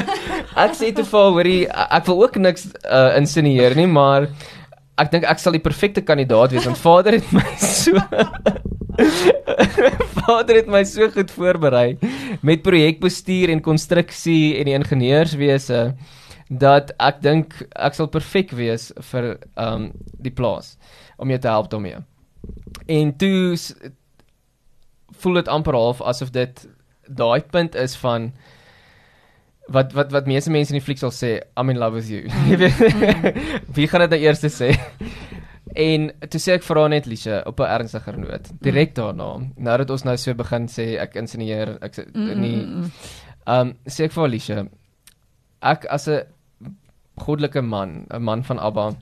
ek 0.64 0.76
sê 0.78 0.92
te 0.92 1.04
vir 1.04 1.20
haar, 1.20 1.32
hoorie 1.36 1.60
ek 1.68 2.06
wil 2.08 2.22
ook 2.26 2.38
niks 2.40 2.68
uh 2.84 3.10
insinieer 3.18 3.76
nie, 3.78 3.88
maar 3.90 4.28
ek 4.98 5.12
dink 5.12 5.26
ek 5.30 5.42
sal 5.42 5.54
die 5.54 5.62
perfekte 5.62 6.02
kandidaat 6.02 6.54
wees 6.54 6.66
want 6.66 6.80
vader 6.80 7.18
het 7.18 7.32
my 7.34 7.46
so 7.62 7.94
Vader 10.18 10.58
het 10.58 10.70
my 10.70 10.82
so 10.88 11.06
goed 11.14 11.30
voorberei 11.30 11.98
met 12.42 12.64
projekbestuur 12.66 13.52
en 13.52 13.62
konstruksie 13.62 14.56
en 14.58 14.68
die 14.68 14.74
ingenieurswese 14.76 15.82
dat 16.48 16.90
ek 17.04 17.20
dink 17.22 17.54
ek 17.76 17.96
sal 17.96 18.10
perfek 18.10 18.54
wees 18.56 18.88
vir 19.12 19.36
um 19.60 19.90
die 20.18 20.34
plaas 20.34 20.74
om 21.18 21.30
jou 21.30 21.38
te 21.42 21.50
help 21.50 21.70
daarmee. 21.70 22.02
En 22.88 23.12
toe 23.20 23.56
voel 25.22 25.40
dit 25.40 25.48
amper 25.48 25.76
half 25.76 26.02
asof 26.02 26.32
dit 26.34 26.66
daai 27.08 27.40
punt 27.40 27.74
is 27.74 27.96
van 27.96 28.32
wat 29.68 29.92
wat 29.92 30.12
wat 30.12 30.26
meeste 30.26 30.50
mense 30.50 30.72
in 30.72 30.80
die 30.80 30.84
fliek 30.84 31.00
sal 31.00 31.12
sê 31.12 31.40
I'm 31.56 31.70
in 31.70 31.78
love 31.78 31.94
with 31.94 32.08
you. 32.10 32.28
Jy 32.50 32.56
weet. 32.56 32.78
Wie 33.76 33.88
gaan 33.88 34.06
dit 34.06 34.16
nou 34.16 34.20
eers 34.20 34.44
sê? 34.54 34.72
En 35.78 36.08
toe 36.32 36.40
sê 36.40 36.54
ek 36.56 36.64
haar 36.64 36.88
net 36.88 37.06
Liesje 37.06 37.42
op 37.46 37.60
'n 37.60 37.68
ernstiger 37.68 38.16
noot. 38.18 38.48
Direk 38.64 38.94
daarna, 38.96 39.38
nou 39.56 39.76
dat 39.78 39.90
ons 39.90 40.02
nou 40.02 40.16
so 40.16 40.34
begin 40.34 40.66
sê 40.66 40.96
ek 40.98 41.14
insinieer, 41.14 41.76
ek 41.82 41.94
sê 41.94 42.06
nie 42.14 42.64
Ehm 43.48 43.68
um, 43.68 43.74
sê 43.86 44.04
ek 44.04 44.12
vir 44.12 44.28
Liesje, 44.28 44.68
ek 45.62 45.86
as 45.86 46.08
'n 46.08 46.24
goddelike 47.16 47.62
man, 47.62 48.06
'n 48.10 48.22
man 48.22 48.42
van 48.42 48.58
Abba, 48.58 48.96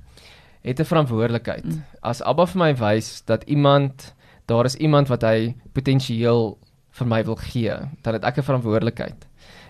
het 0.63 0.81
'n 0.81 0.85
verantwoordelikheid. 0.85 1.65
Mm. 1.65 1.83
As 2.03 2.23
Abba 2.23 2.47
vir 2.47 2.59
my 2.59 2.75
wys 2.75 3.23
dat 3.25 3.45
iemand 3.45 4.15
daar 4.47 4.65
is 4.65 4.77
iemand 4.77 5.09
wat 5.09 5.23
hy 5.23 5.55
potensieel 5.73 6.59
vir 6.99 7.07
my 7.07 7.23
wil 7.25 7.37
gee, 7.37 7.73
dan 8.03 8.15
het 8.15 8.25
ek 8.25 8.39
'n 8.39 8.43
verantwoordelikheid. 8.43 9.27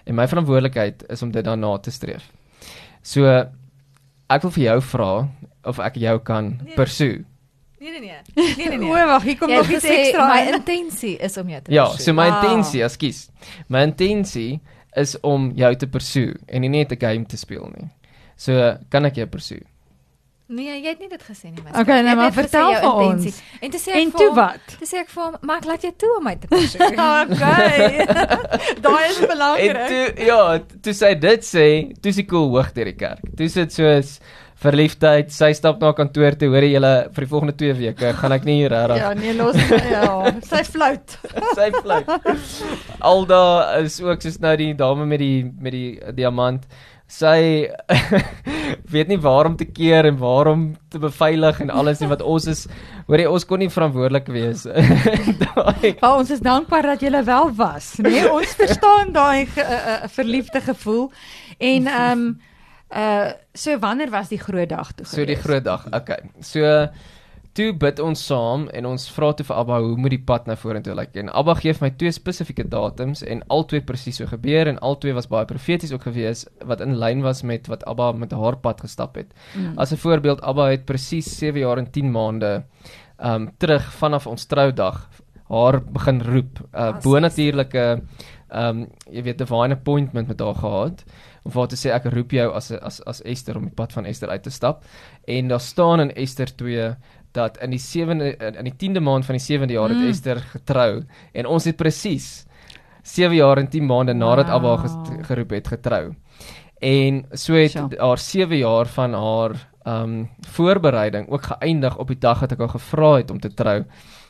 En 0.06 0.14
my 0.14 0.26
verantwoordelikheid 0.28 1.04
is 1.10 1.22
om 1.22 1.30
dit 1.32 1.44
daarna 1.44 1.78
te 1.78 1.90
streef. 1.90 2.30
So 3.02 3.24
ek 4.30 4.42
wil 4.42 4.50
vir 4.50 4.64
jou 4.64 4.80
vra 4.82 5.28
of 5.64 5.78
ek 5.78 5.94
jou 5.96 6.18
kan 6.18 6.60
Nee. 6.64 6.74
pursue. 6.74 7.24
Nee 7.80 7.90
nee 7.90 8.00
nee. 8.00 8.20
Nee 8.56 8.68
nee 8.68 8.78
nee. 8.78 8.88
O, 8.90 9.06
wag, 9.06 9.22
hier 9.22 9.36
kom 9.38 9.50
Jy 9.50 9.56
nog 9.56 9.68
iets 9.70 9.84
ekstra. 9.84 10.26
my 10.28 10.40
in. 10.48 10.54
intensie 10.54 11.16
is 11.18 11.36
om 11.36 11.48
jou 11.48 11.60
te 11.62 11.72
Ja, 11.72 11.84
pursue. 11.86 12.04
so 12.04 12.12
my 12.12 12.28
Wow. 12.30 12.42
intensie, 12.44 12.82
ekskuus. 12.82 13.28
My 13.68 13.82
intensie 13.82 14.60
is 14.96 15.16
om 15.20 15.52
jou 15.54 15.74
te 15.76 15.86
pursue 15.86 16.34
en 16.48 16.60
nie 16.60 16.68
net 16.70 16.92
'n 16.92 16.98
game 17.00 17.24
te 17.26 17.36
speel 17.36 17.70
nie. 17.76 17.88
So 18.36 18.76
kan 18.90 19.04
ek 19.04 19.14
jou 19.16 19.26
pursue. 19.26 19.62
Nee, 20.48 20.76
jy 20.78 20.92
het 20.92 21.00
nie 21.02 21.08
dit 21.10 21.22
gesê 21.26 21.48
nie, 21.50 21.58
my 21.64 21.72
Okay, 21.80 22.02
nou 22.06 22.12
maar 22.20 22.30
vertel 22.32 22.76
vir 22.78 23.00
ons. 23.02 23.40
En 23.60 23.70
toe 23.72 23.80
sê 23.82 23.90
ek 23.90 23.96
En 23.98 24.10
vir 24.12 24.20
toe 24.20 24.28
hom- 24.28 24.36
wat? 24.38 24.76
Toe 24.78 24.86
sê 24.86 25.00
ek 25.02 25.08
vir 25.10 25.22
hom, 25.24 25.34
maar 25.42 25.56
ek 25.58 25.64
laat 25.66 25.82
jou 25.82 25.92
toe 25.98 26.10
om 26.20 26.24
my 26.28 26.36
te 26.38 26.46
pursue. 26.52 26.86
Okay. 26.86 28.06
Daai 28.86 29.04
is 29.10 29.18
En 29.20 29.28
belangrik. 29.32 29.80
toe 29.90 30.24
ja, 30.28 30.40
toe 30.86 30.94
sy 30.94 31.14
dit 31.18 31.42
sê, 31.50 31.66
toe 32.00 32.12
sy 32.14 32.22
cool 32.30 32.52
hoog 32.54 32.70
deur 32.78 32.92
die 32.92 32.94
kerk. 33.00 33.26
Toe 33.36 33.48
sit 33.50 33.74
soos 33.74 34.20
verliefdheid, 34.62 35.34
sy 35.34 35.50
stap 35.52 35.82
na 35.82 35.90
kantoor 35.92 36.38
toe, 36.38 36.48
hoor 36.48 36.64
jy 36.64 36.76
julle 36.78 36.94
vir 37.12 37.26
die 37.26 37.30
volgende 37.34 37.56
2 37.60 37.74
weke 37.82 38.14
gaan 38.16 38.32
ek 38.38 38.46
nie 38.48 38.62
regtig 38.72 39.02
Ja, 39.02 39.10
nee, 39.18 39.34
los 39.36 39.58
ja, 39.90 40.06
sy 40.52 40.62
flout. 40.64 41.18
sy 41.58 41.66
vlug. 41.74 42.08
Alda 43.04 43.42
is 43.82 43.98
ook 44.00 44.22
soos 44.24 44.38
nou 44.40 44.54
die 44.56 44.72
dame 44.78 45.04
met 45.10 45.20
die 45.20 45.42
met 45.44 45.72
die 45.74 45.98
diamant. 46.16 46.64
Sy 47.06 47.70
weet 48.94 49.08
nie 49.08 49.18
waar 49.22 49.46
om 49.46 49.54
te 49.56 49.64
keer 49.64 50.08
en 50.08 50.16
waar 50.18 50.50
om 50.50 50.64
te 50.90 50.98
beveilig 50.98 51.60
en 51.62 51.70
alles 51.70 52.00
nie 52.02 52.08
wat 52.10 52.22
ons 52.22 52.48
is. 52.50 52.64
Hoor 53.06 53.22
jy 53.22 53.28
ons 53.30 53.46
kon 53.46 53.62
nie 53.62 53.70
verantwoordelik 53.70 54.26
wees. 54.34 54.64
Daai 55.44 55.94
Maar 56.00 56.16
ons 56.16 56.32
is 56.34 56.42
dankbaar 56.42 56.90
dat 56.94 57.06
jy 57.06 57.22
wel 57.24 57.52
was, 57.54 57.94
nee. 58.02 58.26
Ons 58.26 58.56
verstaan 58.58 59.14
daai 59.14 59.46
uh, 59.46 59.62
uh, 59.62 59.96
verliefde 60.10 60.60
gevoel. 60.60 61.10
En 61.58 61.86
ehm 61.86 62.26
um, 62.26 62.28
uh 62.86 63.32
so 63.56 63.78
wanneer 63.82 64.10
was 64.10 64.28
die 64.28 64.38
groot 64.38 64.68
dag 64.68 64.92
toe? 64.92 65.06
so 65.06 65.24
die 65.24 65.34
gewees? 65.34 65.44
groot 65.44 65.64
dag. 65.64 65.86
Okay. 65.90 66.20
So 66.40 66.86
toe 67.56 67.70
bid 67.72 68.00
ons 68.04 68.20
saam 68.28 68.66
en 68.76 68.88
ons 68.90 69.06
vra 69.16 69.30
toe 69.36 69.46
vir 69.48 69.56
Abba 69.56 69.78
hoe 69.80 69.96
moet 69.96 70.12
die 70.12 70.22
pad 70.28 70.48
nou 70.48 70.56
vorentoe 70.60 70.94
lyk. 70.98 71.14
En 71.16 71.30
Abba 71.32 71.54
gee 71.56 71.72
vir 71.76 71.86
my 71.86 71.90
twee 72.00 72.12
spesifieke 72.12 72.66
datums 72.72 73.22
en 73.24 73.42
albei 73.52 73.80
presies 73.88 74.20
so 74.20 74.28
gebeur 74.28 74.68
en 74.68 74.80
albei 74.84 75.14
was 75.16 75.30
baie 75.32 75.48
profeties 75.48 75.94
ook 75.96 76.04
gewees 76.08 76.44
wat 76.68 76.84
in 76.84 76.98
lyn 77.00 77.24
was 77.24 77.42
met 77.42 77.70
wat 77.72 77.86
Abba 77.88 78.12
met 78.12 78.34
haar 78.36 78.60
pad 78.60 78.84
gestap 78.84 79.16
het. 79.16 79.32
Mm. 79.54 79.78
As 79.78 79.92
'n 79.92 80.02
voorbeeld, 80.04 80.42
Abba 80.42 80.70
het 80.70 80.84
presies 80.84 81.38
7 81.38 81.60
jaar 81.60 81.78
en 81.78 81.90
10 81.90 82.10
maande 82.10 82.64
um 83.18 83.50
terug 83.58 83.92
vanaf 83.92 84.26
ons 84.26 84.44
troudag 84.44 85.08
haar 85.48 85.80
begin 85.80 86.22
roep. 86.22 86.60
Uh 86.74 86.92
bonatuurlike 87.00 88.02
um 88.52 88.86
jy 89.10 89.22
weet 89.22 89.40
'n 89.40 89.44
divine 89.44 89.74
appointment 89.74 90.28
met 90.28 90.40
haar 90.40 90.54
gehad 90.54 91.04
om 91.44 91.52
vir 91.52 91.60
haar 91.60 91.68
te 91.68 91.76
sê 91.76 91.90
ek 91.94 92.08
roep 92.12 92.32
jou 92.34 92.52
as 92.52 92.70
as 92.72 93.00
as 93.06 93.22
Esther 93.22 93.56
om 93.56 93.64
die 93.64 93.74
pad 93.74 93.92
van 93.92 94.06
Esther 94.06 94.28
uit 94.28 94.42
te 94.42 94.50
stap. 94.50 94.84
En 95.26 95.48
daar 95.48 95.60
staan 95.60 96.00
in 96.00 96.14
Esther 96.14 96.56
2 96.56 96.96
dat 97.36 97.60
in 97.64 97.74
die 97.76 97.82
7de 97.82 98.32
in 98.56 98.70
die 98.70 98.76
10de 98.80 99.02
maand 99.04 99.28
van 99.28 99.36
die 99.38 99.44
7de 99.44 99.76
jaar 99.76 99.92
het 99.92 100.00
mm. 100.00 100.08
Esther 100.08 100.40
getrou 100.52 101.04
en 101.32 101.46
ons 101.46 101.68
het 101.68 101.76
presies 101.76 102.46
7 103.06 103.36
jaar 103.36 103.58
en 103.58 103.68
10 103.68 103.86
maande 103.86 104.14
nadat 104.14 104.50
wow. 104.50 104.54
Abba 104.54 105.22
geroep 105.28 105.50
het 105.50 105.68
getrou. 105.68 106.14
En 106.78 107.24
so 107.32 107.54
het 107.54 107.70
sure. 107.70 107.96
haar 107.98 108.18
7 108.18 108.56
jaar 108.56 108.86
van 108.86 109.14
haar 109.14 109.54
um 109.86 110.28
voorbereiding 110.40 111.28
ook 111.30 111.42
geëindig 111.42 111.98
op 111.98 112.08
die 112.08 112.18
dag 112.18 112.40
dat 112.42 112.52
ek 112.52 112.58
haar 112.58 112.74
gevra 112.74 113.12
het 113.16 113.30
om 113.30 113.40
te 113.40 113.54
trou. 113.54 113.84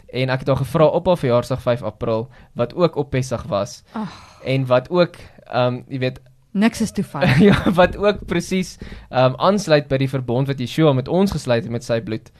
En 0.06 0.30
ek 0.30 0.44
het 0.44 0.48
haar 0.48 0.60
gevra 0.60 0.86
op 0.86 1.06
haar 1.06 1.18
verjaarsdag 1.18 1.62
5 1.62 1.82
April 1.82 2.28
wat 2.52 2.74
ook 2.74 2.96
op 2.96 3.10
Pessach 3.10 3.46
was. 3.48 3.82
Ag. 3.92 4.12
En 4.44 4.66
wat 4.66 4.90
ook 4.90 5.16
um 5.54 5.84
jy 5.88 5.98
weet 5.98 6.20
niks 6.64 6.80
is 6.80 6.92
toevallig. 6.92 7.38
ja, 7.38 7.72
wat 7.72 7.96
ook 7.96 8.26
presies 8.26 8.76
um 9.10 9.34
aansluit 9.36 9.88
by 9.88 9.96
die 9.96 10.12
verbond 10.12 10.46
wat 10.46 10.60
Yeshua 10.60 10.92
met 10.92 11.08
ons 11.08 11.32
gesluit 11.32 11.62
het 11.62 11.72
met 11.72 11.84
sy 11.84 12.00
bloed. 12.00 12.30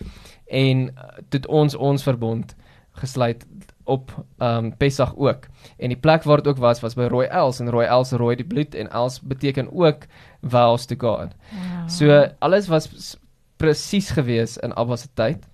En 0.47 0.95
dit 1.29 1.47
uh, 1.47 1.53
ons 1.53 1.75
ons 1.75 2.03
verbond 2.03 2.57
gesluit 2.97 3.47
op 3.85 4.13
um 4.39 4.77
Pessach 4.77 5.17
ook. 5.17 5.47
En 5.79 5.89
die 5.89 5.99
plek 5.99 6.23
waar 6.23 6.37
dit 6.37 6.47
ook 6.47 6.59
was 6.59 6.81
was 6.81 6.95
by 6.95 7.09
Rooi 7.11 7.27
Els 7.27 7.61
en 7.61 7.71
Rooi 7.71 7.87
Els 7.87 8.13
rooi 8.13 8.37
die 8.37 8.47
bloed 8.47 8.75
en 8.75 8.89
Els 8.91 9.21
beteken 9.21 9.69
ook 9.73 10.07
vows 10.43 10.87
to 10.87 10.97
God. 10.99 11.37
Wow. 11.53 11.89
So 11.89 12.27
alles 12.39 12.67
was 12.69 13.17
presies 13.57 14.11
gewees 14.11 14.57
in 14.57 14.75
Abba 14.75 14.97
se 14.97 15.09
tyd. 15.15 15.47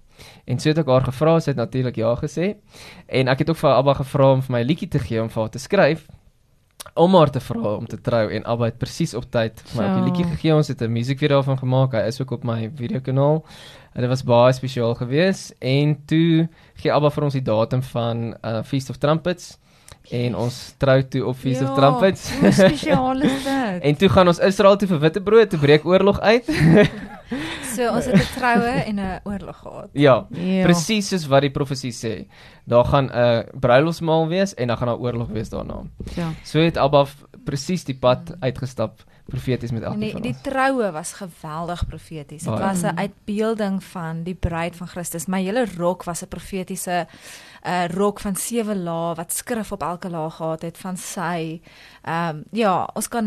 En 0.45 0.59
so 0.59 0.69
het 0.69 0.79
ek 0.79 0.87
haar 0.91 1.05
gevra, 1.07 1.39
sy 1.41 1.51
het 1.51 1.59
natuurlik 1.59 1.97
ja 1.99 2.15
gesê. 2.19 2.55
En 3.07 3.29
ek 3.29 3.43
het 3.43 3.51
ook 3.51 3.61
vir 3.61 3.71
Abba 3.75 3.95
gevra 4.01 4.33
om 4.33 4.43
vir 4.43 4.53
my 4.53 4.63
'n 4.63 4.67
liedjie 4.67 4.89
te 4.89 4.99
gee 4.99 5.23
om 5.23 5.31
vir 5.31 5.43
haar 5.43 5.51
te 5.51 5.59
skryf 5.59 6.07
om 6.95 7.15
haar 7.15 7.31
te 7.31 7.41
vra 7.41 7.75
om 7.77 7.87
te 7.87 8.01
trou 8.01 8.27
en 8.31 8.45
Abba 8.45 8.65
het 8.65 8.79
presies 8.79 9.15
op 9.15 9.25
tyd 9.31 9.63
vir 9.71 9.83
my 9.83 9.89
'n 9.89 10.05
liedjie 10.05 10.25
gegee. 10.25 10.55
Ons 10.55 10.69
het 10.69 10.83
'n 10.83 10.93
musiekvideo 10.93 11.37
daarvan 11.37 11.59
gemaak. 11.59 11.93
Hy 11.93 12.07
is 12.07 12.21
ook 12.21 12.31
op 12.31 12.45
my 12.45 12.71
videokanaal. 12.75 13.45
Dit 13.95 14.09
was 14.09 14.25
baie 14.25 14.53
spesiaal 14.53 14.95
geweest 14.95 15.55
en 15.59 15.97
toe 16.07 16.49
gee 16.75 16.93
Abba 16.93 17.11
vir 17.11 17.25
ons 17.25 17.33
die 17.33 17.43
datum 17.43 17.83
van 17.83 18.35
uh 18.45 18.63
Feast 18.63 18.91
of 18.91 18.97
Trumpets 18.97 19.59
en 20.11 20.37
ons 20.37 20.75
trou 20.79 21.03
toe 21.09 21.27
op 21.27 21.37
Feast 21.37 21.61
ja, 21.61 21.69
of 21.69 21.77
Trumpets. 21.77 22.33
Spesiaal 22.51 23.23
is 23.23 23.45
dit. 23.49 23.83
en 23.83 23.97
toe 23.97 24.09
gaan 24.09 24.27
ons 24.27 24.39
Israel 24.39 24.77
toe 24.77 24.89
vir 24.89 24.99
witbrood 24.99 25.51
te 25.51 25.59
breek 25.59 25.85
oorlog 25.85 26.21
uit. 26.21 26.49
so 27.75 27.89
ons 27.97 28.05
het 28.05 28.15
'n 28.15 28.29
troue 28.39 28.75
en 28.89 28.97
'n 29.01 29.21
oorlog 29.25 29.59
gehad. 29.59 29.89
Ja, 29.93 30.27
ja. 30.31 30.63
presies 30.63 31.09
soos 31.09 31.27
wat 31.27 31.41
die 31.41 31.51
profesie 31.51 31.93
sê. 31.93 32.27
Daar 32.65 32.85
gaan 32.85 33.11
'n 33.11 33.45
bruilofsmaal 33.61 34.29
wees 34.29 34.55
en 34.55 34.67
dan 34.69 34.77
gaan 34.77 34.89
daar 34.89 34.99
oorlog 34.99 35.29
wees 35.29 35.49
daarna. 35.49 35.83
Ja. 36.15 36.33
So 36.45 36.59
het 36.59 36.77
Abba 36.77 37.07
presies 37.45 37.85
die 37.85 37.97
pad 37.99 38.35
uitgestap 38.41 39.03
profeties 39.25 39.71
met 39.71 39.83
elkeen 39.83 40.11
van 40.11 40.21
ons. 40.21 40.27
Die 40.27 40.51
troue 40.51 40.91
was 40.93 41.13
geweldig 41.13 41.87
profeties. 41.87 42.43
Dit 42.43 42.59
was 42.59 42.83
'n 42.83 42.99
uitbeelding 42.99 43.83
van 43.85 44.23
die 44.23 44.35
bruid 44.35 44.77
van 44.77 44.87
Christus. 44.87 45.27
My 45.27 45.43
hele 45.43 45.67
rok 45.77 46.05
was 46.05 46.23
'n 46.23 46.29
profetiese 46.29 47.07
'n 47.65 47.69
uh, 47.69 47.87
rok 47.87 48.21
van 48.21 48.35
sewe 48.35 48.77
lae 48.77 49.15
wat 49.15 49.33
skrif 49.33 49.73
op 49.73 49.83
elke 49.83 50.11
laag 50.11 50.37
gehad 50.37 50.63
het 50.63 50.79
van 50.79 50.97
sy. 50.97 51.61
Ehm 52.03 52.37
um, 52.37 52.45
ja, 52.51 52.89
ons 52.95 53.09
kan 53.09 53.25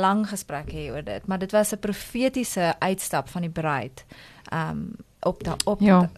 lank 0.00 0.28
gesprek 0.28 0.72
hê 0.72 0.90
oor 0.90 1.04
dit, 1.04 1.26
maar 1.26 1.38
dit 1.38 1.52
was 1.52 1.72
'n 1.72 1.78
profetiese 1.78 2.74
uitstap 2.78 3.28
van 3.28 3.40
die 3.40 3.50
bruid. 3.50 4.04
Ehm 4.48 4.70
um, 4.70 4.96
op 5.20 5.44
da, 5.44 5.56
op 5.64 5.80
ja. 5.80 6.10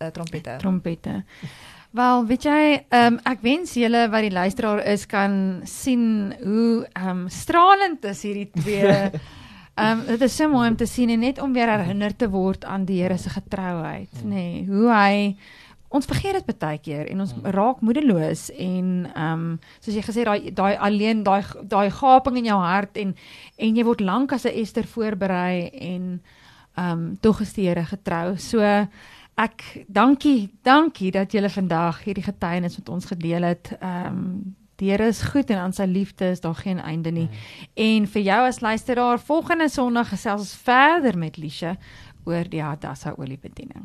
Eh, 0.00 0.06
trompette. 0.06 0.56
Trompette. 0.58 1.24
Wel, 1.90 2.20
weet 2.26 2.44
jy, 2.46 2.64
um, 2.94 3.16
ek 3.26 3.40
wens 3.42 3.72
julle 3.74 4.04
wat 4.12 4.22
die 4.22 4.30
luisteraar 4.30 4.84
is 4.92 5.08
kan 5.10 5.32
sien 5.66 6.30
hoe 6.38 6.84
um 6.94 7.24
stralend 7.34 8.04
is 8.06 8.20
hierdie 8.22 8.46
twee. 8.54 8.92
Um 9.74 10.04
dit 10.12 10.22
is 10.22 10.36
so 10.38 10.46
mooi 10.52 10.68
om 10.70 10.76
te 10.78 10.86
sien 10.86 11.10
en 11.10 11.24
net 11.24 11.40
om 11.42 11.50
weer 11.56 11.72
herinner 11.72 12.14
te 12.14 12.28
word 12.30 12.62
aan 12.62 12.86
die 12.86 13.00
Here 13.02 13.18
se 13.18 13.32
getrouheid, 13.34 14.22
nê. 14.22 14.30
Nee, 14.30 14.62
hoe 14.70 14.86
hy 14.94 15.34
ons 15.90 16.06
vergeet 16.06 16.38
dit 16.38 16.62
baie 16.62 16.78
keer 16.78 17.10
en 17.10 17.24
ons 17.24 17.34
mm. 17.34 17.50
raak 17.58 17.82
moedeloos 17.82 18.46
en 18.54 19.08
um 19.10 19.46
soos 19.82 19.96
jy 19.96 20.04
gesê 20.06 20.26
daai 20.28 20.52
daai 20.54 20.76
alleen 20.78 21.24
daai 21.26 21.42
daai 21.66 21.90
gaping 21.90 22.38
in 22.38 22.52
jou 22.52 22.60
hart 22.62 23.00
en 23.02 23.16
en 23.58 23.80
jy 23.80 23.86
word 23.88 24.04
lank 24.06 24.36
as 24.36 24.46
'n 24.46 24.54
Ester 24.62 24.86
voorberei 24.86 25.74
en 25.74 26.20
um 26.78 27.18
tog 27.18 27.42
is 27.42 27.52
die 27.58 27.66
Here 27.66 27.82
getrou. 27.82 28.38
So 28.38 28.62
ek 29.40 29.64
dankie, 29.88 30.50
dankie 30.66 31.10
dat 31.14 31.32
julle 31.32 31.50
vandag 31.50 32.02
hierdie 32.04 32.24
getuienis 32.26 32.78
met 32.80 32.88
ons 32.88 33.12
gedeel 33.12 33.42
het. 33.52 33.74
Ehm 33.80 34.06
um, 34.06 34.56
die 34.80 34.88
Here 34.88 35.10
is 35.12 35.20
goed 35.20 35.50
en 35.52 35.58
aan 35.60 35.74
sy 35.76 35.84
liefde 35.84 36.30
is 36.32 36.40
daar 36.40 36.56
geen 36.56 36.78
einde 36.80 37.10
nie. 37.12 37.26
Mm. 37.28 37.66
En 37.74 38.06
vir 38.08 38.22
jou 38.22 38.38
as 38.46 38.62
luisteraar, 38.64 39.20
volgende 39.20 39.68
Sondag 39.68 40.08
gesels 40.08 40.40
ons 40.40 40.54
verder 40.64 41.18
met 41.18 41.36
Lisha 41.36 41.76
oor 42.24 42.48
die 42.48 42.62
Hadassa 42.64 43.12
oliebediening. 43.16 43.84